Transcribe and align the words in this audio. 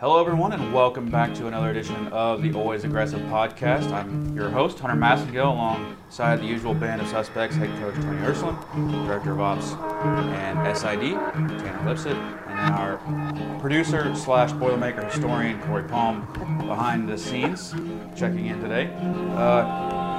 Hello, 0.00 0.18
everyone, 0.18 0.52
and 0.52 0.72
welcome 0.72 1.10
back 1.10 1.34
to 1.34 1.46
another 1.46 1.68
edition 1.68 2.08
of 2.08 2.40
the 2.40 2.54
Always 2.54 2.84
Aggressive 2.84 3.20
podcast. 3.28 3.92
I'm 3.92 4.34
your 4.34 4.48
host, 4.48 4.78
Hunter 4.78 4.96
Massengill, 4.96 5.52
alongside 5.52 6.40
the 6.40 6.46
usual 6.46 6.72
band 6.72 7.02
of 7.02 7.08
suspects, 7.08 7.54
head 7.56 7.68
coach 7.78 7.96
Tony 7.96 8.16
Ersland, 8.20 9.06
director 9.06 9.32
of 9.32 9.40
ops 9.40 9.72
and 9.74 10.74
SID, 10.74 11.12
Tanner 11.60 11.82
Lipsett, 11.86 12.16
and 12.16 12.58
then 12.58 12.72
our 12.72 12.96
producer 13.60 14.14
slash 14.16 14.52
Boilermaker 14.52 15.04
historian, 15.04 15.60
Corey 15.64 15.84
Palm, 15.84 16.26
behind 16.66 17.06
the 17.06 17.18
scenes, 17.18 17.74
checking 18.16 18.46
in 18.46 18.58
today. 18.62 18.86
Uh, 19.34 19.66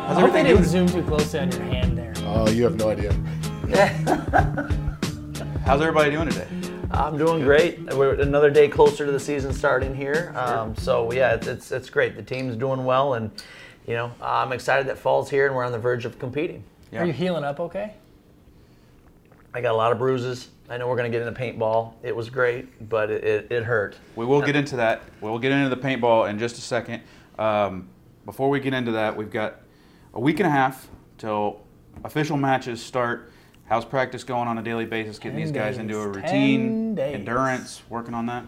how's 0.05 0.18
I 0.18 0.21
hope 0.21 0.32
they 0.32 0.43
didn't 0.43 0.57
doing? 0.57 0.70
zoom 0.70 0.88
too 0.89 1.02
closely 1.07 1.39
on 1.39 1.52
your 1.52 1.63
hand 1.63 1.98
there. 1.98 2.13
Oh, 2.25 2.48
you 2.48 2.66
have 2.66 2.75
no 2.75 2.91
idea. 2.91 3.13
How's 5.66 5.82
everybody 5.82 6.11
doing 6.11 6.29
today? 6.29 6.71
I'm 6.94 7.18
doing 7.18 7.44
great. 7.44 7.80
We're 7.94 8.16
another 8.16 8.50
day 8.50 8.68
closer 8.68 9.05
to 9.05 9.12
the 9.12 9.20
season 9.20 9.54
starting 9.54 9.96
here. 9.96 10.34
Um, 10.36 10.76
so 10.76 11.12
yeah, 11.12 11.34
it's, 11.34 11.48
it's 11.48 11.71
it's 11.71 11.89
great. 11.89 12.15
The 12.15 12.24
team's 12.24 12.56
doing 12.56 12.84
well, 12.84 13.14
and 13.14 13.32
you 13.88 13.93
know 13.93 14.11
I'm 14.21 14.52
excited 14.52 14.88
that 14.88 14.98
fall's 14.98 15.29
here 15.29 15.48
and 15.48 15.56
we're 15.56 15.64
on 15.64 15.71
the 15.71 15.79
verge 15.79 16.06
of 16.06 16.20
competing. 16.20 16.64
Yeah. 16.92 17.01
Are 17.01 17.06
you 17.06 17.14
healing 17.14 17.43
up 17.43 17.60
okay? 17.60 17.93
I 19.54 19.62
got 19.62 19.74
a 19.74 19.78
lot 19.78 19.92
of 19.92 19.98
bruises. 19.98 20.50
I 20.70 20.78
know 20.78 20.88
we're 20.88 20.98
gonna 20.98 21.10
get 21.10 21.25
into 21.25 21.39
paintball. 21.39 21.93
It 22.04 22.15
was 22.15 22.29
great, 22.29 22.89
but 22.89 23.10
it, 23.10 23.23
it, 23.23 23.51
it 23.51 23.64
hurt. 23.64 23.98
We 24.15 24.26
will 24.26 24.42
get 24.42 24.56
into 24.56 24.76
that. 24.78 25.01
We'll 25.21 25.39
get 25.39 25.51
into 25.51 25.73
the 25.73 25.82
paintball 25.82 26.29
in 26.29 26.39
just 26.39 26.57
a 26.57 26.62
second. 26.62 27.01
Um, 27.39 27.87
before 28.26 28.50
we 28.50 28.60
get 28.60 28.73
into 28.73 28.92
that, 28.92 29.15
we've 29.15 29.32
got 29.32 29.62
a 30.14 30.20
week 30.20 30.39
and 30.39 30.48
a 30.48 30.51
half 30.51 30.87
till 31.18 31.62
official 32.03 32.38
matches 32.38 32.84
start. 32.84 33.31
How's 33.66 33.86
practice 33.86 34.23
going 34.23 34.47
on 34.47 34.58
a 34.58 34.61
daily 34.61 34.86
basis? 34.86 35.17
Getting 35.17 35.38
these 35.38 35.52
10 35.52 35.53
guys 35.53 35.78
into 35.78 36.00
a 36.00 36.08
routine, 36.08 36.97
endurance, 37.00 37.81
working 37.89 38.14
on 38.14 38.25
that. 38.25 38.45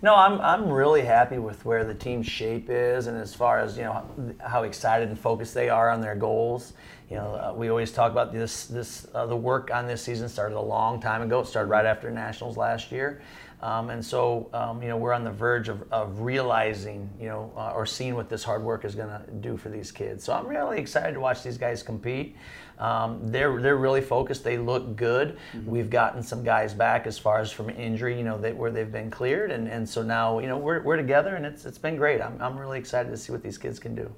No, 0.00 0.16
I'm, 0.16 0.40
I'm 0.40 0.68
really 0.68 1.02
happy 1.02 1.38
with 1.38 1.64
where 1.64 1.84
the 1.84 1.94
team's 1.94 2.26
shape 2.26 2.66
is, 2.68 3.06
and 3.06 3.16
as 3.16 3.34
far 3.34 3.60
as 3.60 3.76
you 3.76 3.84
know 3.84 4.04
how 4.44 4.64
excited 4.64 5.08
and 5.08 5.18
focused 5.18 5.54
they 5.54 5.68
are 5.68 5.90
on 5.90 6.00
their 6.00 6.16
goals. 6.16 6.72
You 7.12 7.18
know, 7.18 7.34
uh, 7.34 7.52
we 7.54 7.68
always 7.68 7.92
talk 7.92 8.10
about 8.10 8.32
this. 8.32 8.64
This 8.64 9.06
uh, 9.14 9.26
the 9.26 9.36
work 9.36 9.70
on 9.70 9.86
this 9.86 10.02
season 10.02 10.30
started 10.30 10.56
a 10.56 10.60
long 10.62 10.98
time 10.98 11.20
ago. 11.20 11.40
It 11.40 11.46
started 11.46 11.68
right 11.68 11.84
after 11.84 12.10
nationals 12.10 12.56
last 12.56 12.90
year, 12.90 13.20
um, 13.60 13.90
and 13.90 14.02
so 14.02 14.48
um, 14.54 14.80
you 14.82 14.88
know 14.88 14.96
we're 14.96 15.12
on 15.12 15.22
the 15.22 15.30
verge 15.30 15.68
of, 15.68 15.84
of 15.92 16.22
realizing 16.22 17.10
you 17.20 17.28
know 17.28 17.52
uh, 17.54 17.72
or 17.74 17.84
seeing 17.84 18.14
what 18.14 18.30
this 18.30 18.42
hard 18.42 18.62
work 18.62 18.86
is 18.86 18.94
going 18.94 19.10
to 19.10 19.30
do 19.42 19.58
for 19.58 19.68
these 19.68 19.92
kids. 19.92 20.24
So 20.24 20.32
I'm 20.32 20.46
really 20.46 20.78
excited 20.78 21.12
to 21.12 21.20
watch 21.20 21.42
these 21.42 21.58
guys 21.58 21.82
compete. 21.82 22.34
Um, 22.78 23.20
they're 23.30 23.60
they're 23.60 23.76
really 23.76 24.00
focused. 24.00 24.42
They 24.42 24.56
look 24.56 24.96
good. 24.96 25.36
We've 25.66 25.90
gotten 25.90 26.22
some 26.22 26.42
guys 26.42 26.72
back 26.72 27.06
as 27.06 27.18
far 27.18 27.40
as 27.40 27.52
from 27.52 27.68
injury, 27.68 28.16
you 28.16 28.24
know, 28.24 28.38
they, 28.38 28.54
where 28.54 28.70
they've 28.70 28.90
been 28.90 29.10
cleared, 29.10 29.50
and, 29.50 29.68
and 29.68 29.86
so 29.86 30.02
now 30.02 30.38
you 30.38 30.46
know 30.46 30.56
we're, 30.56 30.80
we're 30.80 30.96
together, 30.96 31.36
and 31.36 31.44
it's 31.44 31.66
it's 31.66 31.76
been 31.76 31.96
great. 31.96 32.22
I'm, 32.22 32.40
I'm 32.40 32.58
really 32.58 32.78
excited 32.78 33.10
to 33.10 33.18
see 33.18 33.32
what 33.32 33.42
these 33.42 33.58
kids 33.58 33.78
can 33.78 33.94
do. 33.94 34.10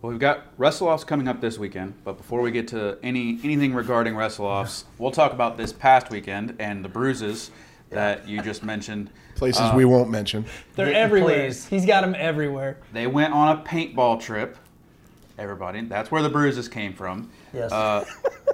Well, 0.00 0.12
we've 0.12 0.20
got 0.20 0.44
wrestle 0.58 0.86
offs 0.88 1.02
coming 1.02 1.26
up 1.26 1.40
this 1.40 1.58
weekend, 1.58 1.94
but 2.04 2.16
before 2.16 2.40
we 2.40 2.52
get 2.52 2.68
to 2.68 2.98
any 3.02 3.40
anything 3.42 3.74
regarding 3.74 4.14
wrestle 4.16 4.46
offs, 4.46 4.84
we'll 4.98 5.10
talk 5.10 5.32
about 5.32 5.56
this 5.56 5.72
past 5.72 6.10
weekend 6.10 6.54
and 6.60 6.84
the 6.84 6.88
bruises 6.88 7.50
that 7.90 8.28
you 8.28 8.40
just 8.40 8.62
mentioned. 8.62 9.10
Places 9.34 9.62
Uh, 9.62 9.72
we 9.74 9.84
won't 9.84 10.10
mention. 10.10 10.44
They're 10.76 10.92
everywhere. 10.92 11.46
please. 11.46 11.66
He's 11.66 11.84
got 11.86 12.02
them 12.02 12.14
everywhere. 12.16 12.76
They 12.92 13.06
went 13.06 13.32
on 13.32 13.58
a 13.58 13.62
paintball 13.62 14.20
trip. 14.20 14.56
Everybody, 15.36 15.82
that's 15.82 16.10
where 16.10 16.22
the 16.22 16.28
bruises 16.28 16.68
came 16.68 16.92
from. 16.92 17.30
Yes. 17.52 17.72
Uh, 17.72 18.04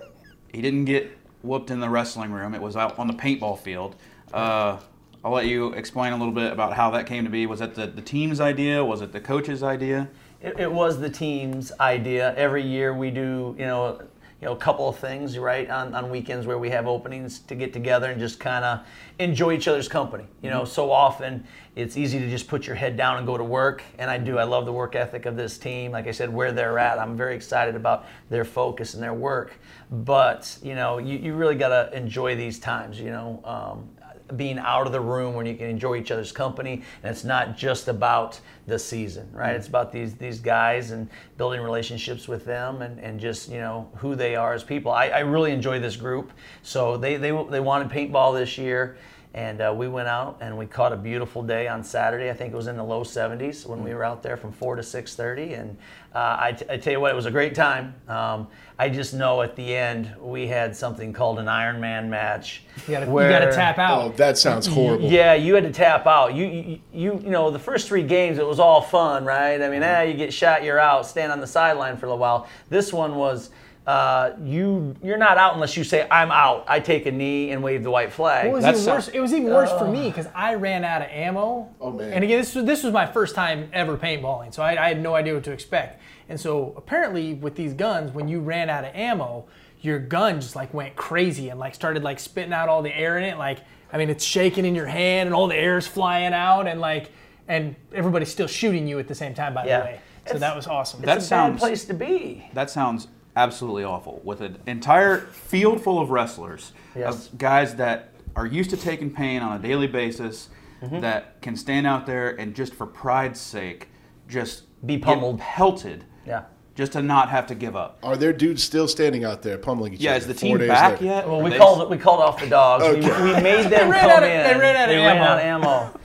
he 0.52 0.62
didn't 0.62 0.84
get 0.84 1.10
whooped 1.42 1.70
in 1.70 1.80
the 1.80 1.88
wrestling 1.88 2.30
room. 2.30 2.54
It 2.54 2.62
was 2.62 2.76
out 2.76 2.98
on 2.98 3.06
the 3.06 3.14
paintball 3.14 3.58
field. 3.58 3.96
Uh, 4.32 4.78
I'll 5.24 5.32
let 5.32 5.46
you 5.46 5.72
explain 5.72 6.12
a 6.12 6.16
little 6.16 6.34
bit 6.34 6.52
about 6.52 6.74
how 6.74 6.90
that 6.92 7.06
came 7.06 7.24
to 7.24 7.30
be. 7.30 7.46
Was 7.46 7.60
that 7.60 7.74
the, 7.74 7.86
the 7.86 8.02
team's 8.02 8.40
idea? 8.40 8.84
Was 8.84 9.00
it 9.00 9.12
the 9.12 9.20
coach's 9.20 9.62
idea? 9.62 10.08
It, 10.44 10.60
it 10.60 10.70
was 10.70 11.00
the 11.00 11.08
team's 11.08 11.72
idea. 11.80 12.34
Every 12.36 12.62
year 12.62 12.92
we 12.92 13.10
do, 13.10 13.56
you 13.58 13.64
know, 13.64 13.98
you 14.42 14.48
know, 14.48 14.52
a 14.52 14.58
couple 14.58 14.86
of 14.86 14.98
things, 14.98 15.38
right, 15.38 15.70
on, 15.70 15.94
on 15.94 16.10
weekends 16.10 16.46
where 16.46 16.58
we 16.58 16.68
have 16.68 16.86
openings 16.86 17.38
to 17.38 17.54
get 17.54 17.72
together 17.72 18.10
and 18.10 18.20
just 18.20 18.38
kind 18.40 18.62
of 18.62 18.80
enjoy 19.18 19.54
each 19.54 19.68
other's 19.68 19.88
company. 19.88 20.26
You 20.42 20.50
know, 20.50 20.66
so 20.66 20.90
often 20.90 21.46
it's 21.76 21.96
easy 21.96 22.18
to 22.18 22.28
just 22.28 22.46
put 22.46 22.66
your 22.66 22.76
head 22.76 22.94
down 22.94 23.16
and 23.16 23.26
go 23.26 23.38
to 23.38 23.44
work, 23.44 23.82
and 23.98 24.10
I 24.10 24.18
do. 24.18 24.36
I 24.36 24.44
love 24.44 24.66
the 24.66 24.72
work 24.72 24.94
ethic 24.94 25.24
of 25.24 25.34
this 25.34 25.56
team. 25.56 25.92
Like 25.92 26.08
I 26.08 26.10
said, 26.10 26.30
where 26.30 26.52
they're 26.52 26.78
at, 26.78 26.98
I'm 26.98 27.16
very 27.16 27.34
excited 27.34 27.74
about 27.74 28.04
their 28.28 28.44
focus 28.44 28.92
and 28.92 29.02
their 29.02 29.14
work. 29.14 29.58
But 29.90 30.58
you 30.62 30.74
know, 30.74 30.98
you, 30.98 31.16
you 31.16 31.34
really 31.34 31.54
got 31.54 31.68
to 31.68 31.96
enjoy 31.96 32.36
these 32.36 32.58
times. 32.58 33.00
You 33.00 33.12
know. 33.12 33.40
Um, 33.44 33.88
being 34.36 34.58
out 34.58 34.86
of 34.86 34.92
the 34.92 35.00
room 35.00 35.34
when 35.34 35.46
you 35.46 35.54
can 35.54 35.68
enjoy 35.68 35.96
each 35.96 36.10
other's 36.10 36.32
company 36.32 36.82
and 37.02 37.10
it's 37.10 37.24
not 37.24 37.56
just 37.56 37.88
about 37.88 38.40
the 38.66 38.78
season 38.78 39.28
right? 39.32 39.54
It's 39.54 39.68
about 39.68 39.92
these 39.92 40.14
these 40.14 40.40
guys 40.40 40.90
and 40.90 41.08
building 41.36 41.60
relationships 41.60 42.26
with 42.28 42.44
them 42.44 42.82
and, 42.82 42.98
and 42.98 43.20
just 43.20 43.50
you 43.50 43.58
know 43.58 43.90
who 43.96 44.14
they 44.14 44.36
are 44.36 44.54
as 44.54 44.64
people. 44.64 44.92
I, 44.92 45.08
I 45.08 45.18
really 45.20 45.52
enjoy 45.52 45.80
this 45.80 45.96
group. 45.96 46.32
So 46.62 46.96
they 46.96 47.16
they, 47.16 47.30
they 47.50 47.60
wanted 47.60 47.90
paintball 47.90 48.34
this 48.38 48.56
year 48.58 48.96
and 49.34 49.60
uh, 49.60 49.74
we 49.76 49.88
went 49.88 50.06
out 50.06 50.38
and 50.40 50.56
we 50.56 50.64
caught 50.64 50.92
a 50.92 50.96
beautiful 50.96 51.42
day 51.42 51.66
on 51.66 51.82
Saturday. 51.82 52.30
I 52.30 52.34
think 52.34 52.52
it 52.52 52.56
was 52.56 52.68
in 52.68 52.76
the 52.76 52.84
low 52.84 53.02
70s 53.02 53.66
when 53.66 53.82
we 53.82 53.92
were 53.92 54.04
out 54.04 54.22
there 54.22 54.36
from 54.36 54.52
4 54.52 54.76
to 54.76 54.82
6:30. 54.82 55.60
And 55.60 55.76
uh, 56.14 56.36
I, 56.40 56.52
t- 56.52 56.64
I 56.70 56.76
tell 56.76 56.92
you 56.92 57.00
what, 57.00 57.10
it 57.10 57.16
was 57.16 57.26
a 57.26 57.32
great 57.32 57.52
time. 57.52 57.96
Um, 58.06 58.46
I 58.78 58.88
just 58.88 59.12
know 59.12 59.42
at 59.42 59.56
the 59.56 59.74
end 59.74 60.14
we 60.20 60.46
had 60.46 60.76
something 60.76 61.12
called 61.12 61.40
an 61.40 61.46
Ironman 61.46 62.08
match. 62.08 62.62
You 62.86 62.92
gotta, 62.92 63.06
you 63.06 63.12
where- 63.12 63.28
gotta 63.28 63.50
tap 63.52 63.78
out. 63.78 64.02
Oh, 64.04 64.08
that 64.16 64.38
sounds 64.38 64.66
horrible. 64.68 65.10
Yeah, 65.10 65.34
you 65.34 65.56
had 65.56 65.64
to 65.64 65.72
tap 65.72 66.06
out. 66.06 66.34
You, 66.34 66.46
you, 66.46 66.80
you, 66.92 67.14
you 67.24 67.30
know, 67.30 67.50
the 67.50 67.58
first 67.58 67.88
three 67.88 68.04
games 68.04 68.38
it 68.38 68.46
was 68.46 68.60
all 68.60 68.82
fun, 68.82 69.24
right? 69.24 69.60
I 69.60 69.68
mean, 69.68 69.82
ah, 69.82 70.02
you 70.02 70.14
get 70.14 70.32
shot, 70.32 70.62
you're 70.62 70.78
out. 70.78 71.06
Stand 71.06 71.32
on 71.32 71.40
the 71.40 71.46
sideline 71.48 71.96
for 71.96 72.06
a 72.06 72.08
little 72.10 72.20
while. 72.20 72.48
This 72.70 72.92
one 72.92 73.16
was. 73.16 73.50
Uh, 73.86 74.32
you 74.42 74.96
you're 75.02 75.18
not 75.18 75.36
out 75.36 75.52
unless 75.54 75.76
you 75.76 75.84
say 75.84 76.06
I'm 76.10 76.30
out. 76.30 76.64
I 76.66 76.80
take 76.80 77.04
a 77.04 77.12
knee 77.12 77.50
and 77.50 77.62
wave 77.62 77.82
the 77.82 77.90
white 77.90 78.12
flag. 78.12 78.46
What 78.46 78.54
was 78.54 78.64
That's 78.64 78.78
even 78.78 78.84
so- 78.84 78.94
worse? 78.94 79.08
It 79.08 79.20
was 79.20 79.32
even 79.34 79.52
worse 79.52 79.70
for 79.72 79.86
me 79.86 80.08
because 80.08 80.26
I 80.34 80.54
ran 80.54 80.84
out 80.84 81.02
of 81.02 81.08
ammo. 81.10 81.68
Oh, 81.82 81.92
man. 81.92 82.12
And 82.14 82.24
again, 82.24 82.38
this 82.38 82.54
was 82.54 82.64
this 82.64 82.82
was 82.82 82.94
my 82.94 83.04
first 83.04 83.34
time 83.34 83.68
ever 83.74 83.98
paintballing, 83.98 84.54
so 84.54 84.62
I, 84.62 84.82
I 84.82 84.88
had 84.88 85.02
no 85.02 85.14
idea 85.14 85.34
what 85.34 85.44
to 85.44 85.52
expect. 85.52 86.00
And 86.30 86.40
so 86.40 86.72
apparently, 86.78 87.34
with 87.34 87.56
these 87.56 87.74
guns, 87.74 88.10
when 88.12 88.26
you 88.26 88.40
ran 88.40 88.70
out 88.70 88.84
of 88.84 88.94
ammo, 88.94 89.44
your 89.82 89.98
gun 89.98 90.40
just 90.40 90.56
like 90.56 90.72
went 90.72 90.96
crazy 90.96 91.50
and 91.50 91.60
like 91.60 91.74
started 91.74 92.02
like 92.02 92.18
spitting 92.18 92.54
out 92.54 92.70
all 92.70 92.80
the 92.80 92.96
air 92.96 93.18
in 93.18 93.24
it. 93.24 93.36
Like 93.36 93.58
I 93.92 93.98
mean, 93.98 94.08
it's 94.08 94.24
shaking 94.24 94.64
in 94.64 94.74
your 94.74 94.86
hand 94.86 95.26
and 95.26 95.34
all 95.34 95.46
the 95.46 95.56
air's 95.56 95.86
flying 95.86 96.32
out 96.32 96.66
and 96.66 96.80
like 96.80 97.10
and 97.48 97.76
everybody's 97.92 98.30
still 98.30 98.46
shooting 98.46 98.88
you 98.88 98.98
at 98.98 99.08
the 99.08 99.14
same 99.14 99.34
time. 99.34 99.52
By 99.52 99.66
Yeah. 99.66 99.80
the 99.80 99.84
way, 99.84 100.00
so 100.24 100.36
It's- 100.36 100.40
that 100.40 100.56
was 100.56 100.66
awesome. 100.66 101.02
That 101.02 101.18
a 101.18 101.20
sounds- 101.20 101.60
bad 101.60 101.60
place 101.60 101.84
to 101.84 101.92
be. 101.92 102.48
That 102.54 102.70
sounds 102.70 103.08
absolutely 103.36 103.84
awful. 103.84 104.20
With 104.24 104.40
an 104.40 104.58
entire 104.66 105.18
field 105.18 105.82
full 105.82 105.98
of 106.00 106.10
wrestlers, 106.10 106.72
Yes. 106.96 107.28
of 107.28 107.38
guys 107.38 107.74
that 107.76 108.10
are 108.36 108.46
used 108.46 108.70
to 108.70 108.76
taking 108.76 109.10
pain 109.10 109.42
on 109.42 109.56
a 109.58 109.62
daily 109.62 109.86
basis, 109.86 110.48
Mm-hmm. 110.82 111.00
that 111.00 111.40
can 111.40 111.56
stand 111.56 111.86
out 111.86 112.04
there 112.04 112.30
and 112.38 112.54
just 112.54 112.74
for 112.74 112.84
pride's 112.84 113.40
sake, 113.40 113.88
just 114.28 114.64
Be 114.86 114.96
get 114.96 115.04
pummeled. 115.04 115.38
pelted, 115.38 116.04
Yeah. 116.26 116.42
just 116.74 116.92
to 116.92 117.00
not 117.00 117.30
have 117.30 117.46
to 117.46 117.54
give 117.54 117.74
up. 117.74 117.96
Are 118.02 118.16
there 118.18 118.34
dudes 118.34 118.62
still 118.62 118.86
standing 118.86 119.24
out 119.24 119.40
there 119.40 119.56
pummeling 119.56 119.94
each 119.94 120.00
Yeah, 120.00 120.10
other? 120.10 120.18
is 120.18 120.26
the 120.26 120.34
team 120.34 120.58
days 120.58 120.68
back 120.68 120.92
later? 121.00 121.04
yet? 121.06 121.26
Well, 121.28 121.40
we 121.40 121.50
they- 121.50 121.56
called 121.56 121.88
we 121.88 121.96
called 121.96 122.20
off 122.20 122.38
the 122.38 122.48
dogs. 122.48 122.84
We, 122.84 122.98
Okay. 122.98 123.22
we 123.22 123.40
made 123.40 123.66
them 123.70 123.92
come 123.92 124.10
of- 124.10 124.28
in. 124.28 124.42
they 124.44 124.58
ran 124.58 124.76
out 124.76 124.82
of 124.82 124.88
They 124.90 124.96
ran 124.98 125.16
ammo. 125.16 125.24
out 125.24 125.38
of 125.38 125.44
ammo. 125.44 126.00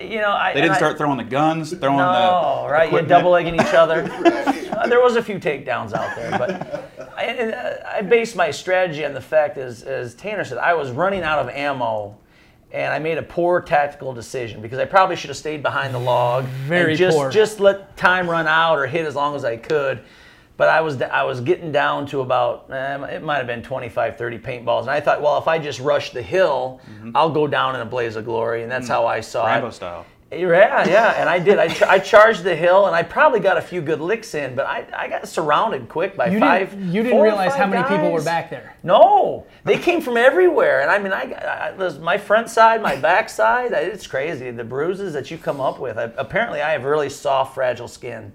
You 0.00 0.18
know, 0.20 0.30
I, 0.30 0.52
They 0.52 0.60
didn't 0.60 0.74
I- 0.74 0.78
start 0.78 0.98
throwing 0.98 1.16
the 1.18 1.24
guns, 1.24 1.72
throwing 1.72 1.96
No, 1.96 2.64
the 2.66 2.72
right? 2.72 2.92
You're 2.92 3.02
double 3.02 3.34
egging 3.34 3.54
each 3.54 3.72
other. 3.72 4.02
There 4.98 5.02
was 5.02 5.16
a 5.16 5.22
few 5.22 5.38
takedowns 5.38 5.92
out 5.92 6.16
there, 6.16 6.38
but 6.38 7.12
I, 7.16 7.22
and, 7.24 7.54
I 7.86 8.02
based 8.02 8.36
my 8.36 8.50
strategy 8.50 9.04
on 9.04 9.12
the 9.12 9.20
fact, 9.20 9.58
as, 9.58 9.82
as 9.82 10.14
Tanner 10.14 10.44
said, 10.44 10.58
I 10.58 10.74
was 10.74 10.90
running 10.90 11.22
out 11.22 11.38
of 11.38 11.48
ammo, 11.50 12.16
and 12.72 12.92
I 12.92 12.98
made 12.98 13.18
a 13.18 13.22
poor 13.22 13.60
tactical 13.60 14.12
decision 14.12 14.60
because 14.60 14.78
I 14.78 14.84
probably 14.84 15.16
should 15.16 15.30
have 15.30 15.36
stayed 15.36 15.62
behind 15.62 15.94
the 15.94 15.98
log 15.98 16.44
Very 16.66 16.92
and 16.92 16.98
just 16.98 17.16
poor. 17.16 17.30
just 17.30 17.60
let 17.60 17.96
time 17.96 18.28
run 18.28 18.46
out 18.46 18.78
or 18.78 18.86
hit 18.86 19.06
as 19.06 19.14
long 19.14 19.34
as 19.34 19.44
I 19.44 19.56
could. 19.56 20.02
But 20.58 20.68
I 20.68 20.80
was 20.80 21.00
I 21.00 21.22
was 21.22 21.40
getting 21.40 21.70
down 21.70 22.06
to 22.08 22.20
about 22.20 22.68
eh, 22.70 23.14
it 23.14 23.22
might 23.22 23.36
have 23.36 23.46
been 23.46 23.62
25, 23.62 24.18
30 24.18 24.38
paintballs, 24.40 24.80
and 24.82 24.90
I 24.90 25.00
thought, 25.00 25.22
well, 25.22 25.38
if 25.38 25.46
I 25.46 25.58
just 25.60 25.78
rush 25.78 26.10
the 26.10 26.20
hill, 26.20 26.80
I'll 27.14 27.30
go 27.30 27.46
down 27.46 27.76
in 27.76 27.80
a 27.80 27.86
blaze 27.86 28.16
of 28.16 28.24
glory, 28.24 28.64
and 28.64 28.70
that's 28.72 28.88
how 28.88 29.06
I 29.06 29.20
saw 29.20 29.46
it. 29.46 29.50
Rambo 29.50 29.70
style. 29.70 30.04
Yeah, 30.30 30.86
yeah, 30.86 31.14
and 31.18 31.28
I 31.28 31.38
did. 31.38 31.58
I, 31.58 31.68
ch- 31.68 31.82
I 31.82 31.98
charged 31.98 32.44
the 32.44 32.54
hill, 32.54 32.86
and 32.86 32.94
I 32.94 33.02
probably 33.02 33.40
got 33.40 33.56
a 33.56 33.62
few 33.62 33.80
good 33.80 34.00
licks 34.00 34.34
in, 34.34 34.54
but 34.54 34.66
I, 34.66 34.86
I 34.94 35.08
got 35.08 35.26
surrounded 35.26 35.88
quick 35.88 36.18
by 36.18 36.26
you 36.28 36.38
five. 36.38 36.70
didn't 36.70 36.92
you 36.92 37.02
didn't 37.02 37.22
realize 37.22 37.54
how 37.54 37.66
many 37.66 37.82
people 37.88 38.12
were 38.12 38.22
back 38.22 38.50
there. 38.50 38.76
No, 38.82 39.46
they 39.64 39.78
came 39.78 40.02
from 40.02 40.18
everywhere, 40.18 40.82
and 40.82 40.90
I 40.90 40.98
mean, 40.98 41.12
I, 41.14 41.72
I 41.72 41.98
my 41.98 42.18
front 42.18 42.50
side, 42.50 42.82
my 42.82 42.96
back 42.96 43.30
side. 43.30 43.72
It's 43.72 44.06
crazy 44.06 44.50
the 44.50 44.64
bruises 44.64 45.14
that 45.14 45.30
you 45.30 45.38
come 45.38 45.62
up 45.62 45.80
with. 45.80 45.96
I, 45.96 46.10
apparently, 46.18 46.60
I 46.60 46.72
have 46.72 46.84
really 46.84 47.08
soft, 47.08 47.54
fragile 47.54 47.88
skin, 47.88 48.30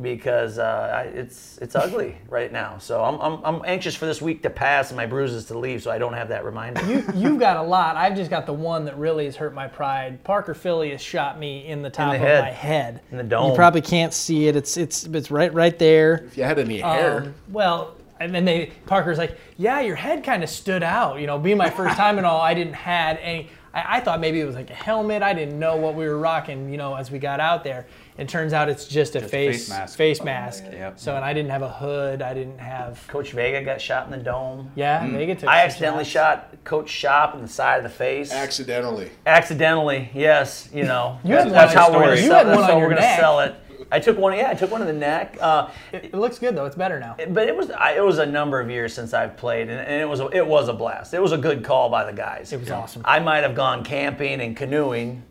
because 0.00 0.58
uh, 0.58 0.90
I, 0.94 1.02
it's 1.02 1.58
it's 1.58 1.74
ugly 1.76 2.16
right 2.28 2.50
now. 2.50 2.78
So 2.78 3.04
I'm, 3.04 3.20
I'm 3.20 3.44
I'm 3.44 3.62
anxious 3.66 3.94
for 3.94 4.06
this 4.06 4.22
week 4.22 4.42
to 4.44 4.50
pass 4.50 4.90
and 4.90 4.96
my 4.96 5.04
bruises 5.04 5.44
to 5.46 5.58
leave, 5.58 5.82
so 5.82 5.90
I 5.90 5.98
don't 5.98 6.14
have 6.14 6.28
that 6.28 6.44
reminder. 6.44 6.82
You, 6.86 7.04
you've 7.14 7.38
got 7.38 7.58
a 7.58 7.62
lot. 7.62 7.96
I've 7.96 8.16
just 8.16 8.30
got 8.30 8.46
the 8.46 8.54
one 8.54 8.86
that 8.86 8.96
really 8.96 9.26
has 9.26 9.36
hurt 9.36 9.52
my 9.54 9.68
pride. 9.68 10.24
Parker 10.24 10.54
Philly 10.54 10.90
has 10.92 11.02
shot 11.02 11.38
me 11.38 11.66
in 11.66 11.82
the 11.82 11.90
top 11.90 12.12
the 12.12 12.16
of 12.16 12.22
head. 12.22 12.44
my 12.44 12.50
head. 12.50 13.00
In 13.10 13.18
the 13.18 13.22
dome. 13.24 13.50
You 13.50 13.56
probably 13.56 13.82
can't 13.82 14.14
see 14.14 14.48
it. 14.48 14.56
It's 14.56 14.76
it's 14.78 15.04
it's 15.04 15.30
right 15.30 15.52
right 15.52 15.78
there. 15.78 16.24
If 16.26 16.38
you 16.38 16.44
had 16.44 16.58
any 16.58 16.80
hair, 16.80 17.18
Um, 17.24 17.34
well, 17.50 17.94
and 18.18 18.34
then 18.34 18.44
they 18.46 18.72
Parker's 18.86 19.18
like, 19.18 19.36
yeah, 19.58 19.80
your 19.80 19.96
head 19.96 20.24
kind 20.24 20.42
of 20.42 20.48
stood 20.48 20.82
out. 20.82 21.20
You 21.20 21.26
know, 21.26 21.38
being 21.38 21.58
my 21.58 21.68
first 21.70 21.96
time 21.98 22.16
and 22.16 22.26
all, 22.26 22.40
I 22.40 22.54
didn't 22.54 22.74
had 22.74 23.18
any. 23.18 23.50
I, 23.74 23.96
I 23.96 24.00
thought 24.00 24.20
maybe 24.20 24.40
it 24.40 24.44
was 24.44 24.54
like 24.54 24.70
a 24.70 24.74
helmet. 24.74 25.22
I 25.22 25.32
didn't 25.32 25.58
know 25.58 25.76
what 25.76 25.94
we 25.94 26.06
were 26.06 26.18
rocking. 26.18 26.70
You 26.70 26.76
know, 26.76 26.94
as 26.94 27.10
we 27.10 27.18
got 27.18 27.40
out 27.40 27.64
there, 27.64 27.86
it 28.18 28.28
turns 28.28 28.52
out 28.52 28.68
it's 28.68 28.86
just 28.86 29.16
a 29.16 29.20
Just 29.20 29.26
a 29.26 29.28
face 29.28 29.56
face 29.64 29.68
mask. 29.70 29.96
face 29.96 30.22
mask. 30.22 30.64
Oh, 30.68 30.72
yep. 30.72 30.98
So 31.00 31.16
and 31.16 31.24
I 31.24 31.32
didn't 31.32 31.50
have 31.50 31.62
a 31.62 31.70
hood. 31.70 32.20
I 32.22 32.34
didn't 32.34 32.58
have. 32.58 33.02
Coach 33.08 33.32
Vega 33.32 33.64
got 33.64 33.80
shot 33.80 34.04
in 34.04 34.10
the 34.10 34.18
dome. 34.18 34.70
Yeah, 34.74 35.00
mm. 35.06 35.12
Vega 35.12 35.34
took. 35.34 35.48
I 35.48 35.60
some 35.60 35.66
accidentally 35.68 36.04
shots. 36.04 36.42
shot 36.52 36.64
Coach 36.64 36.92
Schopp 36.92 37.34
in 37.34 37.42
the 37.42 37.48
side 37.48 37.78
of 37.78 37.84
the 37.84 37.88
face. 37.90 38.30
accidentally. 38.32 39.10
Accidentally, 39.26 40.10
yes. 40.14 40.68
You 40.72 40.84
know, 40.84 41.18
You 41.24 41.34
had 41.36 41.50
that's, 41.50 41.52
that's 41.52 41.74
one 41.74 41.84
how 41.84 41.86
on 41.88 41.94
we're 41.94 42.08
gonna 42.08 42.20
you 42.20 42.26
sell. 42.28 42.36
had 42.38 42.46
That's 42.48 42.56
one 42.58 42.64
how 42.64 42.70
on 42.72 42.76
we're 42.76 42.80
your 42.82 42.88
gonna 42.90 43.00
neck. 43.00 43.18
sell 43.20 43.40
it. 43.40 43.54
I 43.92 44.00
took 44.00 44.18
one. 44.18 44.36
Yeah, 44.36 44.50
I 44.50 44.54
took 44.54 44.70
one 44.70 44.80
in 44.80 44.86
the 44.86 44.92
neck. 44.92 45.36
Uh, 45.40 45.68
It, 45.92 46.06
it 46.06 46.14
looks 46.14 46.38
good 46.38 46.56
though. 46.56 46.64
It's 46.64 46.74
better 46.76 46.98
now. 46.98 47.14
but 47.28 47.46
it 47.46 47.54
was 47.54 47.70
I, 47.70 47.92
it 47.92 48.04
was 48.04 48.18
a 48.18 48.26
number 48.26 48.58
of 48.60 48.70
years 48.70 48.94
since 48.94 49.12
I've 49.14 49.36
played, 49.36 49.68
and, 49.68 49.78
and 49.78 50.00
it 50.00 50.08
was 50.08 50.20
a, 50.20 50.26
it 50.28 50.46
was 50.46 50.68
a 50.68 50.72
blast. 50.72 51.12
It 51.14 51.20
was 51.22 51.32
a 51.32 51.38
good 51.38 51.62
call 51.62 51.90
by 51.90 52.04
the 52.04 52.12
guys. 52.12 52.52
It 52.52 52.60
was 52.60 52.70
awesome. 52.70 53.02
I 53.04 53.18
might 53.20 53.42
have 53.42 53.54
gone 53.54 53.84
camping 53.84 54.40
and 54.40 54.56
canoeing. 54.56 55.22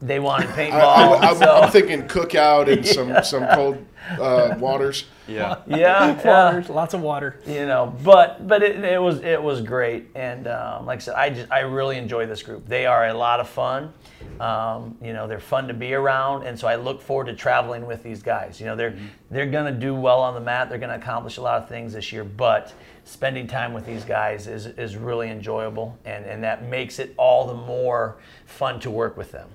They 0.00 0.20
wanted 0.20 0.48
paintball, 0.50 1.20
I, 1.20 1.30
am 1.30 1.36
so. 1.36 1.66
thinking 1.70 2.06
cookout 2.06 2.72
and 2.72 2.86
some 2.96 3.22
some 3.24 3.48
cold 3.48 3.84
uh, 4.10 4.54
waters. 4.58 5.06
Yeah. 5.26 5.58
yeah, 5.66 5.76
yeah. 6.24 6.54
Water, 6.54 6.72
lots 6.72 6.94
of 6.94 7.02
water. 7.02 7.40
you 7.46 7.66
know 7.66 7.94
but 8.02 8.46
but 8.46 8.62
it, 8.62 8.82
it 8.84 9.02
was 9.02 9.20
it 9.20 9.42
was 9.42 9.60
great. 9.60 10.06
And 10.14 10.46
um, 10.46 10.86
like 10.86 10.98
i 10.98 11.00
said 11.00 11.14
i 11.14 11.30
just 11.30 11.50
i 11.50 11.60
really 11.60 11.98
enjoy 11.98 12.26
this 12.26 12.42
group. 12.42 12.66
They 12.66 12.86
are 12.86 13.08
a 13.08 13.14
lot 13.14 13.40
of 13.40 13.48
fun. 13.48 13.92
Um, 14.40 14.96
you 15.02 15.12
know 15.12 15.26
they're 15.26 15.40
fun 15.40 15.66
to 15.66 15.74
be 15.74 15.94
around. 15.94 16.46
And 16.46 16.58
so 16.58 16.68
i 16.68 16.76
look 16.76 17.02
forward 17.02 17.26
to 17.26 17.34
traveling 17.34 17.84
with 17.84 18.04
these 18.04 18.22
guys. 18.22 18.60
You 18.60 18.66
know 18.66 18.76
they're 18.76 18.96
they're 19.30 19.50
going 19.50 19.72
to 19.72 19.78
do 19.78 19.96
well 19.96 20.20
on 20.20 20.34
the 20.34 20.40
mat. 20.40 20.68
They're 20.68 20.78
going 20.78 20.90
to 20.90 20.96
accomplish 20.96 21.38
a 21.38 21.42
lot 21.42 21.60
of 21.60 21.68
things 21.68 21.92
this 21.92 22.12
year. 22.12 22.22
But 22.22 22.72
spending 23.04 23.48
time 23.48 23.72
with 23.72 23.84
these 23.84 24.04
guys 24.04 24.46
is 24.46 24.66
is 24.66 24.96
really 24.96 25.28
enjoyable. 25.28 25.98
And 26.04 26.24
and 26.24 26.42
that 26.44 26.64
makes 26.64 27.00
it 27.00 27.14
all 27.16 27.48
the 27.48 27.54
more 27.54 28.16
fun 28.46 28.78
to 28.80 28.90
work 28.92 29.16
with 29.16 29.32
them 29.32 29.48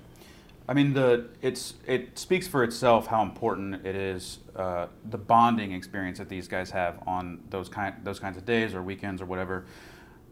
I 0.66 0.72
mean, 0.72 0.94
the 0.94 1.26
it's 1.42 1.74
it 1.86 2.18
speaks 2.18 2.48
for 2.48 2.64
itself 2.64 3.06
how 3.06 3.22
important 3.22 3.84
it 3.86 3.94
is 3.94 4.38
uh, 4.56 4.86
the 5.10 5.18
bonding 5.18 5.72
experience 5.72 6.18
that 6.18 6.28
these 6.28 6.48
guys 6.48 6.70
have 6.70 7.02
on 7.06 7.42
those 7.50 7.68
kind 7.68 7.94
those 8.02 8.18
kinds 8.18 8.36
of 8.38 8.46
days 8.46 8.74
or 8.74 8.82
weekends 8.82 9.20
or 9.20 9.26
whatever, 9.26 9.66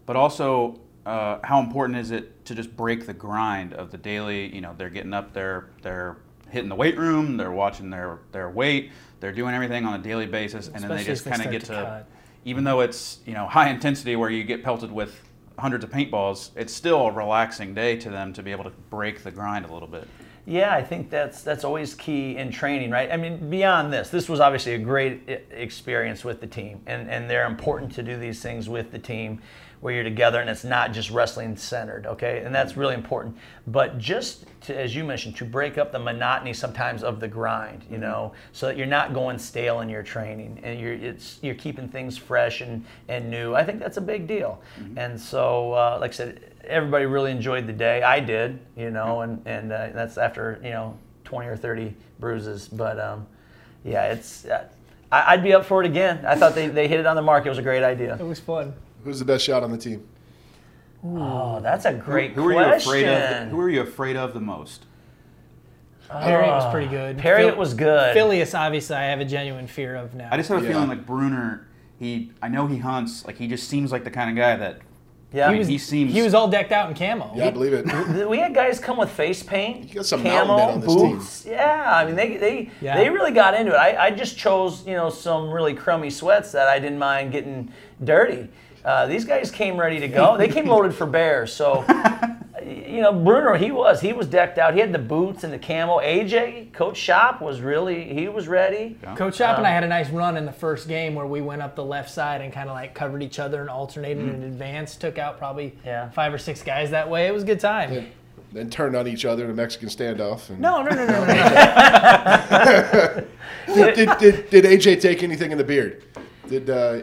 but 0.07 0.17
also 0.17 0.81
uh, 1.05 1.39
how 1.43 1.61
important 1.61 1.99
is 1.99 2.11
it 2.13 2.45
to 2.47 2.55
just 2.55 2.75
break 2.77 3.07
the 3.07 3.13
grind 3.13 3.75
of 3.75 3.91
the 3.91 3.99
daily? 3.99 4.55
You 4.55 4.63
know, 4.63 4.75
they're 4.79 4.91
getting 4.91 5.13
up, 5.13 5.35
they're 5.35 5.69
they're 5.83 6.17
hitting 6.49 6.71
the 6.71 6.77
weight 6.77 6.97
room, 6.97 7.37
they're 7.37 7.53
watching 7.53 7.91
their 7.91 8.21
their 8.33 8.49
weight, 8.49 8.91
they're 9.21 9.33
doing 9.33 9.55
everything 9.55 9.85
on 9.85 10.01
a 10.01 10.03
daily 10.03 10.27
basis, 10.27 10.69
and 10.69 10.83
then 10.83 10.97
they 10.97 11.05
just 11.05 11.27
kind 11.27 11.43
of 11.43 11.51
get 11.51 11.65
to 11.65 11.73
to, 11.73 12.07
even 12.47 12.65
though 12.65 12.81
it's 12.81 13.19
you 13.27 13.35
know 13.35 13.47
high 13.47 13.69
intensity 13.69 14.17
where 14.17 14.31
you 14.31 14.45
get 14.45 14.63
pelted 14.63 14.91
with 14.91 15.21
hundreds 15.59 15.85
of 15.85 15.91
paintballs, 15.91 16.51
it's 16.57 16.73
still 16.73 17.09
a 17.09 17.13
relaxing 17.13 17.75
day 17.75 17.97
to 17.97 18.09
them 18.09 18.33
to 18.33 18.43
be 18.43 18.51
able 18.51 18.65
to 18.65 18.73
break 18.91 19.23
the 19.23 19.31
grind 19.31 19.67
a 19.67 19.73
little 19.73 19.89
bit. 19.89 20.09
Yeah, 20.45 20.75
I 20.75 20.83
think 20.83 21.09
that's 21.09 21.43
that's 21.43 21.63
always 21.63 21.95
key 21.95 22.37
in 22.37 22.51
training, 22.51 22.91
right? 22.91 23.13
I 23.13 23.17
mean, 23.17 23.49
beyond 23.49 23.93
this, 23.93 24.11
this 24.11 24.29
was 24.29 24.41
obviously 24.41 24.75
a 24.75 24.79
great 24.79 25.29
experience 25.51 26.25
with 26.25 26.41
the 26.41 26.49
team, 26.49 26.81
and 26.87 27.09
and 27.09 27.31
they're 27.31 27.47
important 27.47 27.95
to 27.95 28.03
do 28.03 28.19
these 28.19 28.43
things 28.43 28.69
with 28.69 28.91
the 28.91 28.99
team, 28.99 29.41
where 29.83 29.93
you're 29.93 30.05
together 30.05 30.41
and 30.41 30.49
it's 30.49 30.63
not 30.63 30.93
just 30.93 31.11
wrestling 31.11 31.57
centered, 31.57 32.07
okay? 32.07 32.43
And 32.45 32.55
that's 32.55 32.77
really 32.77 32.95
important. 32.95 33.37
But 33.67 33.99
just 33.99 34.45
to, 34.63 34.81
as 34.81 34.95
you 34.95 35.03
mentioned, 35.03 35.35
to 35.37 35.45
break 35.45 35.77
up 35.77 35.91
the 35.91 35.99
monotony 35.99 36.55
sometimes 36.55 37.03
of 37.03 37.19
the 37.19 37.27
grind, 37.27 37.85
you 37.91 37.99
know, 37.99 38.33
so 38.53 38.67
that 38.67 38.77
you're 38.77 38.87
not 38.87 39.13
going 39.13 39.41
stale 39.41 39.81
in 39.81 39.89
your 39.89 40.05
training 40.05 40.61
and 40.63 40.79
you're 40.79 40.93
it's 40.93 41.41
you're 41.43 41.57
keeping 41.57 41.89
things 41.89 42.17
fresh 42.17 42.61
and 42.61 42.85
and 43.09 43.29
new. 43.29 43.55
I 43.55 43.65
think 43.65 43.81
that's 43.81 43.97
a 43.97 44.01
big 44.01 44.29
deal. 44.29 44.63
And 44.97 45.21
so, 45.21 45.73
uh, 45.73 45.99
like 46.01 46.13
I 46.13 46.15
said 46.15 46.52
everybody 46.65 47.07
really 47.07 47.31
enjoyed 47.31 47.67
the 47.67 47.73
day. 47.73 48.03
I 48.03 48.21
did, 48.21 48.59
you 48.77 48.91
know, 48.91 49.23
and 49.23 49.43
and 49.47 49.73
uh, 49.73 49.89
that's 49.95 50.19
after 50.19 50.61
you 50.63 50.71
know 50.71 50.99
20 51.25 51.49
or 51.49 51.57
30 51.57 51.95
bruises. 52.21 52.69
But 52.69 52.99
um, 53.01 53.27
yeah, 53.85 54.13
it's 54.13 54.45
uh, 54.45 54.69
I, 55.11 55.33
I'd 55.35 55.43
be 55.43 55.53
up 55.55 55.65
for 55.65 55.83
it 55.83 55.87
again. 55.87 56.25
I 56.27 56.35
thought 56.37 56.55
they, 56.55 56.69
they 56.69 56.89
hit 56.89 57.01
it 57.01 57.07
on 57.07 57.17
the 57.17 57.23
mark. 57.23 57.47
It 57.47 57.49
was 57.49 57.59
a 57.59 57.63
great 57.63 57.83
idea. 57.83 58.15
It 58.19 58.25
was 58.27 58.41
fun. 58.41 58.75
Who's 59.05 59.19
the 59.19 59.25
best 59.25 59.45
shot 59.45 59.63
on 59.63 59.73
the 59.73 59.79
team? 59.79 60.07
Oh, 61.05 61.59
that's 61.61 61.85
a 61.85 61.93
great 61.93 62.33
Who 62.33 62.49
are 62.51 62.53
question. 62.53 62.93
you 62.93 63.01
afraid 63.09 63.09
of? 63.43 63.49
Who 63.49 63.61
are 63.61 63.69
you 63.69 63.81
afraid 63.81 64.17
of 64.17 64.35
the 64.35 64.41
most? 64.41 64.87
Harriet 66.09 66.49
was 66.51 66.71
pretty 66.73 66.89
good. 66.89 67.19
Harriet 67.21 67.51
Phil- 67.53 67.59
was 67.59 67.75
good. 67.75 68.13
Filius, 68.13 68.55
obviously, 68.55 68.97
I 68.97 69.05
have 69.05 69.21
a 69.21 69.25
genuine 69.25 69.67
fear 69.67 69.97
of 69.97 70.15
now. 70.15 70.29
I 70.31 70.37
just 70.37 70.49
have 70.51 70.59
a 70.63 70.63
Yeah. 70.67 70.73
feeling 70.73 70.89
like 70.89 71.07
Brunner. 71.07 71.67
He, 71.99 72.33
I 72.43 72.49
know 72.49 72.67
he 72.67 72.79
hunts. 72.79 73.25
Like 73.25 73.39
he 73.39 73.47
just 73.49 73.69
seems 73.69 73.91
like 73.93 74.05
the 74.05 74.11
kind 74.11 74.29
of 74.31 74.37
guy 74.37 74.57
that 74.57 74.81
yeah, 75.33 75.51
he 75.53 75.59
was, 75.59 75.69
he 75.69 75.79
seems- 75.79 76.13
he 76.13 76.23
was 76.23 76.35
all 76.35 76.49
decked 76.49 76.73
out 76.73 76.89
in 76.89 76.95
camo. 76.97 77.33
Yeah, 77.35 77.47
I 77.47 77.51
believe 77.51 77.73
it. 77.73 78.29
we 78.29 78.39
had 78.39 78.55
guys 78.55 78.79
come 78.79 78.97
with 78.99 79.11
face 79.11 79.43
paint, 79.43 79.89
You 79.89 79.95
got 79.97 80.07
some 80.07 80.23
camo, 80.23 80.55
on 80.55 80.81
this 80.81 80.95
team. 80.95 81.17
boots. 81.19 81.47
Yeah, 81.47 81.93
I 81.95 82.05
mean 82.05 82.15
they 82.17 82.37
they 82.37 82.71
Yeah. 82.81 82.97
they 82.97 83.09
really 83.11 83.33
got 83.33 83.55
into 83.55 83.73
it. 83.73 83.77
I, 83.77 84.07
I 84.07 84.11
just 84.11 84.37
chose 84.37 84.87
you 84.87 84.95
know 84.95 85.11
some 85.11 85.51
really 85.51 85.75
crummy 85.75 86.11
sweats 86.11 86.53
that 86.53 86.69
I 86.69 86.79
didn't 86.79 86.99
mind 86.99 87.33
getting 87.33 87.73
dirty. 88.05 88.49
Uh, 88.85 89.07
these 89.07 89.25
guys 89.25 89.51
came 89.51 89.77
ready 89.79 90.01
to 90.01 90.09
go. 90.09 90.37
They 90.37 90.49
came 90.49 90.67
loaded 90.67 90.93
for 90.95 91.07
bears. 91.07 91.53
So 91.53 91.85
you 92.93 93.01
know 93.01 93.13
Bruno, 93.13 93.55
he 93.55 93.71
was 93.71 94.01
he 94.01 94.13
was 94.13 94.27
decked 94.27 94.59
out. 94.59 94.75
He 94.75 94.81
had 94.81 94.93
the 94.93 94.99
boots 94.99 95.45
and 95.45 95.53
the 95.53 95.59
camo. 95.59 95.99
AJ 95.99 96.73
Coach 96.73 97.01
Schopp 97.01 97.41
was 97.41 97.61
really 97.61 98.13
he 98.13 98.29
was 98.29 98.49
ready. 98.49 98.99
Coach 99.17 99.39
Schopp 99.39 99.55
Um, 99.55 99.59
and 99.59 99.67
I 99.67 99.71
had 99.71 99.85
a 99.85 99.89
nice 99.89 100.11
run 100.11 100.37
in 100.37 100.45
the 100.45 100.53
first 100.53 100.89
game 100.89 101.15
where 101.15 101.27
we 101.27 101.41
went 101.41 101.63
up 101.63 101.75
the 101.75 101.85
left 101.85 102.11
side 102.11 102.41
and 102.41 102.53
kind 102.53 102.69
of 102.69 102.75
like 102.75 102.95
covered 102.95 103.23
each 103.23 103.39
other 103.39 103.61
and 103.61 103.71
alternated 103.71 104.23
in 104.29 104.43
advance. 104.43 104.97
Took 104.97 105.19
out 105.19 105.39
probably. 105.39 105.75
Yeah. 105.85 106.11
five 106.11 106.35
or 106.35 106.39
six 106.39 106.63
guys 106.63 106.91
that 106.91 107.09
way. 107.09 107.27
It 107.27 107.33
was 107.33 107.43
a 107.43 107.47
good 107.47 107.61
time. 107.61 108.09
Then 108.53 108.69
turned 108.69 108.95
on 108.95 109.09
each 109.09 109.25
other 109.25 109.45
in 109.45 109.51
a 109.51 109.55
Mexican 109.55 109.89
standoff. 109.89 110.51
And 110.51 110.61
No, 110.61 110.83
no, 110.83 110.91
no, 110.91 111.07
no, 111.07 111.25
no. 111.25 111.35
no. 111.35 113.25
Did, 113.95 114.19
did, 114.19 114.51
did 114.51 114.65
AJ 114.65 115.01
take 115.01 115.23
anything 115.23 115.53
in 115.53 115.59
the 115.59 115.65
beard? 115.65 116.05
Did 116.49 116.69
uh, 116.69 117.03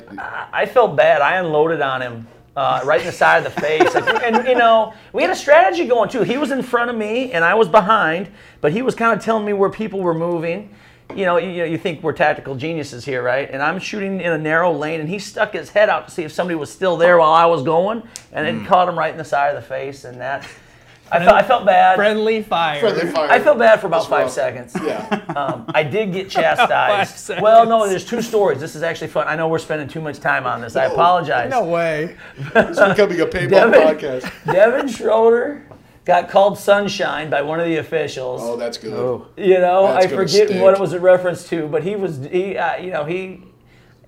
I 0.51 0.65
felt 0.65 0.95
bad. 0.97 1.21
I 1.21 1.38
unloaded 1.38 1.81
on 1.81 2.01
him 2.01 2.27
uh, 2.60 2.82
right 2.84 3.00
in 3.00 3.06
the 3.06 3.14
side 3.14 3.46
of 3.46 3.56
the 3.56 3.62
face. 3.62 3.96
Like, 3.96 4.22
and 4.22 4.46
you 4.46 4.56
know, 4.56 4.94
we 5.14 5.22
had 5.22 5.32
a 5.32 5.36
strategy 5.36 5.86
going 5.86 6.10
too. 6.10 6.24
He 6.24 6.38
was 6.38 6.52
in 6.52 6.62
front 6.62 6.90
of 6.90 6.98
me 6.98 7.32
and 7.32 7.46
I 7.46 7.56
was 7.56 7.70
behind, 7.70 8.30
but 8.60 8.74
he 8.74 8.82
was 8.82 8.96
kind 8.96 9.18
of 9.18 9.24
telling 9.24 9.46
me 9.46 9.54
where 9.54 9.70
people 9.70 10.02
were 10.02 10.14
moving. 10.14 10.76
You 11.16 11.25
know, 11.25 11.38
you, 11.38 11.63
you 11.63 11.78
think 11.78 12.04
we're 12.04 12.13
tactical 12.13 12.56
geniuses 12.56 13.06
here, 13.06 13.24
right? 13.24 13.50
And 13.50 13.63
I'm 13.63 13.80
shooting 13.80 14.20
in 14.20 14.32
a 14.32 14.38
narrow 14.38 14.74
lane, 14.74 15.00
and 15.00 15.10
he 15.10 15.18
stuck 15.18 15.54
his 15.54 15.70
head 15.70 15.89
out 15.89 16.08
to 16.08 16.13
see 16.13 16.24
if 16.24 16.32
somebody 16.32 16.56
was 16.56 16.70
still 16.70 16.98
there 16.98 17.18
while 17.18 17.32
I 17.32 17.46
was 17.46 17.63
going, 17.63 18.04
and 18.32 18.46
it 18.46 18.68
caught 18.68 18.88
him 18.88 19.00
right 19.00 19.12
in 19.12 19.18
the 19.18 19.24
side 19.24 19.56
of 19.56 19.62
the 19.62 19.68
face, 19.68 20.04
and 20.04 20.22
that. 20.22 20.46
I 21.12 21.20
felt, 21.20 21.36
I 21.36 21.44
felt 21.44 21.66
bad. 21.66 21.96
Friendly 21.96 22.42
fire. 22.44 22.80
friendly 22.80 23.12
fire? 23.12 23.30
I 23.30 23.39
felt 23.39 23.58
bad 23.58 23.80
for 23.82 23.88
about 23.88 24.04
five 24.08 24.25
well. 24.25 24.30
seconds. 24.30 24.75
Yeah. 24.84 25.25
Um, 25.39 25.66
I 25.75 25.84
did 25.84 26.12
get 26.12 26.30
chastised. 26.38 27.16
seconds. 27.18 27.44
well, 27.44 27.66
no, 27.66 27.88
there's 27.88 28.04
two 28.06 28.22
stories. 28.22 28.60
This 28.60 28.75
is 28.75 28.82
actually 28.82 29.10
fun. 29.10 29.28
I 29.28 29.36
know 29.36 29.48
we're 29.48 29.60
spending 29.60 29.88
too 29.88 30.01
much 30.01 30.20
time 30.20 30.46
on 30.48 30.60
this. 30.62 30.75
I 30.75 30.86
apologize. 30.86 31.50
No 31.51 31.63
way. 31.66 32.18
It's 32.38 32.80
becoming 32.80 33.22
a 33.22 33.25
paintball 33.28 33.50
Devin- 33.50 33.74
podcast. 33.82 34.32
Devin 34.51 34.88
Schroder 34.88 35.66
got 36.06 36.30
called 36.30 36.58
sunshine 36.58 37.30
by 37.30 37.44
one 37.44 37.60
of 37.60 37.68
the 37.68 37.78
officials. 37.78 38.42
Oh, 38.44 38.58
that's 38.58 38.78
good. 38.78 39.22
you 39.38 39.60
know, 39.60 39.88
That's 39.88 40.06
I 40.06 40.10
forget 40.10 40.48
stink. 40.48 40.62
what 40.63 40.74
it 40.74 40.80
was 40.80 40.94
a 40.94 41.00
reference 41.00 41.48
to, 41.50 41.68
but 41.68 41.84
he 41.84 41.96
was 41.96 42.18
he, 42.32 42.58
uh, 42.58 42.78
you 42.78 42.92
know, 42.92 43.06
he. 43.06 43.44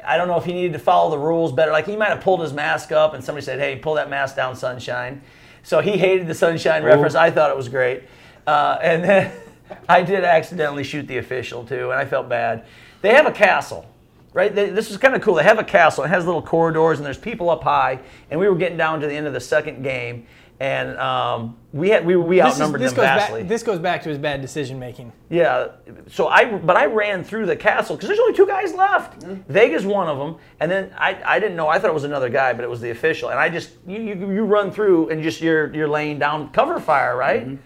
I 0.03 0.17
don't 0.17 0.27
know 0.27 0.37
if 0.37 0.45
he 0.45 0.53
needed 0.53 0.73
to 0.73 0.79
follow 0.79 1.11
the 1.11 1.19
rules 1.19 1.51
better. 1.51 1.71
Like 1.71 1.85
he 1.85 1.95
might 1.95 2.09
have 2.09 2.21
pulled 2.21 2.41
his 2.41 2.51
mask 2.53 2.91
up, 2.91 3.13
and 3.13 3.23
somebody 3.23 3.45
said, 3.45 3.59
"Hey, 3.59 3.75
pull 3.75 3.93
that 3.93 4.09
mask 4.09 4.35
down, 4.35 4.55
sunshine." 4.55 5.21
So 5.63 5.81
he 5.81 5.97
hated 5.97 6.27
the 6.27 6.35
sunshine 6.35 6.83
reference. 6.83 7.15
I 7.15 7.31
thought 7.31 7.51
it 7.51 7.57
was 7.57 7.69
great, 7.69 8.03
uh, 8.47 8.77
and 8.81 9.03
then 9.03 9.31
I 9.89 10.01
did 10.01 10.23
accidentally 10.23 10.83
shoot 10.83 11.07
the 11.07 11.17
official 11.17 11.65
too, 11.65 11.91
and 11.91 11.99
I 11.99 12.05
felt 12.05 12.29
bad. 12.29 12.65
They 13.01 13.13
have 13.13 13.25
a 13.25 13.31
castle, 13.31 13.85
right? 14.33 14.53
They, 14.53 14.69
this 14.69 14.91
is 14.91 14.97
kind 14.97 15.15
of 15.15 15.21
cool. 15.21 15.35
They 15.35 15.43
have 15.43 15.59
a 15.59 15.63
castle. 15.63 16.03
It 16.03 16.09
has 16.09 16.25
little 16.25 16.41
corridors, 16.41 16.99
and 16.99 17.05
there's 17.05 17.17
people 17.17 17.49
up 17.49 17.63
high. 17.63 17.99
And 18.29 18.39
we 18.39 18.47
were 18.47 18.55
getting 18.55 18.77
down 18.77 18.99
to 19.01 19.07
the 19.07 19.13
end 19.13 19.27
of 19.27 19.33
the 19.33 19.39
second 19.39 19.83
game, 19.83 20.27
and 20.61 20.95
um, 20.99 21.57
we 21.73 21.89
had 21.89 22.05
we, 22.05 22.15
we 22.15 22.35
This, 22.35 22.53
is, 22.53 22.61
outnumbered 22.61 22.81
this 22.81 22.91
them 22.91 22.97
goes 22.97 23.05
vastly. 23.05 23.41
back. 23.41 23.49
This 23.49 23.63
goes 23.63 23.79
back 23.79 24.03
to 24.03 24.09
his 24.09 24.19
bad 24.19 24.41
decision 24.43 24.77
making. 24.77 25.11
Yeah. 25.27 25.69
So 26.07 26.27
I, 26.27 26.45
but 26.55 26.77
I 26.77 26.85
ran 26.85 27.23
through 27.23 27.47
the 27.47 27.55
castle 27.55 27.95
because 27.95 28.09
there's 28.09 28.19
only 28.19 28.35
two 28.35 28.45
guys 28.45 28.71
left. 28.75 29.23
Vega's 29.23 29.87
one 29.87 30.07
of 30.07 30.19
them, 30.19 30.35
and 30.59 30.69
then 30.69 30.93
I, 30.95 31.19
I 31.25 31.39
didn't 31.39 31.55
know. 31.55 31.67
I 31.67 31.79
thought 31.79 31.89
it 31.89 31.95
was 31.95 32.03
another 32.03 32.29
guy, 32.29 32.53
but 32.53 32.63
it 32.63 32.69
was 32.69 32.79
the 32.79 32.91
official. 32.91 33.29
And 33.29 33.39
I 33.39 33.49
just 33.49 33.71
you, 33.87 33.99
you, 33.99 34.13
you 34.13 34.43
run 34.45 34.71
through 34.71 35.09
and 35.09 35.23
just 35.23 35.41
you're 35.41 35.73
you're 35.73 35.87
laying 35.87 36.19
down 36.19 36.51
cover 36.51 36.79
fire, 36.79 37.17
right? 37.17 37.57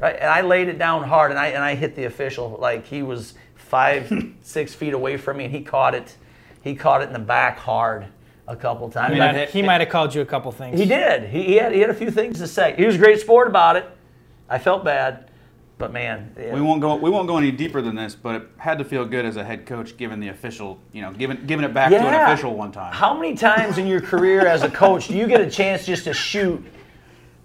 Right. 0.00 0.16
And 0.20 0.30
I 0.30 0.42
laid 0.42 0.68
it 0.68 0.78
down 0.78 1.02
hard, 1.02 1.32
and 1.32 1.40
I 1.40 1.48
and 1.48 1.64
I 1.64 1.74
hit 1.74 1.96
the 1.96 2.04
official 2.04 2.56
like 2.60 2.86
he 2.86 3.02
was 3.02 3.34
five, 3.56 4.12
six 4.42 4.74
feet 4.74 4.92
away 4.94 5.16
from 5.16 5.38
me, 5.38 5.46
and 5.46 5.52
he 5.52 5.62
caught 5.62 5.96
it. 5.96 6.16
He 6.62 6.76
caught 6.76 7.02
it 7.02 7.08
in 7.08 7.14
the 7.14 7.18
back 7.18 7.58
hard 7.58 8.06
a 8.46 8.56
couple 8.56 8.90
times. 8.90 9.14
He 9.14 9.18
mean, 9.20 9.26
might, 9.32 9.36
it- 9.36 9.50
he 9.50 9.62
might 9.62 9.80
have 9.80 9.90
called 9.90 10.14
you 10.14 10.20
a 10.20 10.26
couple 10.26 10.52
things. 10.52 10.78
He 10.78 10.86
did. 10.86 11.24
He, 11.28 11.42
he 11.44 11.54
had 11.56 11.72
he 11.72 11.80
had 11.80 11.90
a 11.90 11.94
few 11.94 12.10
things 12.10 12.38
to 12.38 12.46
say. 12.46 12.74
He 12.76 12.84
was 12.84 12.96
a 12.96 12.98
great 12.98 13.20
sport 13.20 13.48
about 13.48 13.76
it. 13.76 13.86
I 14.48 14.58
felt 14.58 14.84
bad, 14.84 15.30
but 15.78 15.92
man, 15.92 16.34
We 16.52 16.60
won't 16.60 16.80
go. 16.82 16.96
We 16.96 17.08
won't 17.10 17.26
go 17.26 17.38
any 17.38 17.50
deeper 17.50 17.80
than 17.80 17.96
this, 17.96 18.14
but 18.14 18.34
it 18.34 18.48
had 18.58 18.78
to 18.78 18.84
feel 18.84 19.04
good 19.06 19.24
as 19.24 19.36
a 19.36 19.44
head 19.44 19.64
coach, 19.64 19.96
given 19.96 20.20
the 20.20 20.28
official, 20.28 20.78
you 20.92 21.00
know, 21.00 21.12
giving 21.12 21.44
giving 21.46 21.64
it 21.64 21.72
back 21.72 21.90
to 21.90 21.96
an 21.96 22.14
official 22.30 22.54
one 22.54 22.70
time. 22.70 22.92
How 22.92 23.14
many 23.14 23.34
times 23.34 23.78
in 23.78 23.86
your 23.86 24.00
career 24.02 24.46
as 24.46 24.62
a 24.62 24.70
coach 24.70 25.08
do 25.08 25.14
you 25.14 25.26
get 25.26 25.40
a 25.40 25.50
chance 25.50 25.86
just 25.86 26.04
to 26.04 26.12
shoot 26.12 26.62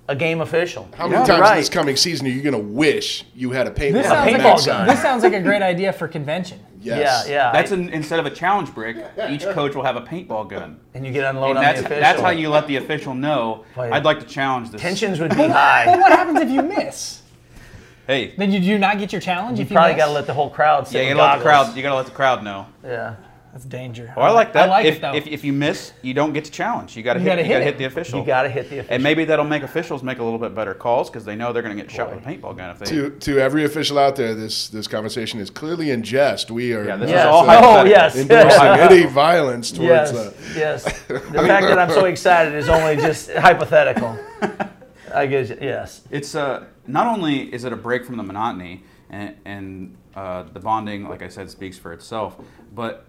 a 0.09 0.15
game 0.15 0.41
official? 0.41 0.89
How 0.97 1.07
many 1.07 1.19
Yeah, 1.21 1.25
times 1.25 1.41
right. 1.41 1.57
this 1.57 1.69
coming 1.69 1.95
season 1.95 2.27
are 2.27 2.31
you 2.31 2.41
going 2.41 2.53
to 2.55 2.59
wish 2.73 3.23
you 3.33 3.51
had 3.51 3.67
a 3.67 3.71
paintball 3.71 3.93
This 3.93 4.07
sounds, 4.07 4.31
like 4.33 4.41
a, 4.41 4.65
gun. 4.65 4.87
this 4.87 5.01
sounds 5.03 5.23
like 5.23 5.33
a 5.33 5.41
great 5.41 5.61
idea 5.61 5.93
for 5.93 6.07
convention. 6.09 6.59
Yes. 6.81 7.27
Yeah, 7.27 7.33
yeah. 7.33 7.51
That's 7.51 7.71
I- 7.71 7.75
an, 7.75 7.89
instead 7.89 8.19
of 8.19 8.25
a 8.25 8.29
challenge 8.31 8.73
brick, 8.73 8.97
each 9.29 9.43
coach 9.57 9.75
will 9.75 9.83
have 9.83 9.95
a 9.97 10.01
paintball 10.01 10.49
gun. 10.49 10.79
and 10.93 11.05
you 11.05 11.11
get 11.11 11.23
unloaded 11.25 11.57
And 11.57 11.57
on 11.57 11.63
that's 11.63 11.79
the 11.81 11.85
official. 11.85 12.01
that's 12.01 12.21
how 12.21 12.29
you 12.29 12.49
let 12.49 12.67
the 12.67 12.77
official 12.77 13.13
know. 13.13 13.65
Boy. 13.75 13.89
I'd 13.91 14.05
like 14.05 14.19
to 14.19 14.25
challenge 14.25 14.69
this. 14.71 14.81
tensions 14.81 15.19
would 15.19 15.31
be 15.35 15.37
Well, 15.37 15.51
high. 15.51 15.97
what 15.97 16.11
happens 16.11 16.39
if 16.39 16.49
you 16.49 16.61
miss? 16.61 17.21
Hey, 18.07 18.33
Then 18.37 18.51
you 18.51 18.59
do 18.59 18.77
not 18.79 18.97
get 18.97 19.11
your 19.11 19.21
challenge 19.21 19.59
You 19.59 19.65
if 19.65 19.69
you 19.71 19.75
probably 19.75 19.93
miss? 19.93 19.99
got 20.01 20.07
to 20.07 20.13
let 20.13 20.25
the 20.25 20.33
whole 20.33 20.49
crowd 20.49 20.91
yeah, 20.91 21.01
you 21.01 21.13
gotta 21.13 21.21
let 21.31 21.37
the 21.37 21.43
crowd. 21.43 21.75
You 21.77 21.83
gotta 21.83 21.95
let 21.95 22.05
the 22.07 22.11
crowd 22.11 22.43
know. 22.43 22.65
Yeah. 22.83 23.15
That's 23.51 23.65
danger. 23.65 24.13
Oh, 24.15 24.21
I 24.21 24.29
like 24.29 24.53
that. 24.53 24.67
I 24.67 24.69
like 24.69 24.85
if, 24.85 24.95
it 24.97 25.01
though. 25.01 25.13
If, 25.15 25.25
if 25.25 25.43
you 25.43 25.53
miss, 25.53 25.91
you 26.03 26.13
don't 26.13 26.33
get 26.33 26.45
to 26.45 26.51
challenge. 26.51 26.95
You 26.95 27.01
gotta 27.01 27.19
You 27.19 27.23
hit. 27.25 27.29
gotta 27.31 27.41
you 27.41 27.47
hit 27.47 27.53
gotta 27.53 27.65
hit 27.65 27.77
the 27.79 27.83
official. 27.85 28.19
You 28.19 28.25
got 28.25 28.43
to 28.43 28.49
hit 28.49 28.69
the 28.69 28.77
official. 28.79 28.93
and 28.93 29.01
maybe 29.01 29.25
that'll 29.25 29.43
make 29.43 29.63
officials 29.63 30.03
make 30.03 30.19
a 30.19 30.23
little 30.23 30.37
bit 30.37 30.53
better 30.53 30.75
calls 30.75 31.09
because 31.09 31.25
they 31.25 31.35
know 31.35 31.51
they're 31.51 31.63
gonna 31.63 31.73
get 31.73 31.89
shot 31.89 32.09
Boy. 32.09 32.15
with 32.17 32.25
a 32.25 32.29
paintball 32.29 32.55
gun 32.57 32.69
if 32.69 32.79
they. 32.79 32.85
To, 32.85 33.09
to 33.09 33.39
every 33.39 33.65
official 33.65 33.97
out 33.97 34.15
there, 34.15 34.35
this 34.35 34.67
this 34.69 34.87
conversation 34.87 35.39
is 35.39 35.49
clearly 35.49 35.89
in 35.89 36.03
jest. 36.03 36.51
We 36.51 36.73
are 36.73 36.85
Yeah, 36.85 36.95
this 36.97 37.09
Yes. 37.09 37.21
is 37.21 37.25
all 37.25 37.43
Oh, 37.43 37.47
hypothetical. 37.47 37.87
yes. 37.89 38.15
endorsing 38.17 38.97
any 38.97 39.05
violence 39.11 39.71
towards. 39.71 39.89
Yes, 39.89 40.13
Uh, 40.13 40.33
yes. 40.55 40.83
The 41.07 41.19
fact 41.47 41.67
that 41.67 41.79
I'm 41.79 41.89
so 41.89 42.05
excited 42.13 42.53
is 42.53 42.69
only 42.69 42.97
just 42.97 43.31
hypothetical. 43.31 44.17
I 45.13 45.25
guess 45.25 45.49
yes. 45.59 46.01
It's 46.11 46.35
uh, 46.35 46.65
not 46.85 47.07
only 47.07 47.51
is 47.51 47.63
it 47.63 47.73
a 47.73 47.75
break 47.75 48.05
from 48.05 48.17
the 48.17 48.23
monotony 48.23 48.83
and, 49.09 49.35
and 49.43 49.97
uh, 50.15 50.43
the 50.43 50.59
bonding, 50.59 51.09
like 51.09 51.23
I 51.23 51.29
said, 51.29 51.49
speaks 51.49 51.77
for 51.79 51.93
itself, 51.93 52.35
but 52.75 53.05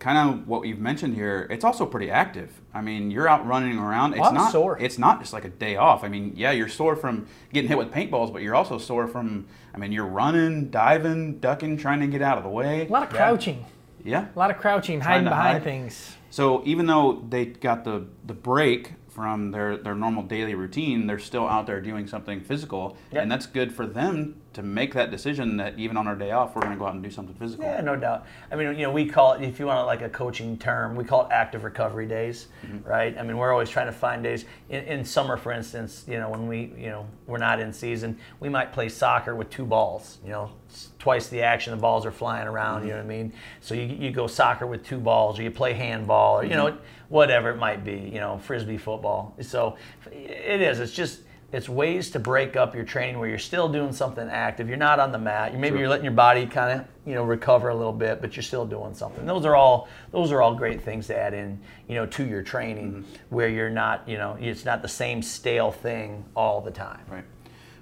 kind 0.00 0.18
of 0.18 0.48
what 0.48 0.66
you've 0.66 0.80
mentioned 0.80 1.14
here, 1.14 1.46
it's 1.50 1.64
also 1.64 1.86
pretty 1.86 2.10
active. 2.10 2.60
I 2.74 2.80
mean, 2.80 3.10
you're 3.10 3.28
out 3.28 3.46
running 3.46 3.78
around. 3.78 4.14
It's 4.14 4.26
I'm 4.26 4.34
not 4.34 4.50
sore. 4.50 4.78
It's 4.78 4.98
not 4.98 5.20
just 5.20 5.32
like 5.32 5.44
a 5.44 5.50
day 5.50 5.76
off. 5.76 6.02
I 6.02 6.08
mean, 6.08 6.32
yeah, 6.34 6.50
you're 6.50 6.68
sore 6.68 6.96
from 6.96 7.26
getting 7.52 7.68
hit 7.68 7.78
with 7.78 7.92
paintballs, 7.92 8.32
but 8.32 8.42
you're 8.42 8.54
also 8.56 8.78
sore 8.78 9.06
from. 9.06 9.46
I 9.74 9.78
mean, 9.78 9.92
you're 9.92 10.06
running, 10.06 10.70
diving, 10.70 11.38
ducking, 11.38 11.76
trying 11.76 12.00
to 12.00 12.06
get 12.08 12.22
out 12.22 12.38
of 12.38 12.44
the 12.44 12.50
way. 12.50 12.86
a 12.86 12.90
lot 12.90 13.04
of 13.04 13.10
crouching. 13.10 13.64
Yeah. 14.02 14.26
A 14.34 14.38
lot 14.38 14.50
of 14.50 14.56
crouching, 14.58 15.00
hiding 15.00 15.24
behind 15.24 15.58
hide. 15.58 15.62
things. 15.64 16.16
So 16.30 16.62
even 16.64 16.86
though 16.86 17.24
they 17.28 17.44
got 17.46 17.84
the 17.84 18.06
the 18.24 18.34
break 18.34 18.94
from 19.10 19.50
their 19.50 19.76
their 19.76 19.94
normal 19.94 20.22
daily 20.22 20.54
routine, 20.54 21.06
they're 21.06 21.18
still 21.18 21.46
out 21.46 21.66
there 21.66 21.80
doing 21.82 22.06
something 22.06 22.40
physical, 22.40 22.96
Yep. 23.12 23.22
and 23.22 23.30
that's 23.30 23.44
good 23.46 23.72
for 23.74 23.86
them 23.86 24.36
to 24.52 24.64
make 24.64 24.92
that 24.94 25.12
decision 25.12 25.56
that 25.58 25.78
even 25.78 25.96
on 25.96 26.08
our 26.08 26.16
day 26.16 26.32
off, 26.32 26.56
we're 26.56 26.62
going 26.62 26.72
to 26.72 26.78
go 26.78 26.84
out 26.84 26.94
and 26.94 27.02
do 27.04 27.10
something 27.10 27.36
physical. 27.36 27.64
Yeah, 27.64 27.80
no 27.82 27.94
doubt. 27.94 28.26
I 28.50 28.56
mean, 28.56 28.74
you 28.76 28.82
know, 28.82 28.90
we 28.90 29.06
call 29.06 29.34
it, 29.34 29.42
if 29.42 29.60
you 29.60 29.66
want 29.66 29.86
like 29.86 30.02
a 30.02 30.08
coaching 30.08 30.58
term, 30.58 30.96
we 30.96 31.04
call 31.04 31.26
it 31.26 31.28
active 31.30 31.62
recovery 31.62 32.06
days, 32.06 32.48
mm-hmm. 32.66 32.88
right? 32.88 33.16
I 33.16 33.22
mean, 33.22 33.36
we're 33.36 33.52
always 33.52 33.70
trying 33.70 33.86
to 33.86 33.92
find 33.92 34.24
days. 34.24 34.46
In, 34.68 34.82
in 34.84 35.04
summer, 35.04 35.36
for 35.36 35.52
instance, 35.52 36.04
you 36.08 36.18
know, 36.18 36.28
when 36.28 36.48
we, 36.48 36.72
you 36.76 36.88
know, 36.88 37.06
we're 37.28 37.38
not 37.38 37.60
in 37.60 37.72
season, 37.72 38.18
we 38.40 38.48
might 38.48 38.72
play 38.72 38.88
soccer 38.88 39.36
with 39.36 39.50
two 39.50 39.64
balls, 39.64 40.18
you 40.24 40.30
know, 40.30 40.50
twice 40.98 41.28
the 41.28 41.42
action, 41.42 41.72
the 41.72 41.80
balls 41.80 42.04
are 42.04 42.12
flying 42.12 42.48
around, 42.48 42.82
you 42.82 42.88
know 42.88 42.96
what 42.96 43.02
I 43.02 43.08
mm-hmm. 43.08 43.28
mean? 43.28 43.32
So 43.60 43.74
you, 43.74 43.82
you 43.82 44.10
go 44.10 44.26
soccer 44.26 44.66
with 44.66 44.84
two 44.84 44.98
balls, 44.98 45.38
or 45.38 45.44
you 45.44 45.52
play 45.52 45.74
handball, 45.74 46.40
or, 46.40 46.44
you 46.44 46.56
know, 46.56 46.66
mm-hmm. 46.66 46.80
whatever 47.08 47.50
it 47.50 47.56
might 47.56 47.84
be, 47.84 48.10
you 48.12 48.18
know, 48.18 48.38
frisbee 48.38 48.78
football. 48.78 49.36
So 49.42 49.76
it 50.10 50.60
is, 50.60 50.80
it's 50.80 50.92
just, 50.92 51.20
it's 51.52 51.68
ways 51.68 52.10
to 52.10 52.18
break 52.20 52.54
up 52.54 52.74
your 52.74 52.84
training 52.84 53.18
where 53.18 53.28
you're 53.28 53.38
still 53.38 53.68
doing 53.68 53.92
something 53.92 54.28
active. 54.28 54.68
You're 54.68 54.76
not 54.78 55.00
on 55.00 55.10
the 55.10 55.18
mat. 55.18 55.54
Maybe 55.56 55.78
you're 55.78 55.88
letting 55.88 56.04
your 56.04 56.14
body 56.14 56.46
kind 56.46 56.80
of 56.80 56.86
you 57.04 57.14
know 57.14 57.24
recover 57.24 57.70
a 57.70 57.74
little 57.74 57.92
bit, 57.92 58.20
but 58.20 58.36
you're 58.36 58.42
still 58.42 58.66
doing 58.66 58.94
something. 58.94 59.26
Those 59.26 59.44
are 59.44 59.56
all 59.56 59.88
those 60.12 60.30
are 60.30 60.42
all 60.42 60.54
great 60.54 60.82
things 60.82 61.08
to 61.08 61.18
add 61.18 61.34
in 61.34 61.60
you 61.88 61.96
know 61.96 62.06
to 62.06 62.24
your 62.24 62.42
training 62.42 62.92
mm-hmm. 62.92 63.34
where 63.34 63.48
you're 63.48 63.70
not 63.70 64.08
you 64.08 64.16
know 64.16 64.36
it's 64.40 64.64
not 64.64 64.82
the 64.82 64.88
same 64.88 65.22
stale 65.22 65.72
thing 65.72 66.24
all 66.36 66.60
the 66.60 66.70
time. 66.70 67.04
Right. 67.08 67.24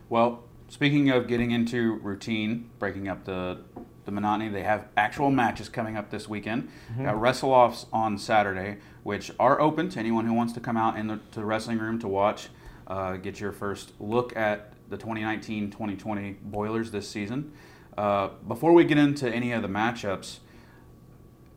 Well, 0.09 0.45
speaking 0.69 1.11
of 1.11 1.29
getting 1.29 1.51
into 1.51 1.95
routine, 1.97 2.71
breaking 2.79 3.09
up 3.09 3.25
the 3.25 3.59
the 4.07 4.13
monotony, 4.13 4.49
they 4.49 4.63
have 4.63 4.87
actual 4.97 5.31
matches 5.31 5.69
coming 5.69 5.99
up 5.99 6.09
this 6.09 6.27
weekend. 6.27 6.71
Mm-hmm. 6.93 7.05
Got 7.05 7.21
wrestle 7.21 7.53
offs 7.53 7.85
on 7.93 8.17
Saturday, 8.17 8.79
which 9.03 9.31
are 9.39 9.61
open 9.61 9.91
to 9.91 9.99
anyone 9.99 10.25
who 10.25 10.33
wants 10.33 10.55
to 10.55 10.61
come 10.61 10.79
out 10.79 10.97
in 10.97 11.09
the, 11.09 11.17
to 11.33 11.41
the 11.41 11.45
wrestling 11.45 11.79
room 11.79 11.99
to 11.99 12.09
watch. 12.09 12.49
Uh, 12.89 13.17
get 13.17 13.39
your 13.39 13.53
first 13.53 13.93
look 14.01 14.35
at 14.35 14.73
the 14.89 14.97
2019-2020 14.97 16.41
Boilers 16.43 16.91
this 16.91 17.09
season. 17.09 17.53
Uh, 17.99 18.29
before 18.47 18.73
we 18.73 18.83
get 18.83 18.97
into 18.97 19.29
any 19.29 19.53
of 19.53 19.61
the 19.61 19.69
matchups, 19.69 20.39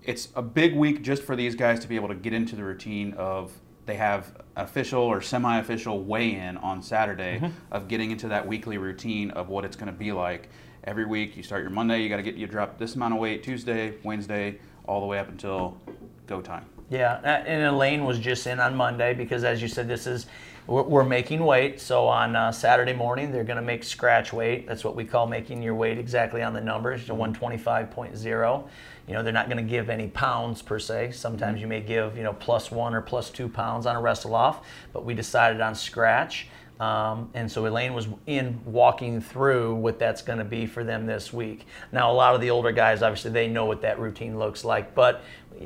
it's 0.04 0.28
a 0.36 0.42
big 0.42 0.76
week 0.76 1.02
just 1.02 1.24
for 1.24 1.38
these 1.38 1.56
guys 1.56 1.80
to 1.80 1.88
be 1.88 1.96
able 1.96 2.10
to 2.10 2.16
get 2.16 2.34
into 2.34 2.56
the 2.56 2.64
routine 2.64 3.14
of 3.14 3.54
they 3.86 3.96
have 3.96 4.42
official 4.58 5.02
or 5.02 5.22
semi-official 5.22 6.04
weigh-in 6.04 6.58
on 6.58 6.84
Saturday 6.84 7.42
of 7.72 7.88
getting 7.88 8.12
into 8.12 8.28
that 8.28 8.46
weekly 8.46 8.78
routine 8.78 9.32
of 9.32 9.50
what 9.50 9.64
it's 9.64 9.76
going 9.76 9.92
to 9.92 9.98
be 9.98 10.12
like 10.12 10.50
every 10.84 11.06
week. 11.06 11.38
You 11.38 11.44
start 11.44 11.62
your 11.62 11.72
Monday, 11.72 12.02
you 12.02 12.10
got 12.10 12.18
to 12.18 12.24
get 12.24 12.36
you 12.36 12.46
drop 12.46 12.78
this 12.78 12.96
amount 12.96 13.14
of 13.14 13.20
weight 13.20 13.44
Tuesday, 13.44 13.94
Wednesday, 14.04 14.60
all 14.86 15.00
the 15.00 15.08
way 15.08 15.18
up 15.18 15.30
until 15.30 15.80
go 16.28 16.42
time. 16.42 16.66
Yeah, 16.90 17.20
and 17.24 17.64
Elaine 17.64 18.04
was 18.04 18.20
just 18.20 18.46
in 18.48 18.60
on 18.60 18.76
Monday 18.76 19.14
because, 19.14 19.46
as 19.46 19.62
you 19.62 19.70
said, 19.70 19.88
this 19.88 20.06
is 20.06 20.26
we're, 20.68 20.84
we're 20.84 21.04
making 21.04 21.44
weight. 21.44 21.80
So 21.80 22.08
on 22.08 22.36
uh, 22.36 22.52
Saturday 22.52 22.94
morning, 22.94 23.32
they're 23.32 23.44
going 23.44 23.58
to 23.58 23.64
make 23.64 23.84
scratch 23.84 24.32
weight. 24.34 24.68
That's 24.68 24.84
what 24.84 24.96
we 24.96 25.06
call 25.06 25.28
making 25.28 25.62
your 25.62 25.76
weight 25.76 25.98
exactly 25.98 26.42
on 26.42 26.54
the 26.54 26.62
numbers. 26.62 27.06
to 27.06 27.14
125.0. 27.14 28.68
You 29.08 29.14
know, 29.14 29.24
they're 29.24 29.34
not 29.34 29.50
going 29.50 29.64
to 29.64 29.70
give 29.70 29.90
any 29.90 30.08
pounds 30.08 30.62
per 30.62 30.80
se. 30.80 31.12
Sometimes 31.12 31.60
you 31.60 31.68
may 31.68 31.82
give 31.82 32.16
you 32.16 32.24
know 32.24 32.34
plus 32.34 32.72
one 32.72 32.94
or 32.94 33.02
plus 33.02 33.30
two 33.30 33.50
pounds 33.50 33.86
on 33.86 33.96
a 33.96 34.02
wrestle 34.02 34.36
off, 34.36 34.66
but 34.94 35.04
we 35.04 35.14
decided 35.14 35.60
on 35.60 35.76
scratch. 35.76 36.48
Um, 36.82 37.30
and 37.36 37.52
so 37.52 37.68
Elaine 37.68 37.94
was 37.94 38.08
in 38.26 38.60
walking 38.66 39.22
through 39.22 39.76
what 39.76 40.00
that's 40.00 40.24
going 40.24 40.40
to 40.40 40.46
be 40.46 40.66
for 40.66 40.84
them 40.84 41.06
this 41.06 41.32
week. 41.32 41.68
Now, 41.92 42.12
a 42.12 42.14
lot 42.14 42.34
of 42.34 42.42
the 42.42 42.50
older 42.50 42.72
guys, 42.72 43.04
obviously, 43.04 43.30
they 43.30 43.48
know 43.48 43.66
what 43.66 43.84
that 43.84 44.00
routine 44.00 44.40
looks 44.40 44.66
like, 44.66 44.96
but 44.96 45.24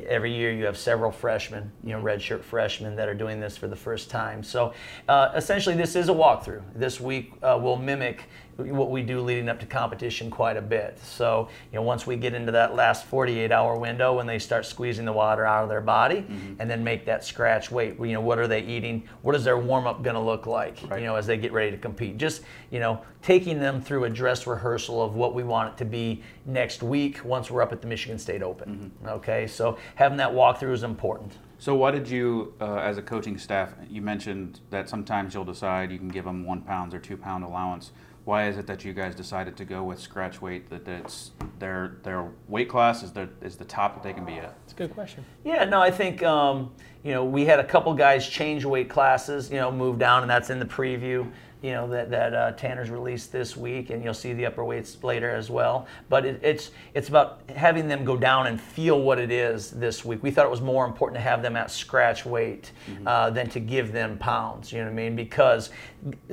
every 0.08 0.34
year 0.34 0.52
you 0.52 0.66
have 0.66 0.78
several 0.78 1.12
freshmen, 1.12 1.72
you 1.84 1.92
know, 1.92 2.02
redshirt 2.02 2.44
freshmen 2.44 2.96
that 2.96 3.08
are 3.08 3.14
doing 3.14 3.40
this 3.40 3.58
for 3.58 3.68
the 3.68 3.76
first 3.76 4.10
time. 4.10 4.44
So 4.44 4.74
uh, 5.08 5.32
essentially, 5.36 5.76
this 5.76 5.96
is 5.96 6.10
a 6.10 6.14
walkthrough. 6.14 6.64
This 6.76 7.00
week 7.00 7.34
uh, 7.42 7.60
will 7.62 7.78
mimic 7.78 8.24
what 8.58 8.90
we 8.90 9.02
do 9.02 9.20
leading 9.20 9.50
up 9.50 9.60
to 9.60 9.66
competition 9.66 10.30
quite 10.30 10.56
a 10.56 10.62
bit. 10.62 10.98
So, 11.04 11.50
you 11.72 11.76
know, 11.76 11.82
once 11.82 12.08
we 12.08 12.16
get 12.16 12.34
into 12.34 12.52
that 12.54 12.74
last 12.74 13.06
48 13.06 13.52
hour 13.52 13.78
window 13.78 14.16
when 14.16 14.28
they 14.28 14.40
start 14.40 14.66
squeezing 14.66 15.04
the 15.04 15.12
water 15.12 15.46
out 15.46 15.64
of 15.64 15.70
their 15.70 15.82
body 15.82 16.26
and 16.60 16.70
then 16.70 16.84
make 16.84 17.06
that 17.06 17.26
scratch 17.26 17.70
weight, 17.70 18.00
you 18.00 18.14
know, 18.14 18.22
what 18.22 18.40
are 18.40 18.48
they 18.48 18.62
eating? 18.64 19.08
What 19.24 19.36
is 19.36 19.44
their 19.44 19.58
warm 19.58 19.88
up 19.88 20.04
going 20.04 20.16
to 20.16 20.22
look 20.22 20.48
like, 20.48 20.80
Right. 20.88 21.02
you 21.02 21.06
know, 21.06 21.16
as 21.16 21.28
they 21.28 21.38
get 21.38 21.52
ready 21.52 21.72
to 21.72 21.78
compete? 21.78 22.18
Just, 22.18 22.44
you 22.72 22.80
know, 22.80 23.02
taking 23.22 23.60
them 23.60 23.82
through 23.82 24.06
a 24.06 24.10
dress 24.10 24.48
rehearsal 24.48 25.04
of 25.04 25.16
what 25.16 25.34
we 25.34 25.44
want 25.44 25.74
it 25.74 25.78
to 25.80 25.86
be 25.86 26.24
next 26.46 26.82
week 26.82 27.20
once 27.26 27.52
we're 27.52 27.62
up 27.62 27.74
at 27.74 27.82
the 27.82 27.88
Michigan 27.88 28.18
State 28.18 28.42
Open. 28.42 28.92
Okay, 29.06 29.48
so 29.48 29.78
having 29.96 30.18
that 30.18 30.32
walkthrough 30.32 30.74
is 30.74 30.84
important. 30.84 31.34
So, 31.58 31.74
why 31.74 31.92
did 31.92 32.08
you, 32.10 32.54
uh, 32.60 32.76
as 32.76 32.98
a 32.98 33.02
coaching 33.02 33.38
staff, 33.38 33.74
you 33.90 34.02
mentioned 34.02 34.60
that 34.72 34.90
sometimes 34.90 35.34
you'll 35.34 35.46
decide 35.46 35.90
you 35.92 35.98
can 35.98 36.10
give 36.10 36.26
them 36.26 36.46
one 36.46 36.62
pound 36.62 36.94
or 36.94 37.00
two 37.00 37.16
pound 37.18 37.44
allowance. 37.46 37.92
Why 38.26 38.48
is 38.48 38.58
it 38.58 38.66
that 38.66 38.84
you 38.84 38.92
guys 38.92 39.14
decided 39.14 39.56
to 39.58 39.66
go 39.66 39.84
with 39.84 40.00
scratch 40.00 40.42
weight? 40.42 40.68
That 40.72 40.88
it's 40.88 41.32
their 41.60 41.98
their 42.02 42.32
weight 42.48 42.68
class 42.68 43.04
is 43.04 43.12
the 43.12 43.30
is 43.42 43.56
the 43.56 43.66
top 43.66 43.94
that 43.94 44.04
they 44.04 44.14
can 44.14 44.26
be 44.26 44.34
at. 44.34 44.58
It's 44.64 44.74
a 44.74 44.76
good 44.76 44.94
question. 44.96 45.24
Yeah, 45.44 45.64
no, 45.66 45.80
I 45.80 45.92
think 45.92 46.24
um, 46.24 46.74
you 47.04 47.12
know 47.12 47.24
we 47.24 47.46
had 47.46 47.60
a 47.60 47.64
couple 47.64 47.94
guys 47.94 48.28
change 48.28 48.66
weight 48.66 48.90
classes, 48.90 49.52
you 49.52 49.58
know, 49.58 49.72
move 49.72 50.00
down, 50.00 50.24
and 50.24 50.30
that's 50.30 50.50
in 50.50 50.58
the 50.58 50.66
preview. 50.66 51.32
You 51.62 51.72
know 51.72 51.88
that 51.90 52.12
that 52.12 52.34
uh, 52.34 52.52
Tanner's 52.52 52.90
released 52.90 53.32
this 53.32 53.58
week, 53.58 53.90
and 53.90 54.04
you'll 54.04 54.14
see 54.14 54.34
the 54.34 54.46
upper 54.46 54.64
weights 54.64 55.04
later 55.04 55.32
as 55.32 55.50
well. 55.50 55.88
But 56.10 56.26
it, 56.26 56.40
it's 56.44 56.72
it's 56.94 57.10
about 57.10 57.42
having 57.56 57.88
them 57.88 58.06
go 58.06 58.18
down 58.18 58.48
and 58.48 58.60
feel 58.60 59.02
what 59.02 59.20
it 59.20 59.32
is 59.32 59.72
this 59.72 60.06
week. 60.06 60.22
We 60.22 60.32
thought 60.32 60.46
it 60.46 60.52
was 60.52 60.62
more 60.62 60.86
important 60.86 61.16
to 61.18 61.22
have 61.22 61.42
them 61.42 61.56
at 61.56 61.72
scratch 61.72 62.26
weight 62.26 62.72
uh, 63.06 63.30
than 63.32 63.50
to 63.50 63.60
give 63.60 63.92
them 63.92 64.18
pounds. 64.18 64.72
You 64.72 64.80
know 64.80 64.86
what 64.86 64.92
I 64.92 64.96
mean? 64.96 65.16
Because 65.16 65.72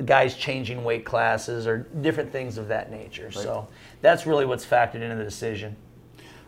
guys 0.05 0.35
changing 0.35 0.83
weight 0.83 1.05
classes 1.05 1.65
or 1.65 1.87
different 2.01 2.31
things 2.31 2.57
of 2.57 2.67
that 2.67 2.91
nature. 2.91 3.31
So 3.31 3.67
that's 4.01 4.27
really 4.27 4.45
what's 4.45 4.65
factored 4.65 5.01
into 5.01 5.15
the 5.15 5.23
decision. 5.23 5.75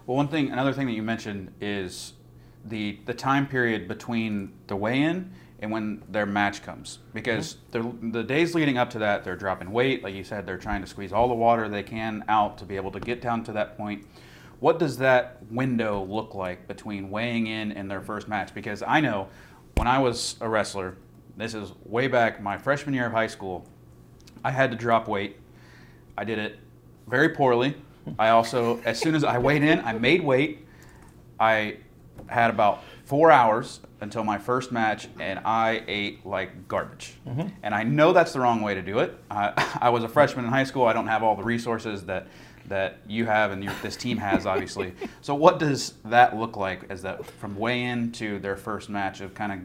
Well, 0.06 0.18
one 0.18 0.28
thing, 0.28 0.52
another 0.52 0.74
thing 0.74 0.86
that 0.86 0.94
you 0.94 1.02
mentioned 1.02 1.52
is 1.60 2.14
the 2.66 3.00
the 3.06 3.14
time 3.14 3.48
period 3.48 3.88
between 3.88 4.52
the 4.68 4.76
weigh-in 4.76 5.32
and 5.60 5.72
when 5.72 6.04
their 6.10 6.26
match 6.26 6.64
comes. 6.64 7.00
Because 7.14 7.58
the 7.72 7.92
the 8.12 8.24
days 8.24 8.56
leading 8.56 8.78
up 8.78 8.90
to 8.92 9.00
that 9.00 9.24
they're 9.24 9.36
dropping 9.36 9.72
weight 9.72 10.04
like 10.04 10.14
you 10.14 10.24
said 10.24 10.46
they're 10.46 10.58
trying 10.58 10.82
to 10.82 10.88
squeeze 10.88 11.14
all 11.14 11.28
the 11.28 11.34
water 11.34 11.70
they 11.70 11.84
can 11.84 12.24
out 12.28 12.58
to 12.58 12.66
be 12.66 12.76
able 12.76 12.92
to 12.92 13.00
get 13.00 13.22
down 13.22 13.44
to 13.46 13.52
that 13.54 13.78
point. 13.78 14.06
What 14.60 14.80
does 14.80 14.98
that 14.98 15.40
window 15.52 16.04
look 16.04 16.34
like 16.34 16.68
between 16.68 17.10
weighing 17.10 17.48
in 17.48 17.72
and 17.72 17.90
their 17.90 18.02
first 18.02 18.28
match? 18.28 18.54
Because 18.54 18.84
i 18.84 19.00
know 19.00 19.28
when 19.76 19.88
i 19.88 20.00
was 20.00 20.36
a 20.42 20.48
wrestler 20.50 20.96
this 21.38 21.54
is 21.54 21.74
way 21.84 22.08
back 22.08 22.42
my 22.42 22.58
freshman 22.58 22.94
year 22.94 23.08
of 23.08 23.12
high 23.12 23.28
school 23.28 23.68
i 24.44 24.52
had 24.52 24.72
to 24.72 24.78
drop 24.78 25.08
weight. 25.08 25.38
I 26.18 26.24
did 26.24 26.40
it 26.40 26.60
very 27.08 27.30
poorly. 27.30 27.76
I 28.18 28.30
also 28.30 28.80
as 28.86 29.00
soon 29.00 29.16
as 29.16 29.24
i 29.24 29.38
weighed 29.38 29.64
in 29.64 29.80
i 29.80 29.94
made 29.94 30.24
weight. 30.24 30.66
I 31.40 31.78
had 32.28 32.50
about 32.50 32.84
four 33.04 33.32
hours 33.32 33.82
until 34.06 34.24
my 34.24 34.38
first 34.38 34.72
match, 34.72 35.08
and 35.20 35.40
I 35.44 35.84
ate 35.88 36.26
like 36.26 36.68
garbage. 36.68 37.16
Mm-hmm. 37.28 37.48
And 37.64 37.74
I 37.74 37.82
know 37.82 38.14
that's 38.14 38.34
the 38.34 38.40
wrong 38.40 38.62
way 38.62 38.76
to 38.76 38.82
do 38.84 39.00
it. 39.00 39.20
I, 39.30 39.78
I 39.82 39.90
was 39.90 40.04
a 40.04 40.08
freshman 40.08 40.46
in 40.46 40.52
high 40.52 40.64
school. 40.64 40.86
I 40.86 40.94
don't 40.94 41.08
have 41.08 41.24
all 41.24 41.36
the 41.36 41.44
resources 41.44 42.06
that 42.06 42.28
that 42.68 42.98
you 43.08 43.26
have 43.28 43.52
and 43.52 43.68
this 43.84 43.96
team 43.96 44.18
has, 44.18 44.46
obviously. 44.54 44.94
so, 45.22 45.36
what 45.36 45.60
does 45.60 45.96
that 46.06 46.36
look 46.36 46.56
like 46.56 46.86
as 46.90 47.02
that 47.02 47.26
from 47.26 47.58
weigh-in 47.58 48.12
to 48.14 48.40
their 48.40 48.56
first 48.56 48.90
match 48.90 49.22
of 49.22 49.34
kind 49.36 49.52
of 49.52 49.60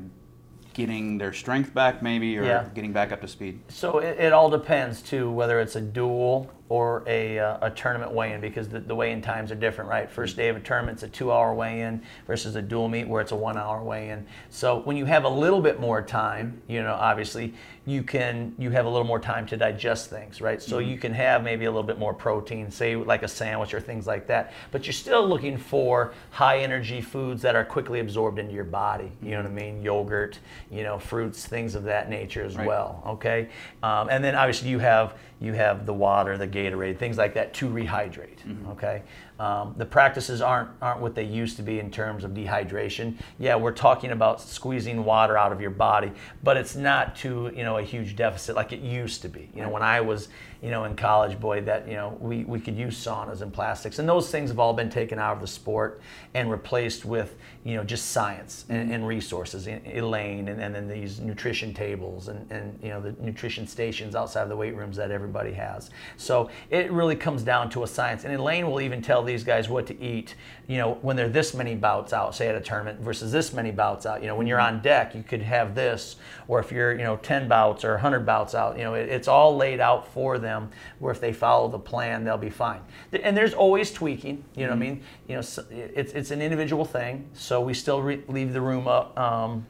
getting 0.74 1.18
their 1.18 1.32
strength 1.32 1.72
back, 1.74 2.02
maybe, 2.02 2.36
or 2.38 2.44
Yeah. 2.44 2.68
getting 2.74 2.92
back 2.92 3.12
up 3.12 3.20
to 3.22 3.28
speed? 3.28 3.60
So 3.68 3.98
it, 3.98 4.18
it 4.18 4.32
all 4.32 4.50
depends 4.50 5.02
too, 5.02 5.30
whether 5.30 5.60
it's 5.60 5.76
a 5.76 5.80
duel 5.80 6.50
or 6.70 7.02
a, 7.08 7.36
uh, 7.38 7.58
a 7.62 7.70
tournament 7.70 8.12
weigh-in, 8.12 8.40
because 8.40 8.68
the, 8.68 8.78
the 8.78 8.94
weigh-in 8.94 9.20
times 9.20 9.50
are 9.50 9.56
different, 9.56 9.90
right? 9.90 10.08
First 10.08 10.36
day 10.36 10.48
of 10.48 10.56
a 10.56 10.60
tournament's 10.60 11.02
a 11.02 11.08
two-hour 11.08 11.52
weigh-in 11.52 12.00
versus 12.28 12.54
a 12.54 12.62
dual 12.62 12.88
meet 12.88 13.08
where 13.08 13.20
it's 13.20 13.32
a 13.32 13.36
one-hour 13.36 13.82
weigh-in. 13.82 14.24
So 14.50 14.78
when 14.82 14.96
you 14.96 15.04
have 15.04 15.24
a 15.24 15.28
little 15.28 15.60
bit 15.60 15.80
more 15.80 16.00
time, 16.00 16.62
you 16.68 16.80
know, 16.80 16.94
obviously 16.94 17.54
you 17.90 18.02
can 18.04 18.54
you 18.56 18.70
have 18.70 18.86
a 18.86 18.88
little 18.88 19.06
more 19.06 19.18
time 19.18 19.44
to 19.46 19.56
digest 19.56 20.08
things, 20.10 20.40
right? 20.40 20.62
So 20.62 20.78
you 20.78 20.96
can 20.96 21.12
have 21.12 21.42
maybe 21.42 21.64
a 21.64 21.70
little 21.70 21.82
bit 21.86 21.98
more 21.98 22.14
protein, 22.14 22.70
say 22.70 22.94
like 22.94 23.22
a 23.24 23.28
sandwich 23.28 23.74
or 23.74 23.80
things 23.80 24.06
like 24.06 24.28
that. 24.28 24.52
But 24.70 24.86
you're 24.86 24.92
still 24.92 25.28
looking 25.28 25.58
for 25.58 26.12
high-energy 26.30 27.00
foods 27.00 27.42
that 27.42 27.56
are 27.56 27.64
quickly 27.64 27.98
absorbed 28.00 28.38
into 28.38 28.54
your 28.54 28.64
body. 28.64 29.10
You 29.22 29.32
know 29.32 29.38
what 29.38 29.46
I 29.46 29.50
mean? 29.50 29.82
Yogurt, 29.82 30.38
you 30.70 30.84
know, 30.84 30.98
fruits, 30.98 31.46
things 31.46 31.74
of 31.74 31.82
that 31.84 32.08
nature 32.08 32.44
as 32.44 32.56
Right. 32.56 32.66
well. 32.66 33.02
Okay, 33.06 33.48
um, 33.82 34.08
and 34.08 34.22
then 34.22 34.34
obviously 34.36 34.68
you 34.70 34.78
have 34.78 35.14
you 35.42 35.54
have 35.54 35.86
the 35.86 35.94
water, 35.94 36.36
the 36.36 36.46
Gatorade, 36.46 36.98
things 36.98 37.16
like 37.16 37.32
that 37.34 37.54
to 37.54 37.66
rehydrate. 37.68 38.38
Okay, 38.72 39.02
um, 39.38 39.74
the 39.78 39.86
practices 39.86 40.40
aren't 40.42 40.68
aren't 40.80 41.00
what 41.00 41.14
they 41.14 41.24
used 41.24 41.56
to 41.56 41.62
be 41.62 41.80
in 41.80 41.90
terms 41.90 42.24
of 42.24 42.32
dehydration. 42.32 43.14
Yeah, 43.38 43.56
we're 43.56 43.72
talking 43.72 44.10
about 44.10 44.40
squeezing 44.42 45.02
water 45.04 45.36
out 45.38 45.50
of 45.50 45.60
your 45.60 45.70
body, 45.70 46.12
but 46.42 46.56
it's 46.58 46.76
not 46.76 47.16
to 47.16 47.50
you 47.56 47.64
know 47.64 47.78
a 47.80 47.84
huge 47.84 48.16
deficit 48.16 48.54
like 48.54 48.72
it 48.72 48.80
used 48.80 49.22
to 49.22 49.28
be. 49.28 49.50
You 49.54 49.62
know, 49.62 49.70
when 49.70 49.82
I 49.82 50.00
was 50.00 50.28
you 50.62 50.70
know 50.70 50.84
in 50.84 50.94
college, 50.94 51.40
boy, 51.40 51.62
that 51.62 51.88
you 51.88 51.94
know 51.94 52.16
we 52.20 52.44
we 52.44 52.60
could 52.60 52.76
use 52.76 53.02
saunas 53.02 53.40
and 53.40 53.52
plastics, 53.52 53.98
and 53.98 54.08
those 54.08 54.30
things 54.30 54.50
have 54.50 54.58
all 54.58 54.72
been 54.72 54.90
taken 54.90 55.18
out 55.18 55.34
of 55.34 55.40
the 55.40 55.46
sport 55.46 56.00
and 56.34 56.50
replaced 56.50 57.04
with 57.04 57.36
you 57.64 57.76
know 57.76 57.84
just 57.84 58.10
science 58.12 58.64
and, 58.68 58.84
mm-hmm. 58.84 58.92
and 58.92 59.06
resources, 59.06 59.66
Elaine, 59.66 60.48
and, 60.48 60.60
and 60.60 60.74
then 60.74 60.88
these 60.88 61.20
nutrition 61.20 61.74
tables 61.74 62.28
and, 62.28 62.50
and 62.52 62.78
you 62.82 62.90
know 62.90 63.00
the 63.00 63.12
nutrition 63.22 63.66
stations 63.66 64.14
outside 64.14 64.42
of 64.42 64.48
the 64.48 64.56
weight 64.56 64.76
rooms 64.76 64.96
that 64.96 65.10
everybody 65.10 65.52
has. 65.52 65.90
So 66.16 66.50
it 66.68 66.90
really 66.92 67.16
comes 67.16 67.42
down 67.42 67.70
to 67.70 67.82
a 67.82 67.86
science, 67.86 68.24
and 68.24 68.34
Elaine 68.34 68.70
will 68.70 68.80
even 68.80 69.02
tell 69.02 69.22
these 69.22 69.44
guys 69.44 69.68
what 69.68 69.86
to 69.86 70.00
eat. 70.00 70.34
You 70.66 70.78
know 70.78 70.98
when 71.02 71.16
they're 71.16 71.28
this 71.28 71.54
many 71.54 71.74
bouts 71.74 72.12
out, 72.12 72.34
say 72.34 72.48
at 72.48 72.54
a 72.54 72.60
tournament, 72.60 73.00
versus 73.00 73.32
this 73.32 73.52
many 73.52 73.70
bouts 73.70 74.06
out. 74.06 74.20
You 74.20 74.28
know 74.28 74.36
when 74.36 74.46
you're 74.46 74.58
mm-hmm. 74.58 74.76
on 74.76 74.82
deck, 74.82 75.14
you 75.14 75.22
could 75.22 75.42
have 75.42 75.74
this, 75.74 76.16
or 76.48 76.60
if 76.60 76.70
you're 76.70 76.92
you 76.92 77.04
know 77.04 77.16
10 77.16 77.48
bouts 77.48 77.59
or 77.84 77.92
100 77.92 78.26
bouts 78.26 78.54
out, 78.54 78.76
you 78.76 78.84
know 78.84 78.94
it, 78.94 79.08
it's 79.08 79.28
all 79.28 79.56
laid 79.56 79.80
out 79.80 80.06
for 80.12 80.38
them. 80.38 80.70
Where 80.98 81.12
if 81.12 81.20
they 81.20 81.32
follow 81.32 81.68
the 81.68 81.78
plan, 81.78 82.24
they'll 82.24 82.36
be 82.38 82.50
fine. 82.50 82.80
And 83.12 83.36
there's 83.36 83.54
always 83.54 83.92
tweaking. 83.92 84.44
You 84.56 84.64
know 84.64 84.70
what 84.70 84.76
I 84.76 84.80
mean? 84.80 85.02
You 85.28 85.36
know 85.36 85.42
so 85.42 85.64
it's 85.70 86.12
it's 86.12 86.30
an 86.30 86.42
individual 86.42 86.84
thing. 86.84 87.28
So 87.34 87.60
we 87.60 87.74
still 87.74 88.02
re- 88.02 88.22
leave 88.28 88.52
the 88.52 88.60
room 88.60 88.88
up, 88.88 89.18
um, 89.18 89.66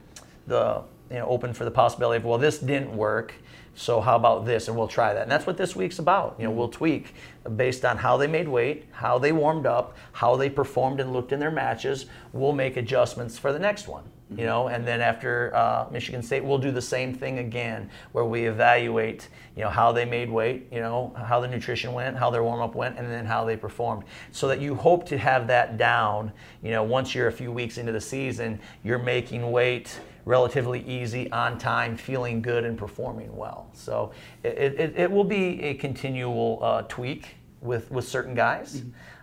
the 0.47 0.83
you 1.11 1.19
know 1.19 1.27
open 1.27 1.53
for 1.53 1.65
the 1.65 1.71
possibility 1.71 2.19
of 2.19 2.25
well 2.25 2.39
this 2.39 2.59
didn't 2.59 2.97
work. 2.97 3.35
So 3.75 4.01
how 4.01 4.17
about 4.17 4.45
this? 4.45 4.69
And 4.69 4.77
we'll 4.77 4.89
try 4.89 5.15
that. 5.15 5.23
And 5.23 5.31
that's 5.31 5.47
what 5.47 5.57
this 5.57 5.75
week's 5.75 5.99
about. 5.99 6.37
You 6.39 6.45
know, 6.45 6.51
we'll 6.51 6.69
tweak 6.69 7.15
based 7.57 7.85
on 7.85 7.97
how 7.97 8.17
they 8.17 8.27
made 8.27 8.49
weight, 8.49 8.87
how 8.91 9.19
they 9.19 9.33
warmed 9.33 9.65
up, 9.65 9.97
how 10.13 10.37
they 10.37 10.51
performed 10.51 11.01
and 11.01 11.13
looked 11.13 11.33
in 11.33 11.41
their 11.41 11.51
matches. 11.51 12.07
We'll 12.33 12.53
make 12.53 12.77
adjustments 12.77 13.39
for 13.39 13.53
the 13.53 13.59
next 13.59 13.89
one. 13.89 14.05
You 14.37 14.47
know, 14.47 14.69
and 14.69 14.87
then 14.87 15.01
after 15.01 15.53
uh, 15.57 15.89
Michigan 15.91 16.23
State, 16.23 16.45
we'll 16.45 16.59
do 16.59 16.71
the 16.71 16.81
same 16.81 17.13
thing 17.13 17.39
again, 17.39 17.91
where 18.13 18.25
we 18.25 18.47
evaluate, 18.47 19.29
you 19.57 19.65
know, 19.65 19.71
how 19.71 19.91
they 19.91 20.05
made 20.05 20.31
weight, 20.31 20.69
you 20.71 20.79
know, 20.79 21.13
how 21.17 21.41
the 21.41 21.49
nutrition 21.49 21.93
went, 21.93 22.17
how 22.17 22.31
their 22.31 22.45
warm 22.45 22.61
up 22.61 22.77
went, 22.77 22.97
and 22.97 23.11
then 23.11 23.27
how 23.27 23.45
they 23.45 23.57
performed. 23.57 24.05
So 24.31 24.47
that 24.47 24.61
you 24.61 24.77
hope 24.77 25.05
to 25.07 25.19
have 25.19 25.49
that 25.49 25.79
down. 25.79 26.33
You 26.63 26.71
know, 26.71 26.85
once 26.85 27.13
you're 27.13 27.27
a 27.27 27.33
few 27.33 27.51
weeks 27.51 27.77
into 27.77 27.91
the 27.91 28.01
season, 28.01 28.61
you're 28.85 29.01
making 29.01 29.51
weight 29.51 29.99
relatively 30.27 30.85
easy, 30.87 31.31
on 31.33 31.59
time, 31.59 31.97
feeling 31.97 32.41
good, 32.41 32.65
and 32.65 32.79
performing 32.79 33.35
well. 33.37 33.69
So 33.73 34.13
it, 34.45 34.79
it, 34.79 34.95
it 34.97 35.11
will 35.11 35.25
be 35.25 35.61
a 35.63 35.75
continual 35.75 36.61
uh, 36.63 36.83
tweak 36.83 37.35
with, 37.61 37.91
with 37.91 38.07
certain 38.07 38.35
guys. 38.35 38.83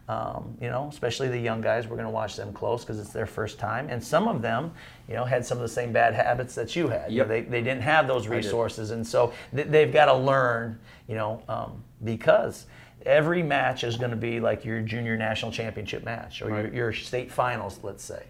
Um, 0.09 0.57
you 0.61 0.69
know, 0.69 0.87
especially 0.89 1.27
the 1.27 1.37
young 1.37 1.59
guys, 1.59 1.85
we're 1.85 1.97
going 1.97 2.07
to 2.07 2.11
watch 2.13 2.37
them 2.37 2.53
close 2.53 2.83
because 2.85 2.97
it's 2.97 3.11
their 3.11 3.25
first 3.25 3.59
time. 3.59 3.89
And 3.89 4.01
some 4.01 4.29
of 4.29 4.41
them, 4.41 4.71
you 5.09 5.15
know, 5.15 5.25
had 5.25 5.45
some 5.45 5.57
of 5.57 5.63
the 5.63 5.67
same 5.67 5.91
bad 5.91 6.13
habits 6.13 6.55
that 6.55 6.77
you 6.77 6.87
had. 6.87 7.11
You 7.11 7.23
know, 7.23 7.27
they, 7.27 7.41
they 7.41 7.61
didn't 7.61 7.81
have 7.81 8.07
those 8.07 8.25
resources. 8.37 8.91
And 8.91 9.05
so 9.05 9.33
th- 9.53 9.67
they've 9.67 9.91
got 9.91 10.05
to 10.05 10.13
learn, 10.15 10.79
you 11.09 11.15
know, 11.15 11.43
um, 11.49 11.83
because 12.05 12.67
every 13.05 13.43
match 13.43 13.83
is 13.83 13.97
going 13.97 14.11
to 14.11 14.17
be 14.17 14.39
like 14.39 14.63
your 14.63 14.79
junior 14.81 15.17
national 15.17 15.51
championship 15.51 16.05
match 16.05 16.41
or 16.41 16.49
your, 16.61 16.73
your 16.73 16.93
state 16.93 17.29
finals, 17.29 17.79
let's 17.83 18.03
say. 18.03 18.23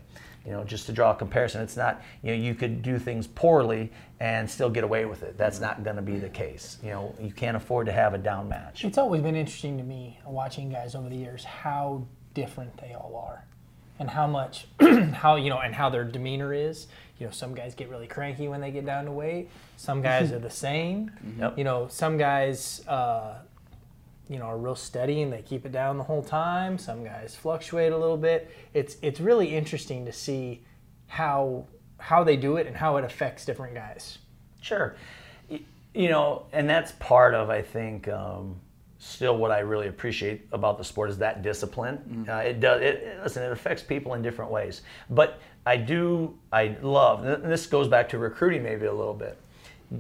You 0.48 0.54
know, 0.54 0.64
just 0.64 0.86
to 0.86 0.94
draw 0.94 1.12
a 1.12 1.16
comparison, 1.16 1.62
it's 1.62 1.76
not, 1.76 2.02
you 2.24 2.32
know, 2.32 2.42
you 2.42 2.56
could 2.56 2.82
do 2.82 2.98
things 2.98 3.28
poorly 3.28 3.92
and 4.22 4.50
still 4.50 4.70
get 4.70 4.86
away 4.86 5.04
with 5.04 5.22
it. 5.22 5.38
That's 5.38 5.60
not 5.60 5.84
going 5.84 5.98
to 5.98 6.02
be 6.02 6.20
the 6.20 6.30
case. 6.30 6.78
You 6.82 6.92
know, 6.92 7.16
you 7.20 7.32
can't 7.34 7.58
afford 7.58 7.86
to 7.88 7.92
have 7.92 8.14
a 8.14 8.18
down 8.18 8.48
match. 8.48 8.86
It's 8.86 8.98
always 8.98 9.22
been 9.22 9.36
interesting 9.36 9.78
to 9.78 9.84
me 9.84 10.20
watching 10.26 10.70
guys 10.70 10.96
over 10.96 11.10
the 11.10 11.18
years 11.18 11.44
how 11.44 12.08
different 12.34 12.78
they 12.78 12.94
all 12.94 13.22
are, 13.28 13.44
and 14.00 14.10
how 14.10 14.26
much, 14.26 14.68
how 15.14 15.36
you 15.36 15.50
know, 15.50 15.60
and 15.60 15.76
how 15.76 15.90
their 15.90 16.06
demeanor 16.06 16.54
is. 16.54 16.88
You 17.20 17.26
know, 17.26 17.32
some 17.34 17.54
guys 17.54 17.76
get 17.76 17.90
really 17.90 18.08
cranky 18.08 18.48
when 18.48 18.62
they 18.62 18.72
get 18.72 18.86
down 18.86 19.04
to 19.06 19.12
weight. 19.12 19.50
Some 19.76 20.02
guys 20.02 20.32
are 20.36 20.40
the 20.40 20.50
same. 20.50 21.12
Yep. 21.40 21.58
You 21.58 21.66
know, 21.66 21.88
some 21.90 22.18
guys, 22.18 22.88
uh, 22.88 23.40
you 24.30 24.40
know, 24.40 24.46
are 24.46 24.58
real 24.58 24.76
steady 24.76 25.22
and 25.22 25.32
they 25.32 25.42
keep 25.42 25.66
it 25.66 25.72
down 25.72 25.98
the 25.98 26.04
whole 26.04 26.24
time. 26.24 26.78
Some 26.78 27.04
guys 27.04 27.36
fluctuate 27.36 27.92
a 27.92 27.98
little 27.98 28.18
bit. 28.18 28.50
It's 28.74 28.98
it's 29.02 29.20
really 29.20 29.56
interesting 29.56 30.06
to 30.06 30.12
see 30.12 30.62
how 31.08 31.66
how 32.00 32.24
they 32.24 32.38
do 32.38 32.58
it 32.58 32.68
and 32.68 32.76
how 32.76 32.98
it 32.98 33.04
affects 33.06 33.46
different 33.46 33.74
guys. 33.74 34.18
Sure. 34.62 34.96
You 35.94 36.10
know, 36.10 36.46
and 36.54 36.70
that's 36.70 36.92
part 37.00 37.34
of, 37.34 37.50
I 37.50 37.62
think, 37.64 38.08
um, 38.08 38.60
still 39.00 39.36
what 39.38 39.50
I 39.50 39.60
really 39.60 39.88
appreciate 39.88 40.48
about 40.52 40.78
the 40.78 40.84
sport 40.84 41.10
is 41.10 41.18
that 41.20 41.42
discipline. 41.42 42.26
Uh, 42.30 42.34
it 42.36 42.60
does, 42.60 42.82
it, 42.82 42.96
it- 43.04 43.20
listen, 43.24 43.42
it 43.44 43.52
affects 43.52 43.82
people 43.82 44.14
in 44.14 44.22
different 44.22 44.52
ways. 44.52 44.82
But 45.10 45.40
I 45.66 45.78
do, 45.78 46.38
I 46.52 46.76
love, 46.84 47.26
and 47.26 47.52
this 47.52 47.66
goes 47.66 47.88
back 47.88 48.10
to 48.10 48.20
recruiting 48.20 48.62
maybe 48.62 48.86
a 48.86 48.94
little 48.94 49.14
bit. 49.14 49.38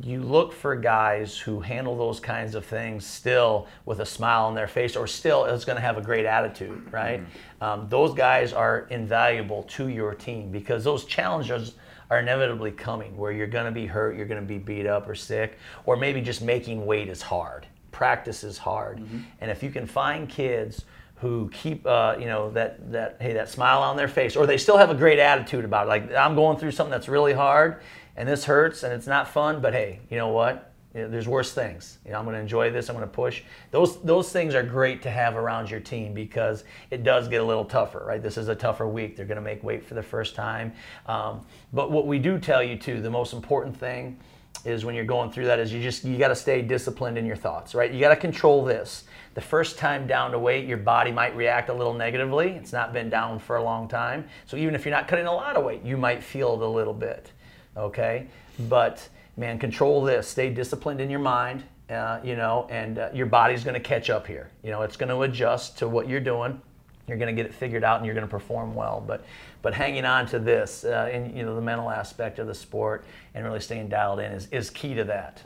You 0.04 0.21
look 0.21 0.52
for 0.52 0.76
guys 0.76 1.38
who 1.38 1.62
handle 1.62 1.97
those 1.97 2.19
kinds 2.19 2.56
of 2.56 2.65
things 2.65 3.06
still 3.06 3.67
with 3.86 4.02
a 4.02 4.06
smile 4.06 4.45
on 4.45 4.54
their 4.54 4.67
face 4.67 4.97
or 4.97 5.08
still 5.08 5.45
is 5.45 5.63
going 5.63 5.78
to 5.78 5.82
have 5.82 5.97
a 5.97 6.02
great 6.02 6.26
attitude, 6.26 6.91
right? 6.91 7.21
Um, 7.62 7.88
those 7.88 8.13
guys 8.13 8.52
are 8.52 8.88
invaluable 8.89 9.63
to 9.63 9.88
your 9.88 10.13
team 10.13 10.52
because 10.52 10.84
those 10.84 11.06
challenges 11.06 11.76
are 12.10 12.19
inevitably 12.19 12.71
coming 12.71 13.15
where 13.15 13.32
you're 13.32 13.47
going 13.47 13.65
to 13.65 13.71
be 13.71 13.86
hurt, 13.86 14.17
you're 14.17 14.26
going 14.26 14.41
to 14.41 14.47
be 14.47 14.58
beat 14.58 14.86
up 14.86 15.08
or 15.08 15.15
sick, 15.15 15.58
or 15.86 15.95
maybe 15.95 16.21
just 16.21 16.41
making 16.41 16.86
weight 16.86 17.08
is 17.08 17.21
hard. 17.21 17.65
Practice 17.91 18.43
is 18.43 18.58
hard. 18.58 19.00
And 19.39 19.50
if 19.50 19.63
you 19.63 19.71
can 19.71 19.88
find 19.88 20.28
kids 20.28 20.84
who 21.19 21.50
keep 21.52 21.86
uh, 21.88 22.15
you 22.19 22.26
know 22.26 22.52
that 22.52 22.91
that 22.91 23.17
hey 23.19 23.34
that 23.34 23.50
smile 23.50 23.82
on 23.82 23.97
their 23.97 24.08
face 24.08 24.36
or 24.36 24.45
they 24.45 24.58
still 24.58 24.78
have 24.78 24.91
a 24.91 24.95
great 24.95 25.17
attitude 25.17 25.65
about 25.65 25.88
it 25.88 25.89
like 25.89 26.13
I'm 26.13 26.36
going 26.36 26.58
through 26.58 26.71
something 26.71 26.91
that's 26.91 27.10
really 27.10 27.34
hard 27.34 27.82
and 28.18 28.28
this 28.28 28.44
hurts 28.44 28.84
and 28.84 28.92
it's 28.92 29.08
not 29.08 29.30
fun 29.30 29.62
but 29.62 29.74
hey 29.74 30.00
you 30.10 30.18
know 30.18 30.30
what? 30.30 30.74
There's 30.94 31.28
worse 31.28 31.54
things. 31.54 32.00
You 32.06 32.12
know 32.12 32.18
I'm 32.18 32.26
going 32.26 32.34
to 32.34 32.42
enjoy 32.42 32.72
this 32.72 32.90
I'm 32.90 32.96
going 32.96 33.08
to 33.08 33.14
push. 33.14 33.44
Those 33.70 34.02
those 34.02 34.32
things 34.32 34.56
are 34.56 34.64
great 34.64 35.04
to 35.04 35.12
have 35.12 35.36
around 35.36 35.70
your 35.70 35.80
team 35.80 36.14
because 36.14 36.64
it 36.90 37.04
does 37.04 37.28
get 37.28 37.40
a 37.40 37.46
little 37.46 37.66
tougher 37.66 38.04
right? 38.06 38.22
This 38.22 38.38
is 38.38 38.48
a 38.48 38.56
tougher 38.56 38.88
week. 38.88 39.16
They're 39.16 39.28
going 39.28 39.38
to 39.38 39.42
make 39.44 39.64
weight 39.64 39.86
for 39.86 39.94
the 39.94 40.04
first 40.04 40.36
time. 40.36 40.74
Um, 41.06 41.46
but 41.72 41.92
what 41.92 42.08
we 42.08 42.18
do 42.18 42.40
tell 42.40 42.64
you 42.64 42.76
too 42.78 43.02
the 43.02 43.12
most 43.12 43.34
important 43.34 43.78
thing 43.78 44.20
is 44.66 44.84
when 44.84 44.96
you're 44.96 45.06
going 45.06 45.32
through 45.32 45.46
that 45.46 45.60
is 45.60 45.72
you 45.72 45.82
just 45.82 46.04
you 46.04 46.18
got 46.18 46.30
to 46.30 46.36
stay 46.36 46.64
disciplined 46.64 47.16
in 47.18 47.28
your 47.28 47.36
thoughts 47.36 47.76
right? 47.76 47.92
You 47.92 48.00
got 48.00 48.10
to 48.10 48.16
control 48.16 48.66
this. 48.66 49.04
The 49.36 49.42
first 49.42 49.78
time 49.78 50.08
down 50.08 50.32
to 50.32 50.40
weight 50.40 50.66
your 50.66 50.80
body 50.80 51.12
might 51.12 51.36
react 51.36 51.70
a 51.70 51.74
little 51.74 51.94
negatively. 51.94 52.50
It's 52.54 52.74
not 52.74 52.92
been 52.92 53.12
down 53.12 53.38
for 53.38 53.58
a 53.58 53.64
long 53.64 53.88
time. 53.88 54.28
So 54.48 54.58
even 54.58 54.74
if 54.74 54.84
you're 54.84 54.96
not 54.96 55.08
cutting 55.08 55.28
a 55.28 55.34
lot 55.34 55.58
of 55.58 55.64
weight 55.64 55.84
you 55.84 55.96
might 55.96 56.24
feel 56.24 56.54
it 56.56 56.62
a 56.62 56.68
little 56.68 56.94
bit 56.94 57.34
Okay, 57.78 58.28
but 58.68 59.08
man, 59.38 59.60
control 59.60 60.02
this. 60.02 60.28
Stay 60.28 60.50
disciplined 60.50 61.00
in 61.00 61.10
your 61.10 61.20
mind. 61.20 61.63
Uh, 61.90 62.20
you 62.22 62.36
know, 62.36 62.68
and 62.70 63.00
uh, 63.00 63.10
your 63.13 63.28
body's 63.28 63.63
going 63.63 63.74
to 63.74 63.80
catch 63.80 64.10
up 64.10 64.28
here. 64.28 64.52
You 64.62 64.72
know, 64.72 64.82
it's 64.82 64.98
going 64.98 65.08
to 65.08 65.22
adjust 65.22 65.78
to 65.78 65.88
what 65.88 66.10
you're 66.10 66.20
doing. 66.20 66.62
You're 67.08 67.18
going 67.18 67.34
to 67.34 67.42
get 67.42 67.50
it 67.50 67.56
figured 67.56 67.86
out, 67.86 67.98
and 67.98 68.06
you're 68.06 68.16
going 68.16 68.28
to 68.28 68.30
perform 68.30 68.76
well. 68.76 69.02
But, 69.08 69.24
but 69.62 69.74
hanging 69.74 70.04
on 70.04 70.26
to 70.28 70.40
this, 70.40 70.84
uh, 70.84 71.10
and 71.13 71.34
you 71.34 71.44
know, 71.46 71.56
the 71.56 71.62
mental 71.62 71.90
aspect 71.90 72.40
of 72.40 72.48
the 72.48 72.54
sport, 72.54 73.06
and 73.34 73.46
really 73.46 73.62
staying 73.62 73.88
dialed 73.88 74.20
in 74.20 74.34
is, 74.34 74.48
is 74.48 74.70
key 74.70 74.94
to 74.96 75.06
that. 75.06 75.42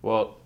Well, 0.00 0.38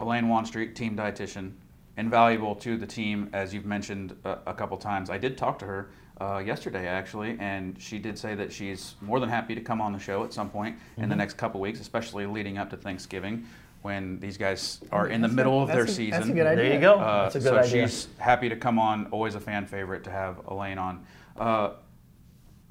Elaine 0.00 0.26
Wanstreet, 0.26 0.74
team 0.74 0.94
dietitian, 0.94 1.52
invaluable 1.96 2.54
to 2.56 2.76
the 2.76 2.86
team, 2.86 3.30
as 3.32 3.54
you've 3.54 3.64
mentioned 3.64 4.14
a, 4.24 4.38
a 4.48 4.52
couple 4.52 4.76
times. 4.76 5.08
I 5.08 5.16
did 5.16 5.38
talk 5.38 5.58
to 5.60 5.64
her 5.64 5.88
uh, 6.20 6.42
yesterday, 6.44 6.86
actually, 6.86 7.36
and 7.40 7.80
she 7.80 7.98
did 7.98 8.18
say 8.18 8.34
that 8.34 8.52
she's 8.52 8.94
more 9.00 9.20
than 9.20 9.28
happy 9.28 9.54
to 9.54 9.60
come 9.60 9.80
on 9.80 9.92
the 9.92 9.98
show 9.98 10.24
at 10.24 10.32
some 10.32 10.48
point 10.48 10.76
mm-hmm. 10.76 11.02
in 11.02 11.08
the 11.08 11.16
next 11.16 11.36
couple 11.36 11.60
weeks, 11.60 11.80
especially 11.80 12.26
leading 12.26 12.58
up 12.58 12.70
to 12.70 12.76
Thanksgiving 12.76 13.46
when 13.82 14.18
these 14.18 14.36
guys 14.36 14.80
are 14.90 15.08
in 15.08 15.20
the 15.20 15.28
middle 15.28 15.62
of 15.62 15.68
their 15.68 15.84
a, 15.84 15.88
season. 15.88 16.10
That's 16.10 16.28
a 16.28 16.32
good 16.32 16.46
idea. 16.46 16.64
There 16.64 16.74
you 16.74 16.80
go. 16.80 16.94
Uh, 16.94 17.22
that's 17.22 17.36
a 17.36 17.38
good 17.40 17.48
so 17.48 17.58
idea. 17.58 17.86
she's 17.86 18.08
happy 18.18 18.48
to 18.48 18.56
come 18.56 18.78
on. 18.78 19.06
Always 19.06 19.34
a 19.34 19.40
fan 19.40 19.66
favorite 19.66 20.02
to 20.04 20.10
have 20.10 20.40
Elaine 20.48 20.78
on. 20.78 21.06
Uh, 21.36 21.70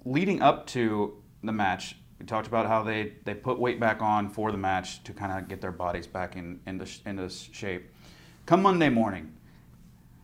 leading 0.04 0.42
up 0.42 0.66
to 0.68 1.16
the 1.44 1.52
match, 1.52 1.96
we 2.20 2.26
talked 2.26 2.48
about 2.48 2.66
how 2.66 2.84
they, 2.84 3.14
they 3.24 3.34
put 3.34 3.60
weight 3.60 3.80
back 3.80 4.02
on 4.02 4.30
for 4.30 4.52
the 4.52 4.58
match 4.58 5.04
to 5.04 5.14
kind 5.14 5.32
of 5.32 5.48
get 5.48 5.62
their 5.62 5.72
bodies 5.72 6.08
back 6.08 6.36
in 6.36 6.60
into, 6.66 6.88
into 7.06 7.30
shape. 7.30 7.92
Come 8.46 8.62
Monday 8.62 8.90
morning, 8.90 9.34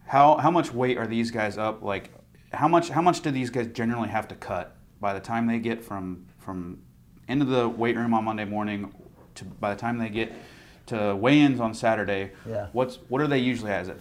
how 0.05 0.37
how 0.37 0.51
much 0.51 0.73
weight 0.73 0.97
are 0.97 1.07
these 1.07 1.31
guys 1.31 1.57
up? 1.57 1.81
Like, 1.81 2.11
how 2.53 2.67
much 2.67 2.89
how 2.89 3.01
much 3.01 3.21
do 3.21 3.31
these 3.31 3.49
guys 3.49 3.67
generally 3.67 4.09
have 4.09 4.27
to 4.27 4.35
cut 4.35 4.75
by 4.99 5.13
the 5.13 5.19
time 5.19 5.47
they 5.47 5.59
get 5.59 5.83
from 5.83 6.25
from 6.39 6.79
into 7.27 7.45
the 7.45 7.67
weight 7.67 7.95
room 7.95 8.13
on 8.13 8.23
Monday 8.25 8.45
morning 8.45 8.93
to 9.35 9.45
by 9.45 9.73
the 9.73 9.79
time 9.79 9.97
they 9.97 10.09
get 10.09 10.33
to 10.87 11.15
weigh-ins 11.15 11.59
on 11.59 11.73
Saturday, 11.73 12.31
Yeah. 12.47 12.67
what's 12.73 12.97
what 13.07 13.21
are 13.21 13.27
they 13.27 13.37
usually 13.39 13.71
at? 13.71 13.83
Is 13.83 13.87
it 13.89 13.99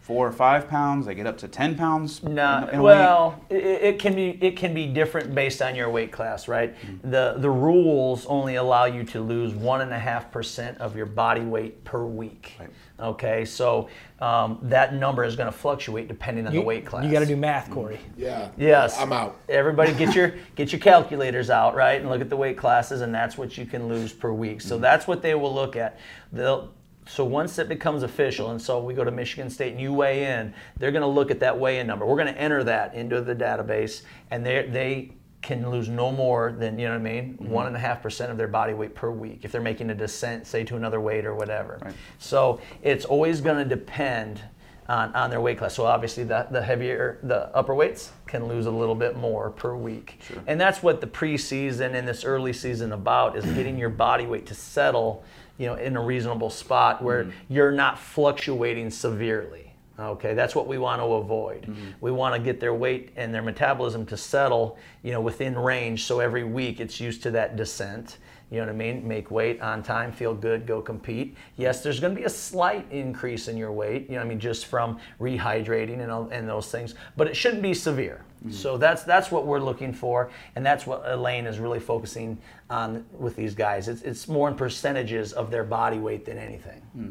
four 0.00 0.26
or 0.26 0.32
five 0.32 0.68
pounds? 0.68 1.04
They 1.06 1.14
get 1.14 1.26
up 1.26 1.36
to 1.38 1.48
ten 1.48 1.76
pounds. 1.76 2.22
No, 2.22 2.66
in- 2.68 2.76
in 2.76 2.82
well, 2.82 3.38
it, 3.50 3.56
it 3.56 3.98
can 3.98 4.14
be 4.14 4.38
it 4.40 4.56
can 4.56 4.72
be 4.72 4.86
different 4.86 5.34
based 5.34 5.60
on 5.60 5.74
your 5.76 5.90
weight 5.90 6.10
class, 6.12 6.48
right? 6.48 6.74
Mm-hmm. 6.80 7.10
The 7.10 7.34
the 7.36 7.50
rules 7.50 8.24
only 8.26 8.54
allow 8.54 8.86
you 8.86 9.04
to 9.04 9.20
lose 9.20 9.52
one 9.54 9.82
and 9.82 9.92
a 9.92 9.98
half 9.98 10.32
percent 10.32 10.78
of 10.78 10.96
your 10.96 11.06
body 11.06 11.42
weight 11.42 11.84
per 11.84 12.04
week. 12.04 12.54
Right. 12.58 12.70
Okay, 13.00 13.44
so 13.44 13.88
um, 14.20 14.58
that 14.62 14.94
number 14.94 15.24
is 15.24 15.36
going 15.36 15.50
to 15.50 15.56
fluctuate 15.56 16.08
depending 16.08 16.46
on 16.46 16.52
You, 16.52 16.60
the 16.60 16.66
weight 16.66 16.86
class. 16.86 17.04
You 17.04 17.10
got 17.10 17.20
to 17.20 17.26
do 17.26 17.36
math, 17.36 17.70
Corey. 17.70 17.98
Yeah. 18.16 18.50
Yes. 18.58 18.98
I'm 18.98 19.12
out. 19.12 19.38
Everybody 19.48 19.92
get 19.94 20.14
your 20.14 20.34
get 20.54 20.72
your 20.72 20.80
calculators 20.80 21.50
out, 21.50 21.74
right? 21.74 22.00
And 22.00 22.10
look 22.10 22.20
at 22.20 22.28
the 22.28 22.36
weight 22.36 22.58
classes 22.58 23.00
and 23.00 23.14
that's 23.14 23.38
what 23.38 23.56
you 23.56 23.66
can 23.66 23.88
lose 23.88 24.12
per 24.12 24.32
week. 24.32 24.60
So 24.60 24.78
that's 24.78 25.06
what 25.06 25.22
they 25.22 25.34
will 25.34 25.54
look 25.54 25.76
at. 25.76 25.98
They'll 26.32 26.72
so 27.10 27.24
once 27.24 27.58
it 27.58 27.68
becomes 27.68 28.04
official, 28.04 28.50
and 28.50 28.62
so 28.62 28.80
we 28.80 28.94
go 28.94 29.02
to 29.02 29.10
Michigan 29.10 29.50
State 29.50 29.72
and 29.72 29.80
you 29.80 29.92
weigh 29.92 30.24
in, 30.24 30.54
they're 30.78 30.92
going 30.92 31.02
to 31.02 31.08
look 31.08 31.32
at 31.32 31.40
that 31.40 31.58
weigh-in 31.58 31.84
number. 31.86 32.06
We're 32.06 32.16
going 32.16 32.32
to 32.32 32.40
enter 32.40 32.62
that 32.64 32.94
into 32.94 33.20
the 33.20 33.34
database, 33.34 34.02
and 34.30 34.46
they 34.46 34.66
they 34.68 35.12
can 35.42 35.70
lose 35.70 35.88
no 35.88 36.12
more 36.12 36.52
than 36.52 36.78
you 36.78 36.86
know 36.86 36.92
what 36.92 37.00
I 37.00 37.02
mean, 37.02 37.34
mm-hmm. 37.34 37.50
one 37.50 37.66
and 37.66 37.76
a 37.76 37.78
half 37.78 38.02
percent 38.02 38.30
of 38.30 38.36
their 38.36 38.48
body 38.48 38.74
weight 38.74 38.94
per 38.94 39.10
week 39.10 39.40
if 39.44 39.52
they're 39.52 39.60
making 39.60 39.90
a 39.90 39.94
descent, 39.94 40.46
say 40.46 40.64
to 40.64 40.76
another 40.76 41.00
weight 41.00 41.24
or 41.24 41.34
whatever. 41.34 41.78
Right. 41.82 41.94
So 42.18 42.60
it's 42.82 43.04
always 43.04 43.40
going 43.40 43.56
to 43.56 43.64
depend 43.64 44.42
on, 44.90 45.14
on 45.14 45.30
their 45.30 45.40
weight 45.40 45.56
class. 45.56 45.74
So 45.74 45.86
obviously 45.86 46.24
the, 46.24 46.48
the 46.50 46.60
heavier, 46.60 47.20
the 47.22 47.54
upper 47.56 47.74
weights 47.74 48.10
can 48.26 48.48
lose 48.48 48.66
a 48.66 48.70
little 48.70 48.94
bit 48.94 49.16
more 49.16 49.50
per 49.50 49.74
week. 49.74 50.20
And 50.46 50.60
that's 50.60 50.82
what 50.82 51.00
the 51.00 51.06
preseason 51.06 51.94
and 51.94 52.06
this 52.06 52.24
early 52.24 52.52
season 52.52 52.92
about 52.92 53.36
is 53.36 53.44
getting 53.54 53.78
your 53.78 53.88
body 53.88 54.26
weight 54.26 54.46
to 54.46 54.54
settle, 54.54 55.24
you 55.58 55.66
know, 55.66 55.76
in 55.76 55.96
a 55.96 56.02
reasonable 56.02 56.50
spot 56.50 57.02
where 57.02 57.24
mm-hmm. 57.24 57.54
you're 57.54 57.72
not 57.72 57.98
fluctuating 57.98 58.90
severely. 58.90 59.69
Okay, 60.00 60.34
that's 60.34 60.54
what 60.54 60.66
we 60.66 60.78
want 60.78 61.00
to 61.00 61.06
avoid. 61.06 61.62
Mm-hmm. 61.62 61.90
We 62.00 62.10
want 62.10 62.34
to 62.34 62.40
get 62.40 62.60
their 62.60 62.74
weight 62.74 63.10
and 63.16 63.34
their 63.34 63.42
metabolism 63.42 64.06
to 64.06 64.16
settle, 64.16 64.78
you 65.02 65.12
know, 65.12 65.20
within 65.20 65.58
range. 65.58 66.04
So 66.04 66.20
every 66.20 66.44
week 66.44 66.80
it's 66.80 67.00
used 67.00 67.22
to 67.24 67.30
that 67.32 67.56
descent. 67.56 68.18
You 68.50 68.58
know 68.58 68.66
what 68.66 68.72
I 68.72 68.76
mean? 68.76 69.06
Make 69.06 69.30
weight 69.30 69.60
on 69.60 69.82
time, 69.82 70.10
feel 70.10 70.34
good, 70.34 70.66
go 70.66 70.82
compete. 70.82 71.36
Yes, 71.56 71.84
there's 71.84 72.00
going 72.00 72.14
to 72.14 72.20
be 72.20 72.26
a 72.26 72.30
slight 72.30 72.90
increase 72.90 73.46
in 73.46 73.56
your 73.56 73.70
weight. 73.70 74.08
You 74.08 74.14
know, 74.14 74.16
what 74.18 74.26
I 74.26 74.28
mean, 74.28 74.40
just 74.40 74.66
from 74.66 74.98
rehydrating 75.20 76.00
and 76.00 76.10
all, 76.10 76.28
and 76.30 76.48
those 76.48 76.68
things, 76.68 76.96
but 77.16 77.28
it 77.28 77.36
shouldn't 77.36 77.62
be 77.62 77.74
severe. 77.74 78.24
Mm-hmm. 78.40 78.50
So 78.50 78.76
that's 78.76 79.04
that's 79.04 79.30
what 79.30 79.46
we're 79.46 79.60
looking 79.60 79.92
for, 79.92 80.30
and 80.56 80.66
that's 80.66 80.84
what 80.84 81.02
Elaine 81.04 81.46
is 81.46 81.60
really 81.60 81.78
focusing 81.78 82.38
on 82.70 83.04
with 83.12 83.36
these 83.36 83.54
guys. 83.54 83.86
It's 83.86 84.02
it's 84.02 84.26
more 84.26 84.48
in 84.48 84.56
percentages 84.56 85.32
of 85.32 85.52
their 85.52 85.64
body 85.64 85.98
weight 85.98 86.24
than 86.24 86.38
anything. 86.38 86.80
Hmm. 86.92 87.10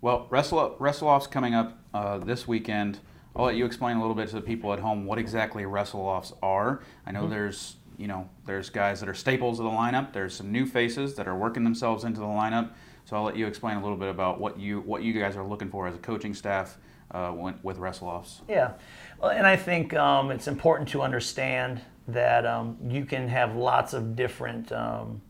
Well, 0.00 0.26
wrestle 0.30 0.74
wrestle 0.80 1.06
offs 1.06 1.28
coming 1.28 1.54
up 1.54 1.77
uh, 1.94 2.18
this 2.18 2.46
weekend. 2.46 3.00
I'll 3.36 3.46
let 3.46 3.56
you 3.56 3.64
explain 3.64 3.96
a 3.96 4.00
little 4.00 4.16
bit 4.16 4.28
to 4.30 4.36
the 4.36 4.42
people 4.42 4.72
at 4.72 4.80
home 4.80 5.04
what 5.04 5.18
exactly 5.18 5.64
wrestle 5.64 6.00
offs 6.00 6.32
are. 6.42 6.82
I 7.06 7.12
know 7.12 7.28
there's 7.28 7.76
you 7.96 8.06
know 8.06 8.28
there's 8.46 8.70
guys 8.70 9.00
that 9.00 9.08
are 9.08 9.14
staples 9.14 9.58
of 9.58 9.64
the 9.64 9.70
lineup. 9.70 10.12
There's 10.12 10.34
some 10.34 10.50
new 10.50 10.66
faces 10.66 11.14
that 11.16 11.28
are 11.28 11.36
working 11.36 11.64
themselves 11.64 12.04
into 12.04 12.20
the 12.20 12.26
lineup. 12.26 12.70
So 13.04 13.16
I'll 13.16 13.22
let 13.22 13.36
you 13.36 13.46
explain 13.46 13.76
a 13.76 13.82
little 13.82 13.96
bit 13.96 14.08
about 14.08 14.40
what 14.40 14.58
you 14.58 14.80
what 14.80 15.02
you 15.02 15.12
guys 15.12 15.36
are 15.36 15.44
looking 15.44 15.70
for 15.70 15.86
as 15.86 15.94
a 15.94 15.98
coaching 15.98 16.34
staff 16.34 16.78
uh, 17.10 17.34
with 17.62 17.78
wrestle 17.78 18.08
offs. 18.08 18.42
Yeah, 18.48 18.72
well, 19.20 19.30
and 19.30 19.46
I 19.46 19.56
think 19.56 19.94
um, 19.94 20.30
it's 20.30 20.48
important 20.48 20.88
to 20.90 21.02
understand 21.02 21.80
that 22.08 22.46
um, 22.46 22.76
you 22.88 23.04
can 23.04 23.28
have 23.28 23.54
lots 23.54 23.92
of 23.92 24.16
different, 24.16 24.72
um, 24.72 25.20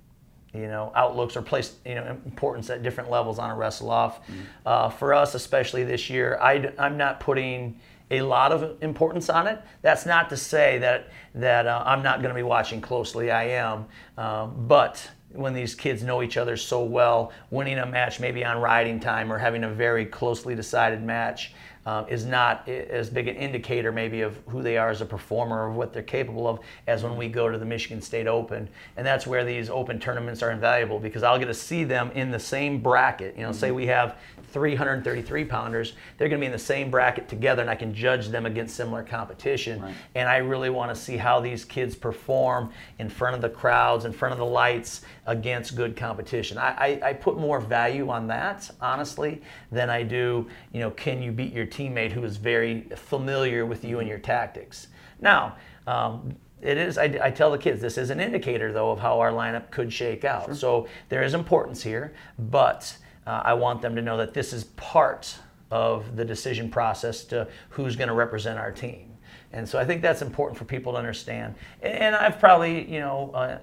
you 0.54 0.66
know, 0.66 0.92
outlooks 0.96 1.36
or 1.36 1.42
place, 1.42 1.76
you 1.84 1.94
know, 1.94 2.16
importance 2.24 2.70
at 2.70 2.82
different 2.82 3.10
levels 3.10 3.38
on 3.38 3.50
a 3.50 3.54
wrestle 3.54 3.90
off. 3.90 4.20
Uh, 4.64 4.88
for 4.88 5.12
us, 5.12 5.34
especially 5.34 5.84
this 5.84 6.08
year, 6.08 6.38
I, 6.40 6.72
I'm 6.78 6.96
not 6.96 7.20
putting 7.20 7.78
a 8.10 8.22
lot 8.22 8.52
of 8.52 8.82
importance 8.82 9.28
on 9.28 9.46
it. 9.46 9.60
That's 9.82 10.06
not 10.06 10.30
to 10.30 10.36
say 10.36 10.78
that 10.78 11.10
that 11.34 11.66
uh, 11.66 11.82
I'm 11.84 12.02
not 12.02 12.22
going 12.22 12.30
to 12.30 12.34
be 12.34 12.42
watching 12.42 12.80
closely. 12.80 13.30
I 13.30 13.44
am, 13.50 13.86
um, 14.16 14.66
but 14.66 15.10
when 15.32 15.52
these 15.52 15.74
kids 15.74 16.02
know 16.02 16.22
each 16.22 16.38
other 16.38 16.56
so 16.56 16.82
well, 16.82 17.32
winning 17.50 17.78
a 17.78 17.86
match 17.86 18.18
maybe 18.18 18.44
on 18.44 18.58
riding 18.58 18.98
time 18.98 19.30
or 19.30 19.36
having 19.36 19.64
a 19.64 19.68
very 19.68 20.06
closely 20.06 20.54
decided 20.54 21.02
match 21.02 21.52
um, 21.88 22.06
is 22.06 22.26
not 22.26 22.68
as 22.68 23.08
big 23.08 23.28
an 23.28 23.36
indicator 23.36 23.90
maybe 23.90 24.20
of 24.20 24.38
who 24.46 24.62
they 24.62 24.76
are 24.76 24.90
as 24.90 25.00
a 25.00 25.06
performer 25.06 25.68
or 25.68 25.72
what 25.72 25.90
they're 25.90 26.02
capable 26.02 26.46
of 26.46 26.60
as 26.86 27.02
when 27.02 27.16
we 27.16 27.28
go 27.28 27.48
to 27.48 27.56
the 27.56 27.64
Michigan 27.64 28.02
State 28.02 28.26
Open. 28.26 28.68
And 28.98 29.06
that's 29.06 29.26
where 29.26 29.42
these 29.42 29.70
open 29.70 29.98
tournaments 29.98 30.42
are 30.42 30.50
invaluable 30.50 30.98
because 30.98 31.22
I'll 31.22 31.38
get 31.38 31.46
to 31.46 31.54
see 31.54 31.84
them 31.84 32.10
in 32.10 32.30
the 32.30 32.38
same 32.38 32.82
bracket. 32.82 33.34
You 33.38 33.44
know, 33.44 33.52
say 33.52 33.70
we 33.70 33.86
have 33.86 34.18
333 34.52 35.46
pounders, 35.46 35.94
they're 36.18 36.28
going 36.28 36.38
to 36.38 36.42
be 36.42 36.46
in 36.46 36.52
the 36.52 36.58
same 36.58 36.90
bracket 36.90 37.26
together 37.26 37.62
and 37.62 37.70
I 37.70 37.74
can 37.74 37.94
judge 37.94 38.28
them 38.28 38.44
against 38.44 38.76
similar 38.76 39.02
competition. 39.02 39.80
Right. 39.80 39.94
And 40.14 40.28
I 40.28 40.38
really 40.38 40.68
want 40.68 40.94
to 40.94 41.00
see 41.00 41.16
how 41.16 41.40
these 41.40 41.64
kids 41.64 41.94
perform 41.94 42.70
in 42.98 43.08
front 43.08 43.34
of 43.34 43.40
the 43.40 43.48
crowds, 43.48 44.04
in 44.04 44.12
front 44.12 44.32
of 44.32 44.38
the 44.38 44.44
lights, 44.44 45.02
against 45.26 45.74
good 45.74 45.96
competition. 45.96 46.58
I, 46.58 47.00
I, 47.02 47.08
I 47.08 47.12
put 47.14 47.38
more 47.38 47.60
value 47.60 48.10
on 48.10 48.26
that, 48.26 48.70
honestly, 48.80 49.40
than 49.70 49.88
I 49.88 50.02
do, 50.02 50.46
you 50.72 50.80
know, 50.80 50.90
can 50.90 51.22
you 51.22 51.32
beat 51.32 51.52
your 51.52 51.66
teammate 51.78 52.12
who 52.12 52.24
is 52.24 52.36
very 52.36 52.82
familiar 52.96 53.64
with 53.64 53.84
you 53.84 54.00
and 54.00 54.08
your 54.08 54.18
tactics. 54.18 54.88
Now, 55.20 55.56
um, 55.86 56.34
it 56.60 56.76
is, 56.76 56.98
I, 56.98 57.04
I 57.22 57.30
tell 57.30 57.50
the 57.52 57.58
kids, 57.58 57.80
this 57.80 57.98
is 57.98 58.10
an 58.10 58.20
indicator, 58.20 58.72
though, 58.72 58.90
of 58.90 58.98
how 58.98 59.20
our 59.20 59.30
lineup 59.30 59.70
could 59.70 59.92
shake 59.92 60.24
out. 60.24 60.56
So 60.56 60.88
there 61.08 61.22
is 61.22 61.34
importance 61.34 61.82
here, 61.82 62.12
but 62.38 62.96
uh, 63.26 63.42
I 63.44 63.54
want 63.54 63.80
them 63.80 63.94
to 63.94 64.02
know 64.02 64.16
that 64.16 64.34
this 64.34 64.52
is 64.52 64.64
part 64.64 65.38
of 65.70 66.16
the 66.16 66.24
decision 66.24 66.70
process 66.70 67.24
to 67.26 67.46
who's 67.68 67.94
going 67.94 68.08
to 68.08 68.14
represent 68.14 68.58
our 68.58 68.72
team. 68.72 69.16
And 69.52 69.68
so 69.68 69.78
I 69.78 69.84
think 69.84 70.02
that's 70.02 70.22
important 70.22 70.58
for 70.58 70.64
people 70.64 70.92
to 70.92 70.98
understand. 70.98 71.54
And 71.82 72.16
I've 72.16 72.38
probably, 72.38 72.90
you 72.90 73.00
know, 73.00 73.30
uh, 73.34 73.58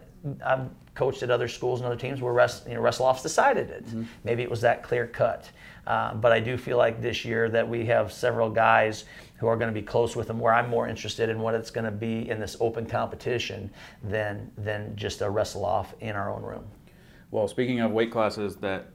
I've 0.45 0.69
coached 0.95 1.21
at 1.23 1.29
other 1.29 1.47
schools 1.47 1.81
and 1.81 1.87
other 1.87 1.97
teams 1.97 2.21
where 2.21 2.33
rest, 2.33 2.67
you 2.67 2.75
know, 2.75 2.81
wrestle 2.81 3.05
offs 3.05 3.21
decided 3.21 3.69
it. 3.69 3.85
Maybe 4.23 4.41
it 4.41 4.49
was 4.49 4.61
that 4.61 4.81
clear 4.81 5.05
cut. 5.07 5.49
Uh, 5.87 6.13
but 6.15 6.31
I 6.31 6.39
do 6.39 6.57
feel 6.57 6.77
like 6.77 7.01
this 7.01 7.23
year 7.25 7.49
that 7.49 7.67
we 7.67 7.85
have 7.85 8.11
several 8.11 8.49
guys 8.49 9.05
who 9.37 9.47
are 9.47 9.57
going 9.57 9.73
to 9.73 9.79
be 9.79 9.85
close 9.85 10.15
with 10.15 10.27
them 10.27 10.39
where 10.39 10.53
I'm 10.53 10.69
more 10.69 10.87
interested 10.87 11.29
in 11.29 11.39
what 11.39 11.55
it's 11.55 11.69
going 11.69 11.85
to 11.85 11.91
be 11.91 12.29
in 12.29 12.39
this 12.39 12.57
open 12.59 12.85
competition 12.85 13.69
than, 14.03 14.51
than 14.57 14.95
just 14.95 15.21
a 15.21 15.29
wrestle 15.29 15.65
off 15.65 15.93
in 15.99 16.15
our 16.15 16.33
own 16.33 16.41
room. 16.41 16.65
Well, 17.31 17.47
speaking 17.47 17.81
of 17.81 17.91
weight 17.91 18.11
classes 18.11 18.55
that 18.57 18.87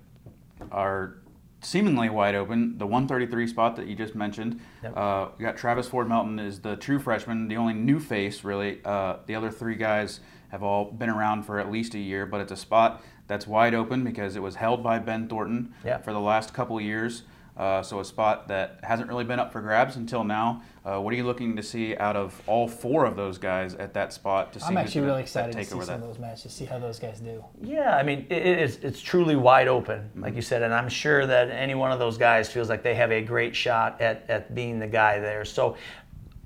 are 0.72 1.18
seemingly 1.62 2.08
wide 2.08 2.34
open, 2.34 2.78
the 2.78 2.86
133 2.86 3.46
spot 3.46 3.76
that 3.76 3.86
you 3.86 3.94
just 3.94 4.14
mentioned, 4.14 4.60
Yep. 4.82 4.96
uh, 4.96 5.28
we 5.38 5.44
got 5.44 5.56
Travis 5.58 5.86
Ford 5.86 6.08
Melton 6.08 6.38
is 6.38 6.60
the 6.60 6.76
true 6.76 6.98
freshman, 6.98 7.48
the 7.48 7.56
only 7.56 7.74
new 7.74 8.00
face 8.00 8.42
really. 8.42 8.80
Uh, 8.84 9.16
the 9.26 9.34
other 9.34 9.50
three 9.50 9.74
guys 9.76 10.20
have 10.48 10.62
all 10.62 10.86
been 10.90 11.10
around 11.10 11.42
for 11.44 11.60
at 11.60 11.70
least 11.70 11.94
a 11.94 11.98
year, 11.98 12.24
but 12.26 12.40
it's 12.40 12.50
a 12.52 12.56
spot 12.56 13.02
that's 13.30 13.46
wide 13.46 13.74
open 13.74 14.02
because 14.02 14.34
it 14.34 14.42
was 14.42 14.56
held 14.56 14.82
by 14.82 14.98
Ben 14.98 15.28
Thornton 15.28 15.72
Yeah. 15.84 15.98
for 15.98 16.12
the 16.12 16.18
last 16.20 16.52
couple 16.52 16.76
of 16.76 16.82
years. 16.82 17.22
Uh, 17.56 17.82
so 17.82 18.00
a 18.00 18.04
spot 18.04 18.48
that 18.48 18.78
hasn't 18.82 19.06
really 19.08 19.24
been 19.24 19.38
up 19.38 19.52
for 19.52 19.60
grabs 19.60 19.96
until 19.96 20.24
now. 20.24 20.62
Uh, 20.82 20.98
what 20.98 21.12
are 21.12 21.16
you 21.16 21.24
looking 21.24 21.54
to 21.56 21.62
see 21.62 21.94
out 21.96 22.16
of 22.16 22.40
all 22.46 22.66
four 22.66 23.04
of 23.04 23.16
those 23.16 23.36
guys 23.36 23.74
at 23.74 23.92
that 23.92 24.14
spot? 24.14 24.52
To 24.54 24.58
see 24.60 24.66
I'm 24.66 24.76
who's 24.76 24.86
actually 24.86 25.00
gonna 25.02 25.10
really 25.12 25.22
excited 25.22 25.52
to 25.52 25.58
see 25.64 25.70
some 25.70 25.80
that? 25.80 25.94
of 25.96 26.00
those 26.00 26.18
matches, 26.18 26.52
see 26.52 26.64
how 26.64 26.78
those 26.78 26.98
guys 26.98 27.20
do. 27.20 27.44
Yeah, 27.60 27.94
I 27.96 28.02
mean, 28.02 28.26
it 28.30 28.46
it 28.46 28.58
is, 28.60 28.76
it's 28.82 29.00
truly 29.02 29.36
wide 29.36 29.68
open, 29.68 30.10
like 30.16 30.34
you 30.36 30.42
said, 30.42 30.62
and 30.62 30.72
I'm 30.72 30.88
sure 30.88 31.26
that 31.26 31.50
any 31.50 31.74
one 31.74 31.92
of 31.92 31.98
those 31.98 32.16
guys 32.16 32.50
feels 32.50 32.70
like 32.70 32.82
they 32.82 32.94
have 32.94 33.12
a 33.12 33.20
great 33.20 33.54
shot 33.54 34.00
at, 34.00 34.24
at 34.30 34.54
being 34.54 34.78
the 34.78 34.86
guy 34.88 35.18
there. 35.18 35.44
So 35.44 35.76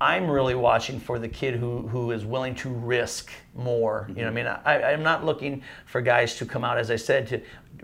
I'm 0.01 0.29
really 0.29 0.55
watching 0.55 0.99
for 0.99 1.19
the 1.19 1.29
kid 1.29 1.55
who, 1.55 1.87
who 1.87 2.11
is 2.11 2.25
willing 2.25 2.53
to 2.55 2.69
risk 2.69 3.31
more. 3.55 4.09
You 4.13 4.23
know, 4.23 4.27
I 4.27 4.31
mean, 4.31 4.45
I, 4.45 4.91
I'm 4.91 5.03
not 5.03 5.23
looking 5.23 5.61
for 5.85 6.01
guys 6.01 6.35
to 6.35 6.45
come 6.45 6.65
out, 6.65 6.77
as 6.77 6.91
I 6.91 6.97
said, 6.97 7.27
to 7.27 7.41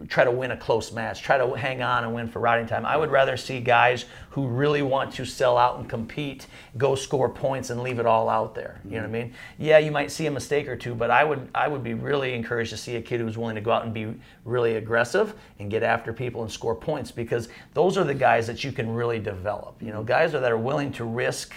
try 0.07 0.23
to 0.23 0.31
win 0.31 0.51
a 0.51 0.57
close 0.57 0.91
match, 0.91 1.21
try 1.21 1.37
to 1.37 1.53
hang 1.53 1.81
on 1.81 2.03
and 2.03 2.13
win 2.13 2.27
for 2.27 2.39
riding 2.39 2.65
time. 2.65 2.85
I 2.85 2.97
would 2.97 3.11
rather 3.11 3.37
see 3.37 3.59
guys 3.59 4.05
who 4.31 4.47
really 4.47 4.81
want 4.81 5.13
to 5.13 5.25
sell 5.25 5.57
out 5.57 5.79
and 5.79 5.87
compete, 5.87 6.47
go 6.77 6.95
score 6.95 7.29
points 7.29 7.69
and 7.69 7.81
leave 7.81 7.99
it 7.99 8.05
all 8.05 8.29
out 8.29 8.55
there. 8.55 8.81
You 8.83 8.91
know 8.91 9.01
what 9.01 9.09
I 9.09 9.11
mean? 9.11 9.33
Yeah, 9.57 9.77
you 9.77 9.91
might 9.91 10.11
see 10.11 10.25
a 10.25 10.31
mistake 10.31 10.67
or 10.67 10.75
two, 10.75 10.95
but 10.95 11.11
I 11.11 11.23
would 11.23 11.47
I 11.53 11.67
would 11.67 11.83
be 11.83 11.93
really 11.93 12.33
encouraged 12.33 12.71
to 12.71 12.77
see 12.77 12.95
a 12.95 13.01
kid 13.01 13.19
who's 13.19 13.37
willing 13.37 13.55
to 13.55 13.61
go 13.61 13.71
out 13.71 13.85
and 13.85 13.93
be 13.93 14.13
really 14.45 14.75
aggressive 14.75 15.35
and 15.59 15.69
get 15.69 15.83
after 15.83 16.13
people 16.13 16.41
and 16.41 16.51
score 16.51 16.75
points 16.75 17.11
because 17.11 17.49
those 17.73 17.97
are 17.97 18.03
the 18.03 18.13
guys 18.13 18.47
that 18.47 18.63
you 18.63 18.71
can 18.71 18.93
really 18.93 19.19
develop. 19.19 19.81
You 19.81 19.91
know, 19.91 20.03
guys 20.03 20.31
that 20.31 20.51
are 20.51 20.57
willing 20.57 20.91
to 20.93 21.05
risk 21.05 21.53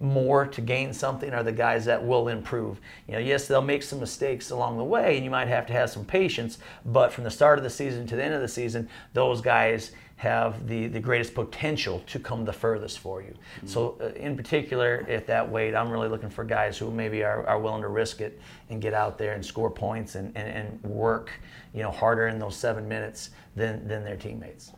more 0.00 0.46
to 0.46 0.60
gain 0.60 0.92
something 0.92 1.32
are 1.32 1.42
the 1.42 1.52
guys 1.52 1.84
that 1.86 2.04
will 2.04 2.28
improve. 2.28 2.80
You 3.06 3.14
know, 3.14 3.18
yes, 3.20 3.48
they'll 3.48 3.62
make 3.62 3.82
some 3.82 4.00
mistakes 4.00 4.50
along 4.50 4.78
the 4.78 4.84
way, 4.84 5.16
and 5.16 5.24
you 5.24 5.30
might 5.30 5.48
have 5.48 5.66
to 5.66 5.72
have 5.72 5.90
some 5.90 6.04
patience. 6.04 6.58
But 6.84 7.12
from 7.12 7.24
the 7.24 7.30
start 7.30 7.58
of 7.58 7.64
the 7.64 7.70
season 7.70 8.06
to 8.06 8.16
the 8.16 8.24
end 8.24 8.34
of 8.34 8.40
the 8.40 8.48
season, 8.48 8.88
those 9.12 9.40
guys 9.40 9.92
have 10.18 10.66
the, 10.66 10.88
the 10.88 10.98
greatest 10.98 11.32
potential 11.32 12.02
to 12.08 12.18
come 12.18 12.44
the 12.44 12.52
furthest 12.52 12.98
for 12.98 13.22
you. 13.22 13.32
So, 13.66 13.96
uh, 14.00 14.08
in 14.18 14.36
particular, 14.36 15.06
at 15.08 15.28
that 15.28 15.48
weight, 15.48 15.76
I'm 15.76 15.88
really 15.90 16.08
looking 16.08 16.28
for 16.28 16.42
guys 16.42 16.76
who 16.76 16.90
maybe 16.90 17.22
are, 17.22 17.46
are 17.46 17.60
willing 17.60 17.82
to 17.82 17.88
risk 17.88 18.20
it 18.20 18.40
and 18.68 18.82
get 18.82 18.94
out 18.94 19.16
there 19.16 19.34
and 19.34 19.46
score 19.46 19.70
points 19.70 20.16
and, 20.16 20.36
and, 20.36 20.48
and 20.48 20.82
work, 20.82 21.30
you 21.72 21.84
know, 21.84 21.92
harder 21.92 22.26
in 22.26 22.40
those 22.40 22.56
seven 22.56 22.88
minutes 22.88 23.30
than, 23.54 23.86
than 23.86 24.02
their 24.02 24.16
teammates. 24.16 24.72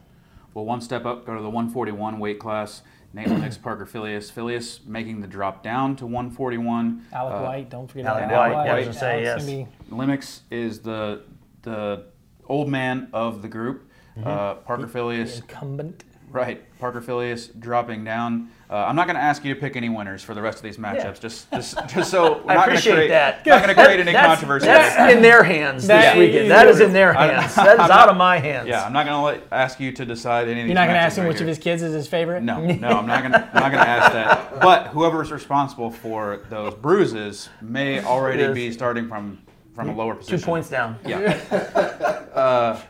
Well, 0.53 0.67
one 0.67 0.83
step 0.83 1.07
up, 1.07 1.25
go 1.25 1.35
to 1.35 1.41
the 1.41 1.49
141 1.49 2.19
weight 2.19 2.39
class. 2.39 2.83
Nate 3.13 3.27
Limmex, 3.29 3.61
Parker 3.61 3.87
Filius. 3.87 4.31
Filius 4.31 4.81
making 4.87 5.21
the 5.21 5.27
drop 5.27 5.63
down 5.63 5.97
to 5.97 6.07
141. 6.07 7.07
Alec 7.13 7.35
Uh, 7.35 7.43
White, 7.45 7.69
don't 7.71 7.89
forget 7.89 8.07
Alec 8.07 8.25
about 8.27 8.51
White, 8.51 8.53
Alec 8.55 8.67
yeah, 8.67 8.85
I 8.85 8.87
was 8.87 8.99
say, 8.99 9.23
yes. 9.23 9.45
Limmex 9.91 10.41
is 10.51 10.81
the 10.81 11.23
the 11.63 12.05
old 12.47 12.69
man 12.69 13.09
of 13.13 13.43
the 13.43 13.49
group. 13.49 13.91
Uh, 14.25 14.55
Parker 14.55 14.87
Filius, 14.87 15.41
incumbent. 15.41 16.05
Right? 16.31 16.63
Parker 16.79 17.01
Filius 17.01 17.49
dropping 17.49 18.05
down. 18.05 18.51
Uh, 18.71 18.77
I'm 18.77 18.95
not 18.95 19.07
going 19.09 19.17
to 19.17 19.21
ask 19.23 19.45
you 19.45 19.53
to 19.53 19.61
pick 19.61 19.75
any 19.75 19.89
winners 19.89 20.23
for 20.23 20.33
the 20.33 20.41
rest 20.41 20.59
of 20.59 20.63
these 20.63 20.77
matchups. 20.77 21.19
Just, 21.21 21.51
just, 21.51 21.77
just 21.89 22.09
so 22.11 22.35
we're 22.45 22.53
I 22.53 22.55
not 22.55 22.55
gonna 22.55 22.63
appreciate 22.63 22.95
create, 22.95 23.09
that. 23.09 23.45
Not 23.45 23.63
going 23.65 23.75
to 23.75 23.83
create 23.83 23.99
any 24.01 24.13
That's- 24.13 24.27
controversy. 24.39 24.67
That's 24.67 25.13
in 25.13 25.23
their 25.23 25.43
hands 25.43 25.89
That 25.89 26.15
this 26.15 26.19
weekend. 26.21 26.45
is- 26.45 26.49
That 26.51 26.69
is 26.69 26.81
in 26.81 26.93
their 26.93 27.17
I'm- 27.19 27.35
hands. 27.41 27.55
That 27.57 27.67
is 27.75 27.81
I'm 27.81 27.81
out 27.81 27.89
not- 27.89 28.09
of 28.11 28.17
my 28.17 28.39
hands. 28.39 28.69
yeah, 28.69 28.85
I'm 28.85 28.93
not 28.93 29.07
going 29.07 29.41
to 29.41 29.55
ask 29.55 29.81
you 29.81 29.91
to 29.91 30.05
decide 30.07 30.47
any 30.47 30.61
of 30.61 30.65
these. 30.67 30.69
You're 30.69 30.75
not 30.77 30.87
gonna 30.87 30.99
ask 31.01 31.17
him 31.19 31.25
right 31.25 31.33
which 31.33 31.41
of 31.41 31.49
his 31.49 31.59
kids 31.59 31.83
is 31.83 31.93
his 31.93 32.07
favorite. 32.07 32.43
No, 32.45 32.65
no, 32.65 32.89
I'm 32.89 33.07
not 33.07 33.23
gonna, 33.23 33.51
I'm 33.53 33.61
not 33.63 33.73
gonna 33.73 33.77
ask 33.91 34.13
that. 34.13 34.61
But 34.61 34.87
whoever's 34.89 35.33
responsible 35.33 35.91
for 35.91 36.47
those 36.49 36.75
bruises 36.75 37.49
may 37.61 38.03
already 38.05 38.43
Yes. 38.43 38.55
be 38.55 38.73
starting 38.73 39.09
from 39.09 39.43
from 39.75 39.89
a 39.89 39.95
lower 39.97 40.15
position. 40.15 40.39
Two 40.39 40.45
points 40.45 40.69
down. 40.69 40.97
Yeah. 41.07 41.33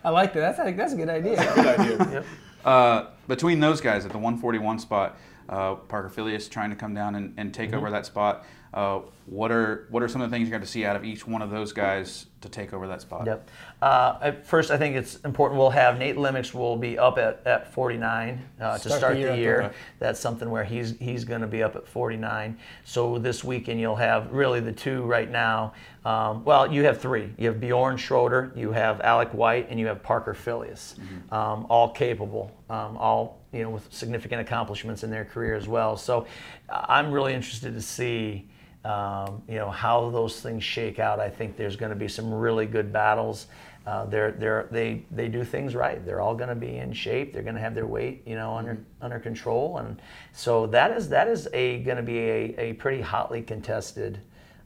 I 0.05 0.11
like 0.11 0.33
that. 0.35 0.57
That's 0.57 0.59
a, 0.69 0.73
that's 0.73 0.93
a 0.93 0.97
good 0.97 1.09
idea. 1.09 1.37
Good 1.55 1.81
idea. 1.81 2.25
Uh, 2.65 3.07
between 3.27 3.61
those 3.61 3.81
guys 3.81 4.05
at 4.05 4.13
the 4.13 4.19
141 4.19 4.79
spot, 4.79 5.17
uh, 5.49 5.75
Parker 5.75 6.09
Filius 6.09 6.49
trying 6.49 6.71
to 6.71 6.77
come 6.77 6.95
down 6.95 7.15
and, 7.15 7.35
and 7.37 7.53
take 7.53 7.73
over 7.73 7.91
that 7.91 8.07
spot. 8.07 8.45
Uh, 8.73 9.01
what 9.27 9.53
are 9.53 9.87
what 9.91 10.03
are 10.03 10.09
some 10.09 10.21
of 10.21 10.31
the 10.31 10.37
things 10.37 10.49
you 10.49 10.53
got 10.53 10.61
to 10.61 10.67
see 10.67 10.85
out 10.85 10.97
of 10.97 11.05
each 11.05 11.27
one 11.27 11.41
of 11.41 11.51
those 11.51 11.73
guys 11.73 12.27
to 12.41 12.49
take 12.49 12.73
over 12.73 12.87
that 12.89 13.01
spot? 13.01 13.27
Yep. 13.27 13.51
Uh, 13.81 14.19
at 14.23 14.47
first, 14.47 14.71
I 14.71 14.77
think 14.77 14.97
it's 14.97 15.17
important. 15.21 15.59
We'll 15.59 15.71
have 15.71 15.99
Nate 15.99 16.17
Limmex 16.17 16.53
will 16.55 16.77
be 16.77 16.99
up 16.99 17.19
at, 17.19 17.41
at 17.47 17.73
49 17.73 18.43
uh, 18.61 18.79
to 18.79 18.91
Start 18.91 19.15
the 19.15 19.21
year 19.21 19.33
the 19.33 19.39
year. 19.39 19.59
there. 19.59 19.75
That's 19.99 20.21
something 20.21 20.51
where 20.51 20.65
he's 20.65 20.99
he's 20.99 21.25
going 21.25 21.41
to 21.41 21.47
be 21.47 21.63
up 21.63 21.77
at 21.77 21.87
49. 21.87 22.59
So 22.85 23.19
this 23.19 23.45
weekend 23.45 23.81
you'll 23.81 23.97
have 23.97 24.33
really 24.33 24.61
the 24.61 24.73
two 24.73 25.03
right 25.03 25.31
now. 25.31 25.75
Um, 26.05 26.45
well, 26.45 26.73
you 26.73 26.85
have 26.85 27.01
three. 27.01 27.33
You 27.39 27.49
have 27.49 27.61
Bjorn 27.61 27.99
Schroeder, 27.99 28.53
you 28.57 28.73
have 28.73 29.01
Alec 29.03 29.35
White, 29.35 29.69
and 29.69 29.79
you 29.79 29.87
have 29.87 30.03
Parker 30.03 30.33
Filius. 30.33 30.97
Um, 31.31 31.67
all 31.69 31.91
capable, 31.91 32.51
um, 32.69 32.97
all 32.97 33.41
you 33.53 33.63
know 33.63 33.71
with 33.71 33.93
significant 33.93 34.41
accomplishments 34.41 35.05
in 35.05 35.11
their 35.11 35.25
career 35.25 35.55
as 35.55 35.69
well. 35.69 35.97
So 35.97 36.27
uh, 36.69 36.87
I'm 36.89 37.13
really 37.13 37.35
interested 37.35 37.75
to 37.75 37.83
see 37.83 38.49
um, 38.85 39.43
you 39.49 39.57
know 39.57 39.71
how 39.71 40.11
those 40.11 40.41
things 40.41 40.65
shake 40.65 40.99
out. 40.99 41.21
I 41.21 41.29
think 41.29 41.57
there's 41.57 41.77
going 41.77 41.91
to 41.91 41.97
be 41.97 42.09
some 42.09 42.33
really 42.33 42.67
good 42.67 42.93
battles. 42.93 43.47
Uh, 43.87 44.05
they're, 44.07 44.33
they're, 44.33 44.69
they 44.71 45.03
they 45.11 45.29
do 45.29 45.43
things 45.45 45.75
right. 45.75 46.05
They're 46.05 46.21
all 46.21 46.35
going 46.35 46.49
to 46.51 46.55
be 46.55 46.77
in 46.77 46.93
shape. 46.93 47.33
They're 47.33 47.43
going 47.43 47.55
to 47.55 47.61
have 47.61 47.75
their 47.75 47.87
weight 47.87 48.23
you 48.27 48.37
know 48.37 48.55
under 48.55 48.79
under 49.01 49.19
control, 49.19 49.79
and 49.79 50.01
so 50.33 50.67
that 50.69 50.91
is 50.93 51.09
that 51.11 51.29
is 51.29 51.49
a 51.53 51.81
going 51.81 51.97
to 51.97 52.03
be 52.03 52.19
a, 52.19 52.55
a 52.59 52.73
pretty 52.75 53.01
hotly 53.01 53.43
contested. 53.43 54.21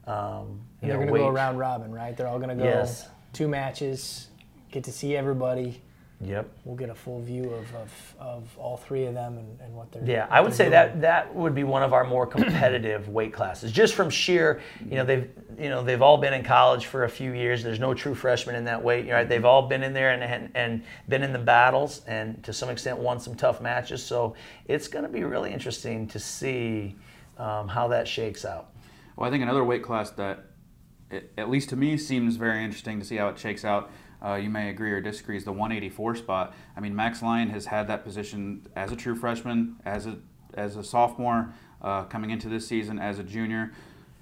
Um, 0.07 0.61
they're 0.81 0.97
gonna 0.99 1.07
go 1.07 1.13
weight. 1.13 1.33
round 1.33 1.57
robin, 1.57 1.91
right? 1.91 2.15
They're 2.15 2.27
all 2.27 2.37
gonna 2.39 2.55
go 2.55 2.63
Yes. 2.63 3.09
two 3.33 3.47
matches, 3.47 4.27
get 4.71 4.83
to 4.83 4.91
see 4.91 5.15
everybody. 5.17 5.81
Yep. 6.21 6.49
We'll 6.63 6.77
get 6.77 6.89
a 6.89 6.95
full 6.95 7.21
view 7.21 7.43
of, 7.49 7.75
of, 7.75 8.15
of 8.19 8.57
all 8.57 8.77
three 8.77 9.05
of 9.05 9.13
them 9.13 9.37
and, 9.37 9.59
and 9.59 9.75
what 9.75 9.91
they're. 9.91 10.03
Yeah, 10.05 10.21
what 10.21 10.31
I 10.31 10.41
would 10.41 10.53
say 10.53 10.65
doing. 10.65 10.71
that 10.71 11.01
that 11.01 11.35
would 11.35 11.53
be 11.53 11.65
one 11.65 11.83
of 11.83 11.91
our 11.91 12.05
more 12.05 12.25
competitive 12.25 13.09
weight 13.09 13.33
classes, 13.33 13.71
just 13.71 13.95
from 13.95 14.09
sheer, 14.09 14.61
you 14.89 14.95
know, 14.95 15.03
they've 15.03 15.29
you 15.59 15.69
know 15.69 15.83
they've 15.83 16.01
all 16.01 16.17
been 16.17 16.33
in 16.33 16.43
college 16.43 16.85
for 16.85 17.03
a 17.03 17.09
few 17.09 17.33
years. 17.33 17.63
There's 17.63 17.79
no 17.79 17.93
true 17.93 18.15
freshmen 18.15 18.55
in 18.55 18.63
that 18.63 18.81
weight, 18.81 19.09
right? 19.09 19.27
They've 19.27 19.43
all 19.43 19.67
been 19.67 19.83
in 19.83 19.93
there 19.93 20.11
and 20.11 20.23
and, 20.23 20.51
and 20.55 20.83
been 21.09 21.21
in 21.21 21.33
the 21.33 21.39
battles, 21.39 22.01
and 22.07 22.41
to 22.45 22.53
some 22.53 22.69
extent 22.69 22.97
won 22.97 23.19
some 23.19 23.35
tough 23.35 23.59
matches. 23.59 24.03
So 24.03 24.35
it's 24.67 24.87
going 24.87 25.03
to 25.03 25.11
be 25.11 25.23
really 25.25 25.51
interesting 25.51 26.07
to 26.07 26.19
see 26.19 26.95
um, 27.37 27.67
how 27.67 27.89
that 27.89 28.07
shakes 28.07 28.45
out. 28.45 28.69
Well, 29.15 29.27
I 29.27 29.31
think 29.31 29.43
another 29.43 29.63
weight 29.63 29.83
class 29.83 30.11
that, 30.11 30.45
at 31.37 31.49
least 31.49 31.69
to 31.69 31.75
me, 31.75 31.97
seems 31.97 32.35
very 32.37 32.63
interesting 32.63 32.99
to 32.99 33.05
see 33.05 33.17
how 33.17 33.29
it 33.29 33.39
shakes 33.39 33.65
out. 33.65 33.91
Uh, 34.25 34.35
you 34.35 34.49
may 34.49 34.69
agree 34.69 34.91
or 34.91 34.99
disagree. 35.01 35.37
Is 35.37 35.43
the 35.45 35.51
184 35.51 36.15
spot? 36.15 36.55
I 36.75 36.79
mean, 36.79 36.95
Max 36.95 37.21
Lyon 37.21 37.49
has 37.49 37.65
had 37.67 37.87
that 37.89 38.03
position 38.03 38.65
as 38.75 38.91
a 38.91 38.95
true 38.95 39.15
freshman, 39.15 39.75
as 39.85 40.07
a 40.07 40.17
as 40.55 40.77
a 40.77 40.83
sophomore, 40.83 41.53
uh, 41.81 42.03
coming 42.05 42.29
into 42.29 42.47
this 42.49 42.65
season 42.67 42.97
as 42.97 43.19
a 43.19 43.23
junior. 43.23 43.71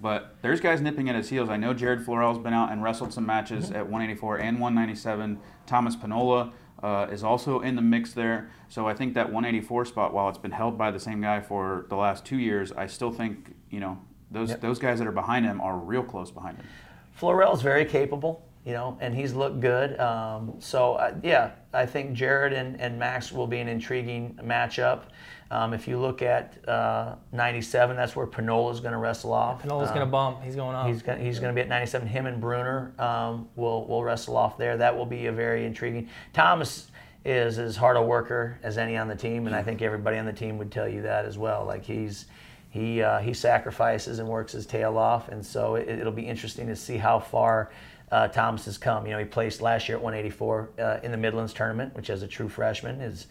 But 0.02 0.36
there's 0.42 0.60
guys 0.60 0.82
nipping 0.82 1.08
at 1.10 1.16
his 1.16 1.30
heels. 1.30 1.48
I 1.48 1.56
know 1.58 1.74
Jared 1.74 2.04
Florell's 2.04 2.40
been 2.40 2.54
out 2.54 2.72
and 2.72 2.84
wrestled 2.84 3.14
some 3.14 3.26
matches 3.26 3.72
at 3.72 3.84
184 3.86 4.38
and 4.40 4.60
197. 4.60 5.40
Thomas 5.66 5.96
Penola 5.96 6.52
uh, 6.82 7.08
is 7.10 7.24
also 7.24 7.62
in 7.62 7.76
the 7.78 7.82
mix 7.82 8.12
there. 8.12 8.50
So 8.68 8.86
I 8.88 8.94
think 8.96 9.14
that 9.14 9.28
184 9.32 9.86
spot, 9.86 10.14
while 10.14 10.28
it's 10.28 10.38
been 10.40 10.52
held 10.52 10.78
by 10.78 10.92
the 10.92 11.00
same 11.00 11.22
guy 11.22 11.40
for 11.40 11.86
the 11.88 11.96
last 11.96 12.26
two 12.26 12.38
years, 12.38 12.74
I 12.74 12.88
still 12.88 13.12
think 13.12 13.56
you 13.70 13.80
know 13.80 13.98
those 14.32 14.50
Yep. 14.50 14.62
those 14.62 14.80
guys 14.80 15.00
that 15.00 15.08
are 15.08 15.14
behind 15.14 15.46
him 15.46 15.62
are 15.62 15.78
real 15.78 16.04
close 16.04 16.32
behind 16.32 16.58
him. 16.58 16.66
Florell's 17.14 17.62
very 17.62 17.86
capable, 17.86 18.44
you 18.66 18.74
know, 18.74 18.98
and 19.02 19.14
he's 19.14 19.34
looked 19.34 19.60
good. 19.60 20.00
Um, 20.00 20.54
so 20.60 20.94
uh, 20.96 21.16
yeah, 21.24 21.52
I 21.74 21.86
think 21.86 22.14
Jared 22.14 22.54
and, 22.54 22.80
and 22.80 22.98
Max 22.98 23.32
will 23.32 23.48
be 23.48 23.60
an 23.60 23.68
intriguing 23.68 24.40
matchup. 24.44 25.04
Um, 25.52 25.74
if 25.74 25.88
you 25.88 26.00
look 26.00 26.22
at 26.24 26.58
uh, 26.68 27.16
97, 27.32 27.96
that's 27.96 28.16
where 28.16 28.26
Penola's 28.26 28.80
going 28.80 28.94
to 28.94 28.98
wrestle 28.98 29.34
off. 29.34 29.62
Penola's 29.62 29.90
Um, 29.90 29.94
gonna 29.96 30.06
bump. 30.08 30.42
He's 30.44 30.56
going 30.56 30.76
up. 30.76 30.88
He's 30.88 31.02
going 31.04 31.20
he's 31.24 31.40
going 31.40 31.54
to 31.54 31.56
be 31.56 31.62
at 31.62 31.68
97. 31.68 32.08
Him 32.08 32.26
and 32.26 32.42
Brunner 32.42 32.94
um, 32.98 33.48
will 33.56 33.86
will 33.86 34.04
wrestle 34.04 34.36
off 34.38 34.58
there. 34.58 34.78
That 34.78 34.96
will 34.98 35.06
be 35.06 35.28
a 35.28 35.32
very 35.32 35.66
intriguing. 35.66 36.10
Thomas 36.32 36.90
is 37.26 37.60
as 37.60 37.76
hard 37.78 37.96
a 37.98 38.02
worker 38.02 38.60
as 38.64 38.78
any 38.78 38.98
on 38.98 39.08
the 39.08 39.16
team, 39.16 39.46
and 39.48 39.56
I 39.56 39.62
think 39.64 39.82
everybody 39.82 40.18
on 40.18 40.26
the 40.26 40.34
team 40.34 40.58
would 40.58 40.72
tell 40.72 40.88
you 40.88 41.04
that 41.04 41.26
as 41.26 41.38
well. 41.38 41.66
Like 41.66 41.84
he's 41.86 42.26
he 42.70 43.04
uh, 43.04 43.20
he 43.20 43.34
sacrifices 43.34 44.18
and 44.20 44.28
works 44.28 44.54
his 44.54 44.66
tail 44.66 44.98
off, 44.98 45.30
and 45.30 45.46
so 45.46 45.76
it, 45.76 45.88
it'll 45.88 46.12
be 46.12 46.26
interesting 46.28 46.68
to 46.68 46.76
see 46.76 46.98
how 46.98 47.20
far. 47.20 47.70
Uh, 48.14 48.28
Thomas 48.28 48.66
has 48.66 48.78
come. 48.78 49.08
You 49.08 49.14
know, 49.14 49.18
he 49.18 49.26
placed 49.26 49.60
last 49.60 49.90
year 49.90 49.98
at 49.98 50.04
184 50.04 50.70
uh, 50.78 51.00
in 51.02 51.10
the 51.10 51.18
Midlands 51.18 51.52
tournament, 51.52 51.96
which 51.96 52.12
as 52.12 52.22
a 52.22 52.28
true 52.28 52.48
freshman 52.48 53.02
is 53.02 53.26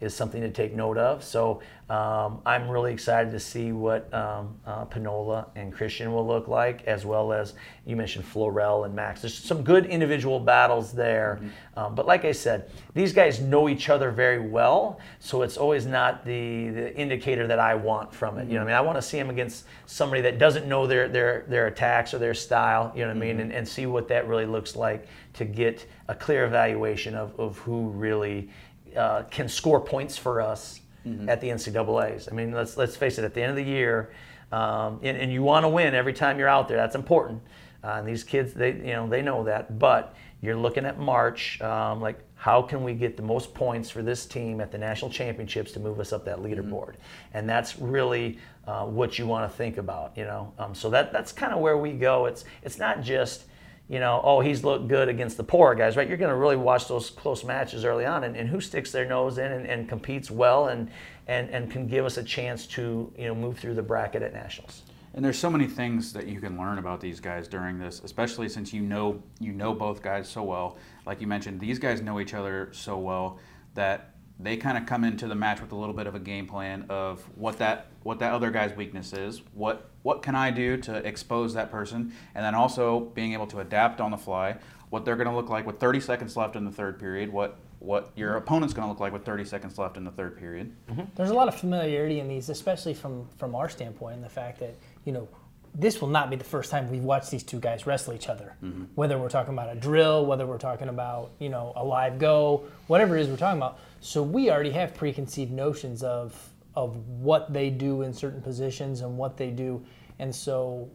is 0.00 0.14
something 0.14 0.40
to 0.40 0.50
take 0.50 0.74
note 0.74 0.98
of. 0.98 1.24
So 1.24 1.60
um, 1.90 2.40
I'm 2.44 2.68
really 2.68 2.92
excited 2.92 3.30
to 3.32 3.40
see 3.40 3.72
what 3.72 4.12
um, 4.12 4.54
uh, 4.66 4.84
Penola 4.84 5.48
and 5.56 5.72
Christian 5.72 6.12
will 6.12 6.26
look 6.26 6.46
like, 6.46 6.84
as 6.84 7.06
well 7.06 7.32
as 7.32 7.54
you 7.86 7.96
mentioned 7.96 8.26
Florell 8.26 8.84
and 8.84 8.94
Max. 8.94 9.22
There's 9.22 9.34
some 9.36 9.62
good 9.62 9.86
individual 9.86 10.38
battles 10.38 10.92
there. 10.92 11.40
Um, 11.76 11.94
but 11.94 12.06
like 12.06 12.26
I 12.26 12.32
said, 12.32 12.70
these 12.92 13.14
guys 13.14 13.40
know 13.40 13.68
each 13.68 13.88
other 13.88 14.10
very 14.10 14.38
well, 14.38 15.00
so 15.18 15.42
it's 15.42 15.56
always 15.56 15.86
not 15.86 16.26
the, 16.26 16.68
the 16.70 16.96
indicator 16.96 17.46
that 17.46 17.58
I 17.58 17.74
want 17.74 18.14
from 18.14 18.38
it. 18.38 18.48
You 18.48 18.54
know 18.54 18.60
what 18.60 18.72
I 18.72 18.72
mean? 18.72 18.76
I 18.76 18.80
want 18.82 18.98
to 18.98 19.02
see 19.02 19.16
them 19.16 19.30
against 19.30 19.64
somebody 19.86 20.20
that 20.22 20.38
doesn't 20.38 20.66
know 20.66 20.86
their, 20.86 21.08
their, 21.08 21.44
their 21.48 21.68
attacks 21.68 22.12
or 22.12 22.18
their 22.18 22.34
style, 22.34 22.92
you 22.94 23.02
know 23.02 23.08
what 23.08 23.16
I 23.16 23.20
mean, 23.20 23.40
and, 23.40 23.50
and 23.50 23.66
see 23.66 23.86
what 23.86 24.08
that 24.08 24.28
really 24.28 24.46
looks 24.46 24.76
like 24.76 25.06
to 25.34 25.44
get 25.44 25.86
a 26.08 26.14
clear 26.14 26.44
evaluation 26.44 27.14
of, 27.14 27.38
of 27.38 27.58
who 27.58 27.88
really 27.90 28.50
uh, 28.96 29.22
can 29.24 29.48
score 29.48 29.80
points 29.80 30.16
for 30.16 30.40
us 30.40 30.80
at 31.28 31.40
the 31.40 31.48
NCAA's. 31.48 32.28
I 32.30 32.34
mean, 32.34 32.52
let's 32.52 32.76
let's 32.76 32.96
face 32.96 33.18
it. 33.18 33.24
At 33.24 33.34
the 33.34 33.42
end 33.42 33.50
of 33.50 33.56
the 33.56 33.64
year, 33.64 34.10
um, 34.52 35.00
and, 35.02 35.16
and 35.16 35.32
you 35.32 35.42
want 35.42 35.64
to 35.64 35.68
win 35.68 35.94
every 35.94 36.12
time 36.12 36.38
you're 36.38 36.48
out 36.48 36.68
there. 36.68 36.76
That's 36.76 36.94
important. 36.94 37.42
Uh, 37.82 37.96
and 37.98 38.08
these 38.08 38.24
kids, 38.24 38.52
they 38.52 38.72
you 38.72 38.92
know 38.92 39.08
they 39.08 39.22
know 39.22 39.44
that. 39.44 39.78
But 39.78 40.14
you're 40.40 40.56
looking 40.56 40.84
at 40.84 40.98
March, 40.98 41.60
um, 41.60 42.00
like 42.00 42.20
how 42.34 42.62
can 42.62 42.84
we 42.84 42.94
get 42.94 43.16
the 43.16 43.22
most 43.22 43.54
points 43.54 43.90
for 43.90 44.02
this 44.02 44.26
team 44.26 44.60
at 44.60 44.70
the 44.70 44.78
national 44.78 45.10
championships 45.10 45.72
to 45.72 45.80
move 45.80 45.98
us 45.98 46.12
up 46.12 46.24
that 46.24 46.38
leaderboard? 46.38 46.94
And 47.34 47.48
that's 47.48 47.78
really 47.78 48.38
uh, 48.66 48.84
what 48.84 49.18
you 49.18 49.26
want 49.26 49.50
to 49.50 49.56
think 49.56 49.78
about. 49.78 50.16
You 50.16 50.24
know, 50.24 50.52
um, 50.58 50.74
so 50.74 50.90
that 50.90 51.12
that's 51.12 51.32
kind 51.32 51.52
of 51.52 51.60
where 51.60 51.78
we 51.78 51.92
go. 51.92 52.26
It's 52.26 52.44
it's 52.62 52.78
not 52.78 53.02
just 53.02 53.44
you 53.88 54.00
know, 54.00 54.20
oh, 54.22 54.40
he's 54.40 54.64
looked 54.64 54.88
good 54.88 55.08
against 55.08 55.36
the 55.36 55.44
poor 55.44 55.74
guys, 55.74 55.96
right? 55.96 56.06
You're 56.06 56.18
going 56.18 56.30
to 56.30 56.36
really 56.36 56.56
watch 56.56 56.88
those 56.88 57.08
close 57.08 57.42
matches 57.42 57.84
early 57.84 58.04
on, 58.04 58.24
and, 58.24 58.36
and 58.36 58.48
who 58.48 58.60
sticks 58.60 58.92
their 58.92 59.06
nose 59.06 59.38
in 59.38 59.50
and, 59.50 59.66
and, 59.66 59.88
competes 59.88 60.30
well 60.30 60.68
and, 60.68 60.90
and, 61.26 61.48
and 61.50 61.70
can 61.70 61.86
give 61.86 62.04
us 62.04 62.18
a 62.18 62.22
chance 62.22 62.66
to, 62.66 63.12
you 63.16 63.26
know, 63.26 63.34
move 63.34 63.58
through 63.58 63.74
the 63.74 63.82
bracket 63.82 64.22
at 64.22 64.34
nationals. 64.34 64.82
And 65.14 65.24
there's 65.24 65.38
so 65.38 65.48
many 65.48 65.66
things 65.66 66.12
that 66.12 66.26
you 66.26 66.38
can 66.38 66.58
learn 66.58 66.78
about 66.78 67.00
these 67.00 67.18
guys 67.18 67.48
during 67.48 67.78
this, 67.78 68.02
especially 68.04 68.48
since 68.48 68.72
you 68.72 68.82
know 68.82 69.22
you 69.40 69.52
know 69.52 69.72
both 69.72 70.02
guys 70.02 70.28
so 70.28 70.42
well. 70.42 70.76
Like 71.06 71.20
you 71.20 71.26
mentioned, 71.26 71.58
these 71.58 71.78
guys 71.78 72.02
know 72.02 72.20
each 72.20 72.34
other 72.34 72.68
so 72.72 72.98
well 72.98 73.38
that 73.74 74.14
they 74.40 74.56
kind 74.56 74.78
of 74.78 74.86
come 74.86 75.04
into 75.04 75.26
the 75.26 75.34
match 75.34 75.60
with 75.60 75.72
a 75.72 75.76
little 75.76 75.94
bit 75.94 76.06
of 76.06 76.14
a 76.14 76.20
game 76.20 76.46
plan 76.46 76.86
of 76.88 77.20
what 77.36 77.58
that 77.58 77.86
what 78.02 78.20
that 78.20 78.32
other 78.32 78.50
guy's 78.50 78.74
weakness 78.76 79.12
is, 79.12 79.42
what 79.54 79.90
what 80.02 80.22
can 80.22 80.34
I 80.34 80.50
do 80.50 80.76
to 80.78 80.96
expose 80.96 81.54
that 81.54 81.70
person, 81.70 82.12
and 82.34 82.44
then 82.44 82.54
also 82.54 83.00
being 83.00 83.32
able 83.32 83.46
to 83.48 83.60
adapt 83.60 84.00
on 84.00 84.10
the 84.10 84.16
fly, 84.16 84.56
what 84.90 85.04
they're 85.04 85.16
going 85.16 85.28
to 85.28 85.34
look 85.34 85.48
like 85.48 85.66
with 85.66 85.78
30 85.78 86.00
seconds 86.00 86.36
left 86.36 86.56
in 86.56 86.64
the 86.64 86.70
third 86.70 86.98
period, 86.98 87.32
what 87.32 87.58
what 87.80 88.10
your 88.16 88.30
mm-hmm. 88.30 88.38
opponent's 88.38 88.74
going 88.74 88.86
to 88.86 88.88
look 88.88 89.00
like 89.00 89.12
with 89.12 89.24
30 89.24 89.44
seconds 89.44 89.78
left 89.78 89.96
in 89.96 90.04
the 90.04 90.10
third 90.10 90.36
period. 90.36 90.72
Mm-hmm. 90.90 91.02
There's 91.14 91.30
a 91.30 91.34
lot 91.34 91.48
of 91.48 91.54
familiarity 91.54 92.20
in 92.20 92.28
these, 92.28 92.48
especially 92.48 92.94
from 92.94 93.28
from 93.38 93.54
our 93.54 93.68
standpoint, 93.68 94.16
and 94.16 94.24
the 94.24 94.28
fact 94.28 94.60
that 94.60 94.76
you 95.04 95.12
know 95.12 95.28
this 95.74 96.00
will 96.00 96.08
not 96.08 96.30
be 96.30 96.36
the 96.36 96.44
first 96.44 96.70
time 96.70 96.90
we've 96.90 97.04
watched 97.04 97.30
these 97.30 97.42
two 97.42 97.60
guys 97.60 97.86
wrestle 97.86 98.14
each 98.14 98.28
other. 98.28 98.54
Mm-hmm. 98.64 98.84
Whether 98.94 99.18
we're 99.18 99.28
talking 99.28 99.52
about 99.52 99.76
a 99.76 99.78
drill, 99.78 100.26
whether 100.26 100.46
we're 100.46 100.58
talking 100.58 100.88
about 100.88 101.32
you 101.38 101.48
know 101.48 101.72
a 101.76 101.84
live 101.84 102.18
go, 102.18 102.64
whatever 102.86 103.16
it 103.16 103.22
is 103.22 103.28
we're 103.28 103.36
talking 103.36 103.58
about. 103.58 103.78
So 104.00 104.22
we 104.22 104.50
already 104.50 104.70
have 104.70 104.94
preconceived 104.94 105.52
notions 105.52 106.02
of 106.02 106.38
of 106.74 106.96
what 107.08 107.52
they 107.52 107.70
do 107.70 108.02
in 108.02 108.12
certain 108.12 108.40
positions 108.40 109.00
and 109.00 109.18
what 109.18 109.36
they 109.36 109.50
do, 109.50 109.84
and 110.18 110.34
so 110.34 110.88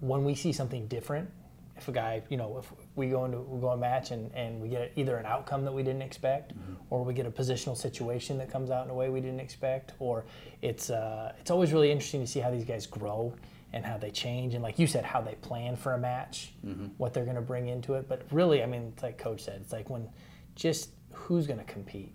when 0.00 0.24
we 0.24 0.34
see 0.34 0.52
something 0.52 0.86
different, 0.88 1.30
if 1.76 1.88
a 1.88 1.92
guy, 1.92 2.22
you 2.28 2.36
know, 2.36 2.58
if 2.58 2.70
we 2.96 3.08
go 3.08 3.24
into 3.24 3.38
we 3.38 3.60
go 3.60 3.70
a 3.70 3.76
match 3.76 4.10
and, 4.10 4.30
and 4.34 4.60
we 4.60 4.68
get 4.68 4.92
either 4.96 5.16
an 5.16 5.24
outcome 5.24 5.64
that 5.64 5.72
we 5.72 5.82
didn't 5.82 6.02
expect, 6.02 6.52
or 6.90 7.02
we 7.04 7.14
get 7.14 7.24
a 7.24 7.30
positional 7.30 7.76
situation 7.76 8.36
that 8.38 8.50
comes 8.50 8.70
out 8.70 8.84
in 8.84 8.90
a 8.90 8.94
way 8.94 9.08
we 9.08 9.20
didn't 9.20 9.40
expect, 9.40 9.92
or 9.98 10.26
it's 10.60 10.90
uh, 10.90 11.32
it's 11.38 11.50
always 11.50 11.72
really 11.72 11.90
interesting 11.90 12.20
to 12.20 12.26
see 12.26 12.40
how 12.40 12.50
these 12.50 12.64
guys 12.64 12.86
grow 12.86 13.34
and 13.72 13.84
how 13.84 13.96
they 13.96 14.10
change, 14.10 14.52
and 14.54 14.62
like 14.62 14.78
you 14.78 14.86
said, 14.86 15.04
how 15.04 15.20
they 15.22 15.36
plan 15.36 15.76
for 15.76 15.94
a 15.94 15.98
match, 15.98 16.52
what 16.98 17.14
they're 17.14 17.24
going 17.24 17.36
to 17.36 17.42
bring 17.42 17.68
into 17.68 17.94
it. 17.94 18.06
But 18.08 18.26
really, 18.30 18.62
I 18.62 18.66
mean, 18.66 18.92
it's 18.92 19.02
like 19.02 19.16
Coach 19.16 19.44
said, 19.44 19.60
it's 19.62 19.72
like 19.72 19.88
when 19.88 20.08
just 20.56 20.90
who's 21.20 21.46
going 21.46 21.58
to 21.58 21.64
compete, 21.64 22.12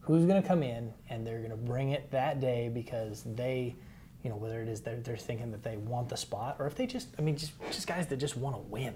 who's 0.00 0.24
going 0.26 0.40
to 0.40 0.46
come 0.46 0.62
in 0.62 0.92
and 1.10 1.26
they're 1.26 1.38
going 1.38 1.50
to 1.50 1.56
bring 1.56 1.90
it 1.90 2.10
that 2.10 2.40
day 2.40 2.70
because 2.72 3.22
they 3.34 3.74
you 4.22 4.30
know 4.30 4.36
whether 4.36 4.62
it 4.62 4.68
is 4.68 4.80
they're, 4.80 5.00
they're 5.00 5.16
thinking 5.18 5.50
that 5.50 5.62
they 5.62 5.76
want 5.76 6.08
the 6.08 6.16
spot 6.16 6.56
or 6.58 6.66
if 6.66 6.74
they 6.74 6.86
just 6.86 7.08
i 7.18 7.22
mean 7.22 7.36
just 7.36 7.52
just 7.70 7.86
guys 7.86 8.06
that 8.06 8.16
just 8.16 8.36
want 8.38 8.56
to 8.56 8.62
win 8.62 8.94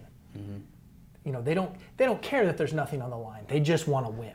you 1.25 1.33
know 1.33 1.43
they 1.43 1.53
don't 1.53 1.75
they 1.99 2.07
don't 2.07 2.23
care 2.23 2.47
that 2.47 2.57
there's 2.57 2.73
nothing 2.73 3.03
on 3.03 3.11
the 3.11 3.17
line 3.17 3.45
they 3.49 3.61
just 3.61 3.87
want 3.89 4.07
to 4.07 4.11
win 4.11 4.33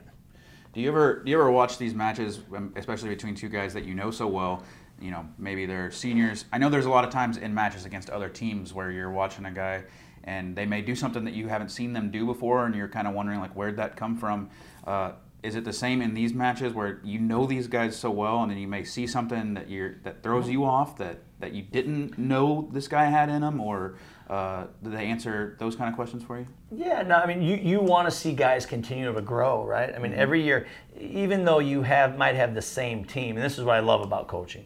Do 0.72 0.80
you 0.80 0.88
ever 0.88 1.22
do 1.24 1.30
you 1.30 1.40
ever 1.40 1.50
watch 1.50 1.78
these 1.78 1.94
matches, 1.94 2.40
um, 2.54 2.72
especially 2.76 3.08
between 3.08 3.34
two 3.34 3.48
guys 3.48 3.72
that 3.74 3.84
you 3.84 3.94
know 3.94 4.10
so 4.10 4.26
well? 4.26 4.62
You 5.00 5.10
know, 5.10 5.24
maybe 5.38 5.66
they're 5.66 5.90
seniors. 5.90 6.44
I 6.52 6.58
know 6.58 6.68
there's 6.70 6.86
a 6.86 6.90
lot 6.90 7.04
of 7.04 7.10
times 7.10 7.36
in 7.36 7.52
matches 7.52 7.84
against 7.84 8.10
other 8.10 8.28
teams 8.28 8.72
where 8.72 8.90
you're 8.92 9.10
watching 9.10 9.44
a 9.46 9.50
guy 9.52 9.84
and 10.24 10.56
they 10.56 10.66
may 10.66 10.80
do 10.82 10.94
something 10.96 11.24
that 11.24 11.34
you 11.34 11.48
haven't 11.48 11.70
seen 11.70 11.92
them 11.92 12.10
do 12.10 12.24
before, 12.26 12.64
and 12.66 12.74
you're 12.74 12.88
kind 12.88 13.06
of 13.06 13.14
wondering 13.14 13.40
like 13.40 13.52
where'd 13.54 13.76
that 13.76 13.96
come 13.96 14.16
from. 14.16 14.48
Uh, 14.86 15.12
is 15.42 15.56
it 15.56 15.64
the 15.64 15.72
same 15.72 16.00
in 16.00 16.14
these 16.14 16.32
matches 16.32 16.72
where 16.72 17.00
you 17.04 17.18
know 17.18 17.46
these 17.46 17.66
guys 17.66 17.94
so 17.96 18.10
well, 18.10 18.42
and 18.42 18.50
then 18.50 18.58
you 18.58 18.66
may 18.66 18.82
see 18.82 19.06
something 19.06 19.54
that 19.54 19.68
you're 19.68 19.96
that 20.02 20.22
throws 20.22 20.48
you 20.48 20.64
off 20.64 20.96
that 20.96 21.18
that 21.40 21.52
you 21.52 21.62
didn't 21.62 22.16
know 22.16 22.68
this 22.72 22.88
guy 22.88 23.04
had 23.04 23.28
in 23.28 23.42
him, 23.42 23.60
or 23.60 23.96
uh, 24.30 24.64
do 24.82 24.90
they 24.90 25.04
answer 25.04 25.56
those 25.58 25.76
kind 25.76 25.90
of 25.90 25.94
questions 25.94 26.22
for 26.22 26.38
you? 26.38 26.46
Yeah, 26.72 27.02
no, 27.02 27.16
I 27.16 27.26
mean, 27.26 27.42
you, 27.42 27.56
you 27.56 27.80
want 27.80 28.08
to 28.08 28.10
see 28.10 28.32
guys 28.32 28.64
continue 28.64 29.12
to 29.12 29.20
grow, 29.20 29.64
right? 29.64 29.94
I 29.94 29.98
mean, 29.98 30.14
every 30.14 30.42
year, 30.42 30.66
even 30.98 31.44
though 31.44 31.58
you 31.58 31.82
have 31.82 32.16
might 32.16 32.34
have 32.34 32.54
the 32.54 32.62
same 32.62 33.04
team, 33.04 33.36
and 33.36 33.44
this 33.44 33.58
is 33.58 33.64
what 33.64 33.76
I 33.76 33.80
love 33.80 34.00
about 34.00 34.28
coaching. 34.28 34.64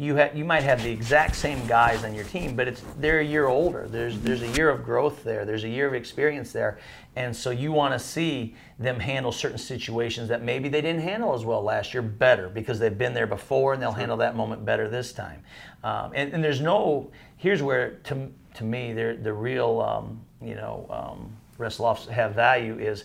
You 0.00 0.16
have 0.16 0.34
you 0.34 0.46
might 0.46 0.62
have 0.62 0.82
the 0.82 0.90
exact 0.90 1.36
same 1.36 1.66
guys 1.66 2.04
on 2.04 2.14
your 2.14 2.24
team, 2.24 2.56
but 2.56 2.66
it's 2.66 2.82
they're 2.98 3.20
a 3.20 3.24
year 3.24 3.48
older. 3.48 3.86
There's 3.86 4.18
there's 4.20 4.40
a 4.40 4.48
year 4.48 4.70
of 4.70 4.82
growth 4.82 5.22
there. 5.24 5.44
There's 5.44 5.64
a 5.64 5.68
year 5.68 5.86
of 5.86 5.92
experience 5.92 6.52
there, 6.52 6.78
and 7.16 7.36
so 7.36 7.50
you 7.50 7.70
want 7.70 7.92
to 7.92 7.98
see 7.98 8.54
them 8.78 8.98
handle 8.98 9.30
certain 9.30 9.58
situations 9.58 10.30
that 10.30 10.42
maybe 10.42 10.70
they 10.70 10.80
didn't 10.80 11.02
handle 11.02 11.34
as 11.34 11.44
well 11.44 11.62
last 11.62 11.92
year 11.92 12.02
better 12.02 12.48
because 12.48 12.78
they've 12.78 12.96
been 12.96 13.12
there 13.12 13.26
before 13.26 13.74
and 13.74 13.82
they'll 13.82 13.92
handle 13.92 14.16
that 14.16 14.34
moment 14.34 14.64
better 14.64 14.88
this 14.88 15.12
time. 15.12 15.42
Um, 15.84 16.12
and, 16.14 16.32
and 16.32 16.42
there's 16.42 16.62
no 16.62 17.10
here's 17.36 17.62
where 17.62 17.96
to 18.04 18.32
to 18.54 18.64
me 18.64 18.94
the 18.94 19.18
the 19.22 19.34
real 19.34 19.82
um, 19.82 20.18
you 20.40 20.54
know 20.54 20.86
um, 20.88 21.30
wrestle 21.58 21.84
offs 21.84 22.06
have 22.06 22.34
value 22.34 22.78
is 22.78 23.04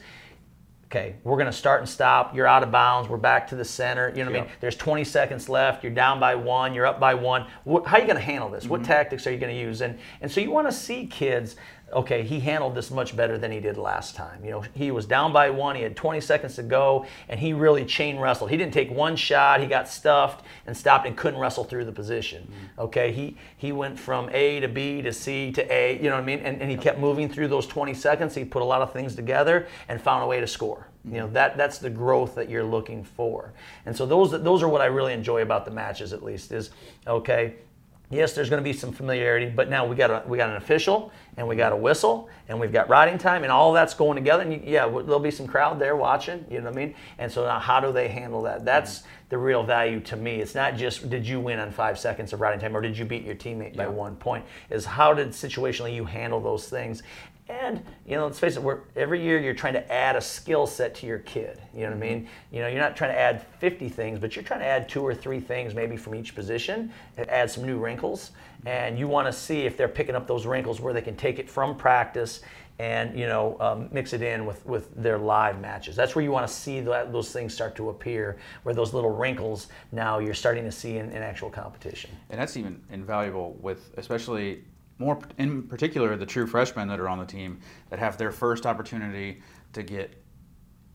okay, 0.95 1.15
we're 1.23 1.35
going 1.35 1.45
to 1.47 1.51
start 1.51 1.81
and 1.81 1.89
stop. 1.89 2.33
You're 2.33 2.47
out 2.47 2.63
of 2.63 2.71
bounds. 2.71 3.09
We're 3.09 3.17
back 3.17 3.47
to 3.49 3.55
the 3.55 3.65
center. 3.65 4.09
You 4.09 4.23
know 4.23 4.31
what 4.31 4.39
I 4.39 4.41
mean? 4.43 4.51
There's 4.61 4.77
20 4.77 5.03
seconds 5.03 5.49
left. 5.49 5.83
You're 5.83 5.93
down 5.93 6.19
by 6.19 6.35
one. 6.35 6.73
You're 6.73 6.85
up 6.85 6.99
by 6.99 7.13
one. 7.13 7.47
What, 7.65 7.85
how 7.85 7.97
are 7.97 7.99
you 7.99 8.05
going 8.05 8.17
to 8.17 8.23
handle 8.23 8.49
this? 8.49 8.65
What 8.65 8.81
mm-hmm. 8.81 8.91
tactics 8.91 9.27
are 9.27 9.31
you 9.31 9.37
going 9.37 9.53
to 9.53 9.59
use? 9.59 9.81
And 9.81 9.99
and 10.21 10.31
so 10.31 10.39
you 10.39 10.51
want 10.51 10.67
to 10.67 10.73
see 10.73 11.05
kids. 11.05 11.57
Okay, 11.93 12.23
he 12.23 12.39
handled 12.39 12.73
this 12.73 12.89
much 12.89 13.15
better 13.15 13.37
than 13.37 13.51
he 13.51 13.59
did 13.59 13.77
last 13.77 14.15
time. 14.15 14.43
You 14.43 14.51
know, 14.51 14.63
he 14.73 14.89
was 14.89 15.05
down 15.05 15.31
by 15.31 15.51
one. 15.51 15.75
He 15.75 15.83
had 15.83 15.95
20 15.95 16.19
seconds 16.19 16.55
to 16.55 16.63
go, 16.63 17.05
and 17.29 17.39
he 17.39 17.53
really 17.53 17.85
chain 17.85 18.17
wrestled. 18.17 18.49
He 18.49 18.57
didn't 18.57 18.73
take 18.73 18.89
one 18.89 19.15
shot. 19.15 19.61
He 19.61 19.67
got 19.67 19.87
stuffed 19.87 20.43
and 20.65 20.75
stopped 20.75 21.05
and 21.05 21.15
couldn't 21.15 21.39
wrestle 21.39 21.63
through 21.63 21.85
the 21.85 21.91
position. 21.91 22.43
Mm-hmm. 22.43 22.81
Okay, 22.81 23.11
he 23.11 23.37
he 23.55 23.71
went 23.71 23.99
from 23.99 24.29
A 24.31 24.59
to 24.61 24.67
B 24.67 25.03
to 25.03 25.13
C 25.13 25.51
to 25.51 25.71
A. 25.71 25.97
You 25.97 26.09
know 26.09 26.15
what 26.15 26.23
I 26.23 26.25
mean? 26.25 26.39
And, 26.39 26.59
and 26.59 26.71
he 26.71 26.75
kept 26.75 26.99
moving 26.99 27.29
through 27.29 27.49
those 27.49 27.67
20 27.67 27.93
seconds. 27.93 28.33
He 28.33 28.43
put 28.43 28.63
a 28.63 28.65
lot 28.65 28.81
of 28.81 28.91
things 28.91 29.15
together 29.15 29.67
and 29.87 30.01
found 30.01 30.23
a 30.23 30.27
way 30.27 30.39
to 30.39 30.47
score. 30.47 30.87
You 31.05 31.19
know 31.19 31.25
mm-hmm. 31.25 31.33
that 31.33 31.55
that's 31.55 31.77
the 31.77 31.91
growth 31.91 32.33
that 32.33 32.49
you're 32.49 32.63
looking 32.63 33.03
for, 33.03 33.53
and 33.85 33.95
so 33.95 34.07
those 34.07 34.31
those 34.31 34.63
are 34.63 34.67
what 34.67 34.81
I 34.81 34.85
really 34.85 35.13
enjoy 35.13 35.43
about 35.43 35.65
the 35.65 35.71
matches. 35.71 36.13
At 36.13 36.23
least 36.23 36.51
is 36.51 36.71
okay. 37.05 37.55
Yes, 38.09 38.33
there's 38.33 38.49
going 38.49 38.61
to 38.61 38.63
be 38.63 38.73
some 38.73 38.91
familiarity, 38.91 39.47
but 39.47 39.69
now 39.69 39.85
we 39.85 39.95
got 39.95 40.11
a, 40.11 40.23
we 40.27 40.37
got 40.37 40.49
an 40.49 40.57
official 40.57 41.11
and 41.37 41.47
we 41.47 41.55
got 41.55 41.71
a 41.71 41.75
whistle 41.75 42.29
and 42.47 42.59
we've 42.59 42.71
got 42.71 42.89
riding 42.89 43.17
time 43.17 43.43
and 43.43 43.51
all 43.51 43.73
that's 43.73 43.93
going 43.93 44.15
together. 44.15 44.43
And 44.43 44.53
you, 44.53 44.61
yeah, 44.63 44.87
there'll 44.87 45.19
be 45.19 45.31
some 45.31 45.47
crowd 45.47 45.79
there 45.79 45.95
watching. 45.95 46.45
You 46.49 46.59
know 46.59 46.65
what 46.65 46.73
I 46.73 46.85
mean? 46.85 46.95
And 47.17 47.31
so 47.31 47.45
now, 47.45 47.59
how 47.59 47.79
do 47.79 47.91
they 47.91 48.07
handle 48.07 48.41
that? 48.43 48.63
That's 48.63 48.99
mm-hmm. 48.99 49.07
the 49.29 49.37
real 49.37 49.63
value 49.63 49.99
to 50.01 50.15
me. 50.15 50.35
It's 50.35 50.55
not 50.55 50.75
just 50.75 51.09
did 51.09 51.27
you 51.27 51.39
win 51.39 51.59
on 51.59 51.71
five 51.71 51.99
seconds 51.99 52.33
of 52.33 52.41
riding 52.41 52.59
time 52.59 52.75
or 52.75 52.81
did 52.81 52.97
you 52.97 53.05
beat 53.05 53.23
your 53.23 53.35
teammate 53.35 53.75
by 53.75 53.87
one 53.87 54.15
point. 54.15 54.45
Is 54.69 54.85
how 54.85 55.13
did 55.13 55.29
situationally 55.29 55.93
you 55.93 56.05
handle 56.05 56.39
those 56.39 56.69
things? 56.69 57.03
And 57.47 57.83
you 58.07 58.15
know, 58.15 58.25
let's 58.25 58.39
face 58.39 58.55
it, 58.55 58.63
we're, 58.63 58.79
every 58.95 59.21
year 59.21 59.39
you're 59.39 59.53
trying 59.53 59.73
to 59.73 59.91
add 59.91 60.15
a 60.15 60.21
skill 60.21 60.65
set 60.65 60.95
to 60.95 61.05
your 61.05 61.19
kid. 61.19 61.61
You 61.73 61.81
know 61.81 61.87
what 61.87 61.97
I 61.97 61.99
mm-hmm. 61.99 62.01
mean? 62.01 62.29
You 62.51 62.61
know, 62.61 62.67
you're 62.67 62.79
not 62.79 62.95
trying 62.95 63.11
to 63.11 63.19
add 63.19 63.45
50 63.59 63.87
things, 63.89 64.17
but 64.17 64.35
you're 64.35 64.43
trying 64.43 64.61
to 64.61 64.65
add 64.65 64.89
two 64.89 65.01
or 65.01 65.13
three 65.13 65.39
things 65.39 65.75
maybe 65.75 65.95
from 65.95 66.15
each 66.15 66.33
position, 66.33 66.91
and 67.17 67.29
add 67.29 67.51
some 67.51 67.65
new 67.65 67.77
wrinkles. 67.77 68.31
And 68.65 68.97
you 68.97 69.07
want 69.07 69.27
to 69.27 69.33
see 69.33 69.61
if 69.61 69.77
they're 69.77 69.87
picking 69.87 70.15
up 70.15 70.27
those 70.27 70.45
wrinkles 70.45 70.81
where 70.81 70.93
they 70.93 71.01
can 71.01 71.15
take 71.15 71.39
it 71.39 71.49
from 71.49 71.75
practice 71.75 72.41
and 72.77 73.17
you 73.17 73.25
know 73.25 73.55
um, 73.59 73.87
mix 73.91 74.11
it 74.11 74.21
in 74.21 74.45
with, 74.45 74.65
with 74.65 74.93
their 75.01 75.17
live 75.17 75.61
matches. 75.61 75.95
That's 75.95 76.15
where 76.15 76.23
you 76.23 76.31
want 76.31 76.47
to 76.47 76.53
see 76.53 76.81
that, 76.81 77.11
those 77.11 77.31
things 77.31 77.53
start 77.53 77.75
to 77.77 77.89
appear, 77.89 78.37
where 78.63 78.75
those 78.75 78.93
little 78.93 79.11
wrinkles 79.11 79.67
now 79.91 80.19
you're 80.19 80.33
starting 80.33 80.65
to 80.65 80.71
see 80.71 80.97
in, 80.97 81.11
in 81.11 81.21
actual 81.23 81.49
competition. 81.49 82.09
And 82.29 82.39
that's 82.39 82.57
even 82.57 82.81
invaluable 82.91 83.57
with, 83.61 83.91
especially 83.97 84.63
more 84.97 85.19
in 85.37 85.63
particular, 85.63 86.15
the 86.15 86.25
true 86.25 86.47
freshmen 86.47 86.87
that 86.87 86.99
are 86.99 87.09
on 87.09 87.19
the 87.19 87.25
team 87.25 87.59
that 87.89 87.99
have 87.99 88.17
their 88.17 88.31
first 88.31 88.65
opportunity 88.65 89.41
to 89.73 89.83
get 89.83 90.21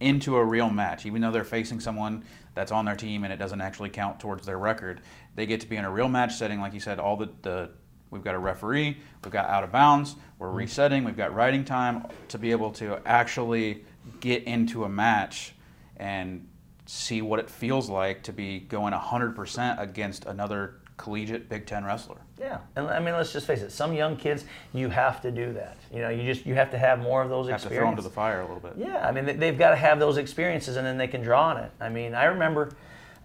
into 0.01 0.37
a 0.37 0.45
real 0.45 0.71
match, 0.71 1.05
even 1.05 1.21
though 1.21 1.31
they're 1.31 1.45
facing 1.45 1.79
someone 1.79 2.25
that's 2.55 2.73
on 2.73 2.87
their 2.87 2.97
team 2.97 3.25
and 3.25 3.33
it 3.33 3.37
doesn't 3.37 3.61
actually 3.61 3.91
count 3.91 4.19
towards 4.19 4.47
their 4.47 4.59
record. 4.59 5.03
They 5.35 5.47
get 5.47 5.61
to 5.61 5.67
be 5.67 5.77
in 5.77 5.85
a 5.85 5.91
real 5.91 6.09
match 6.09 6.35
setting, 6.35 6.61
like 6.61 6.75
you 6.75 6.81
said. 6.81 6.99
All 6.99 7.17
the, 7.17 7.31
the 7.43 7.71
we've 8.11 8.25
got 8.25 8.35
a 8.35 8.39
referee, 8.39 8.97
we've 9.25 9.33
got 9.33 9.49
out 9.49 9.65
of 9.65 9.73
bounds, 9.73 10.17
we're 10.39 10.49
mm-hmm. 10.49 10.57
resetting, 10.57 11.05
we've 11.05 11.17
got 11.17 11.35
riding 11.35 11.65
time 11.65 12.07
to 12.29 12.39
be 12.39 12.51
able 12.51 12.71
to 12.73 13.01
actually 13.07 13.85
get 14.21 14.45
into 14.45 14.85
a 14.85 14.89
match 14.89 15.55
and 15.97 16.47
see 16.87 17.23
what 17.23 17.39
it 17.39 17.49
feels 17.49 17.89
like 17.89 18.23
to 18.25 18.33
be 18.33 18.61
going 18.61 18.93
100% 18.93 19.81
against 19.81 20.25
another 20.25 20.81
collegiate 20.97 21.49
Big 21.49 21.67
Ten 21.67 21.85
wrestler. 21.85 22.19
Yeah, 22.39 22.59
and 22.77 22.89
I 22.89 22.99
mean, 23.01 23.15
let's 23.15 23.33
just 23.33 23.47
face 23.47 23.63
it. 23.63 23.71
Some 23.71 23.95
young 23.95 24.17
kids, 24.17 24.45
you 24.73 24.89
have 24.89 25.23
to 25.23 25.31
do 25.31 25.53
that. 25.55 25.77
You 25.93 26.01
know, 26.01 26.11
you 26.11 26.23
just 26.25 26.45
you 26.45 26.55
have 26.55 26.71
to 26.73 26.79
have 26.79 27.01
more 27.01 27.23
of 27.23 27.31
those 27.31 27.49
Have 27.49 27.61
to 27.63 27.69
experiences. 27.69 27.79
throw 27.79 27.91
them 27.91 27.97
to 27.97 28.03
the 28.03 28.11
fire 28.11 28.41
a 28.41 28.47
little 28.47 28.61
bit. 28.61 28.75
Yeah, 28.77 29.07
I 29.07 29.13
mean, 29.13 29.39
they've 29.39 29.57
got 29.57 29.71
to 29.71 29.77
have 29.77 29.99
those 29.99 30.17
experiences, 30.19 30.77
and 30.77 30.87
then 30.87 30.99
they 30.99 31.09
can 31.09 31.23
draw 31.23 31.49
on 31.49 31.57
it. 31.59 31.71
I 31.81 31.89
mean, 31.89 32.15
I 32.15 32.25
remember 32.25 32.73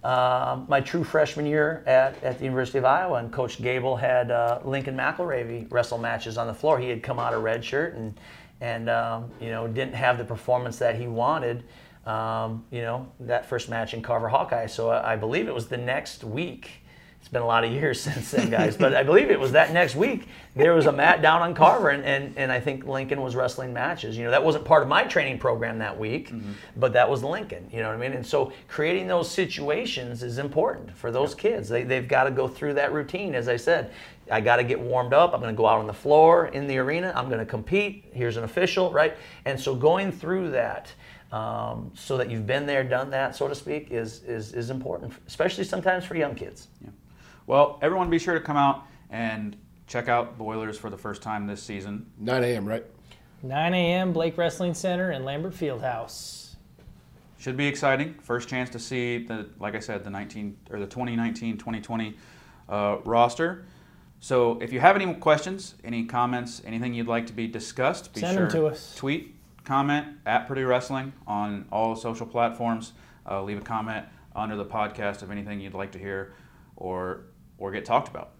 uh, 0.04 0.62
my 0.68 0.82
true 0.82 1.04
freshman 1.04 1.46
year 1.46 1.84
at, 1.88 2.22
at 2.24 2.38
the 2.38 2.46
University 2.46 2.78
of 2.78 2.86
Iowa, 2.86 3.18
and 3.18 3.32
Coach 3.32 3.62
Gable 3.62 3.96
had 3.96 4.30
uh, 4.30 4.60
Lincoln 4.64 4.96
McIlravy 4.96 5.72
wrestle 5.72 5.98
matches 5.98 6.38
on 6.38 6.48
the 6.48 6.54
floor. 6.54 6.80
He 6.80 6.90
had 6.90 7.02
come 7.02 7.20
out 7.20 7.34
of 7.34 7.44
red 7.44 7.64
shirt 7.64 7.96
and 7.96 8.18
and 8.62 8.90
um, 8.90 9.32
you 9.42 9.50
know 9.50 9.68
didn't 9.68 9.96
have 9.96 10.18
the 10.18 10.24
performance 10.24 10.78
that 10.78 10.96
he 10.96 11.08
wanted. 11.08 11.64
Um, 12.06 12.64
you 12.70 12.82
know 12.82 13.12
that 13.22 13.48
first 13.48 13.68
match 13.68 13.94
in 13.94 14.02
Carver 14.02 14.30
Hawkeye. 14.30 14.68
So 14.68 14.90
I, 14.90 15.14
I 15.14 15.16
believe 15.16 15.48
it 15.48 15.54
was 15.54 15.68
the 15.68 15.78
next 15.78 16.24
week 16.24 16.85
it's 17.26 17.32
been 17.32 17.42
a 17.42 17.48
lot 17.48 17.64
of 17.64 17.72
years 17.72 18.00
since 18.02 18.30
then, 18.30 18.52
guys. 18.52 18.78
but 18.78 18.94
I 18.94 19.02
believe 19.02 19.32
it 19.32 19.40
was 19.40 19.54
that 19.54 19.74
next 19.74 19.96
week 19.96 20.28
there 20.56 20.76
was 20.76 20.86
a 20.86 20.92
mat 20.92 21.24
down 21.24 21.42
on 21.42 21.56
Carver, 21.56 21.90
and, 21.90 22.06
and, 22.06 22.38
and 22.38 22.52
I 22.52 22.60
think 22.60 22.86
Lincoln 22.86 23.20
was 23.20 23.36
wrestling 23.36 23.74
matches. 23.74 24.16
You 24.16 24.26
know, 24.26 24.30
that 24.30 24.44
wasn't 24.44 24.64
part 24.64 24.84
of 24.84 24.90
my 24.90 25.06
training 25.06 25.40
program 25.40 25.80
that 25.80 25.98
week, 25.98 26.30
mm-hmm. 26.30 26.52
but 26.78 26.94
that 26.94 27.10
was 27.10 27.24
Lincoln. 27.24 27.68
You 27.74 27.80
know 27.80 27.88
what 27.88 27.96
I 27.96 28.00
mean? 28.00 28.14
And 28.14 28.24
so 28.24 28.54
creating 28.68 29.08
those 29.08 29.28
situations 29.28 30.22
is 30.22 30.38
important 30.38 30.96
for 30.96 31.10
those 31.10 31.34
kids. 31.34 31.68
They, 31.68 31.82
they've 31.82 32.08
got 32.08 32.26
to 32.26 32.32
go 32.32 32.48
through 32.48 32.76
that 32.76 32.94
routine. 32.94 33.34
As 33.34 33.48
I 33.48 33.58
said, 33.58 33.92
I 34.32 34.40
got 34.40 34.58
to 34.58 34.64
get 34.64 34.80
warmed 34.80 35.14
up. 35.14 35.34
I'm 35.34 35.42
going 35.42 35.52
to 35.52 35.58
go 35.58 35.66
out 35.66 35.80
on 35.80 35.88
the 35.88 35.94
floor 35.94 36.50
in 36.50 36.68
the 36.68 36.78
arena. 36.78 37.12
I'm 37.16 37.26
going 37.26 37.40
to 37.40 37.46
compete. 37.46 38.06
Here's 38.14 38.38
an 38.38 38.44
official, 38.44 38.92
right? 38.92 39.18
And 39.46 39.60
so 39.60 39.74
going 39.74 40.12
through 40.12 40.52
that. 40.52 40.94
Um, 41.32 41.92
so 41.96 42.18
that 42.18 42.30
you've 42.30 42.46
been 42.46 42.66
there, 42.66 42.84
done 42.84 43.10
that, 43.10 43.36
so 43.36 43.50
to 43.50 43.56
speak, 43.56 43.92
is, 43.92 44.24
is, 44.24 44.54
is 44.54 44.70
important, 44.70 45.12
especially 45.28 45.66
sometimes 45.66 46.06
for 46.06 46.16
young 46.16 46.34
kids. 46.34 46.68
Yeah. 46.82 46.92
Well, 47.48 47.78
everyone 47.82 48.10
be 48.10 48.20
sure 48.20 48.34
to 48.34 48.40
come 48.40 48.58
out 48.58 48.86
and 49.10 49.56
check 49.88 50.08
out 50.08 50.38
Boilers 50.38 50.78
for 50.78 50.90
the 50.90 50.98
first 50.98 51.22
time 51.22 51.46
this 51.46 51.62
season. 51.62 52.12
9 52.18 52.44
a.m., 52.44 52.68
right? 52.68 52.86
9 53.44 53.74
a.m. 53.74 54.14
Blake 54.14 54.38
Wrestling 54.38 54.74
Center 54.74 55.12
in 55.12 55.24
Lambert 55.24 55.54
Fieldhouse. 55.54 56.56
Should 57.38 57.58
be 57.58 57.68
exciting. 57.68 58.16
First 58.24 58.50
chance 58.50 58.72
to 58.72 58.80
see 58.80 59.20
the, 59.20 59.48
like 59.60 59.76
I 59.76 59.80
said, 59.80 60.04
the 60.04 60.10
19 60.10 60.58
or 60.72 60.80
the 60.80 60.88
2019-2020 60.88 62.16
uh, 62.68 62.98
roster. 63.06 63.66
So 64.20 64.60
if 64.60 64.74
you 64.74 64.80
have 64.80 64.96
any 64.96 65.14
questions, 65.14 65.76
any 65.84 66.06
comments, 66.06 66.64
anything 66.66 66.96
you'd 66.96 67.08
like 67.08 67.28
to 67.28 67.34
be 67.34 67.48
discussed, 67.48 68.14
be 68.14 68.22
Send 68.22 68.34
sure 68.34 68.48
them 68.48 68.62
to 68.62 68.68
us. 68.68 68.96
tweet, 68.96 69.36
comment 69.66 70.08
at 70.26 70.48
Purdue 70.48 70.66
Wrestling 70.66 71.14
on 71.28 71.68
all 71.72 71.96
social 71.96 72.26
platforms. 72.26 72.94
Uh, 73.30 73.44
leave 73.44 73.60
a 73.60 73.62
comment 73.62 74.08
under 74.36 74.56
the 74.56 74.66
podcast 74.66 75.22
of 75.22 75.30
anything 75.30 75.60
you'd 75.60 75.76
like 75.76 75.92
to 75.92 76.00
hear 76.00 76.34
or 76.76 77.26
or 77.58 77.72
get 77.72 77.86
talked 77.86 78.08
about. 78.08 78.32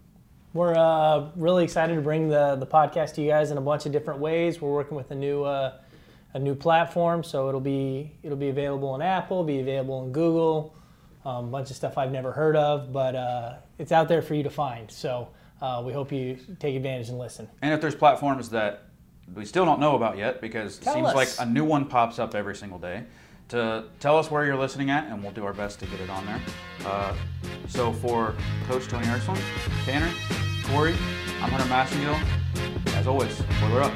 We're 0.52 0.74
uh, 0.74 1.30
really 1.36 1.64
excited 1.64 1.94
to 1.96 2.00
bring 2.00 2.28
the, 2.28 2.56
the 2.56 2.66
podcast 2.66 3.14
to 3.14 3.22
you 3.22 3.28
guys 3.28 3.50
in 3.50 3.58
a 3.58 3.60
bunch 3.60 3.84
of 3.84 3.92
different 3.92 4.20
ways. 4.20 4.60
We're 4.60 4.72
working 4.72 4.96
with 4.96 5.10
a 5.10 5.14
new 5.14 5.44
uh, 5.44 5.78
a 6.32 6.38
new 6.38 6.54
platform, 6.54 7.22
so 7.24 7.48
it'll 7.48 7.60
be 7.60 8.12
it'll 8.22 8.38
be 8.38 8.48
available 8.48 8.88
on 8.88 9.02
Apple, 9.02 9.44
be 9.44 9.60
available 9.60 10.04
in 10.04 10.12
Google, 10.12 10.74
um, 11.24 11.46
a 11.46 11.48
bunch 11.48 11.70
of 11.70 11.76
stuff 11.76 11.98
I've 11.98 12.12
never 12.12 12.32
heard 12.32 12.56
of, 12.56 12.92
but 12.92 13.14
uh, 13.14 13.54
it's 13.78 13.92
out 13.92 14.08
there 14.08 14.22
for 14.22 14.34
you 14.34 14.42
to 14.44 14.50
find. 14.50 14.90
So 14.90 15.28
uh, 15.60 15.82
we 15.84 15.92
hope 15.92 16.12
you 16.12 16.38
take 16.58 16.76
advantage 16.76 17.08
and 17.08 17.18
listen. 17.18 17.48
And 17.62 17.74
if 17.74 17.80
there's 17.80 17.94
platforms 17.94 18.50
that 18.50 18.84
we 19.34 19.44
still 19.44 19.64
don't 19.64 19.80
know 19.80 19.96
about 19.96 20.16
yet, 20.16 20.40
because 20.40 20.78
Tell 20.78 20.92
it 20.92 20.96
seems 20.96 21.08
us. 21.08 21.14
like 21.14 21.28
a 21.46 21.50
new 21.50 21.64
one 21.64 21.86
pops 21.86 22.18
up 22.18 22.34
every 22.34 22.54
single 22.54 22.78
day 22.78 23.04
to 23.48 23.84
tell 24.00 24.18
us 24.18 24.30
where 24.30 24.44
you're 24.44 24.56
listening 24.56 24.90
at, 24.90 25.04
and 25.10 25.22
we'll 25.22 25.32
do 25.32 25.44
our 25.44 25.52
best 25.52 25.78
to 25.80 25.86
get 25.86 26.00
it 26.00 26.10
on 26.10 26.26
there. 26.26 26.40
Uh, 26.84 27.14
so 27.68 27.92
for 27.92 28.34
Coach 28.66 28.86
Tony 28.88 29.06
Ersland, 29.06 29.40
Tanner, 29.84 30.12
Corey, 30.64 30.94
I'm 31.40 31.50
Hunter 31.50 31.66
Massengill. 31.66 32.18
As 32.96 33.06
always, 33.06 33.40
boiler 33.60 33.82
up. 33.82 33.92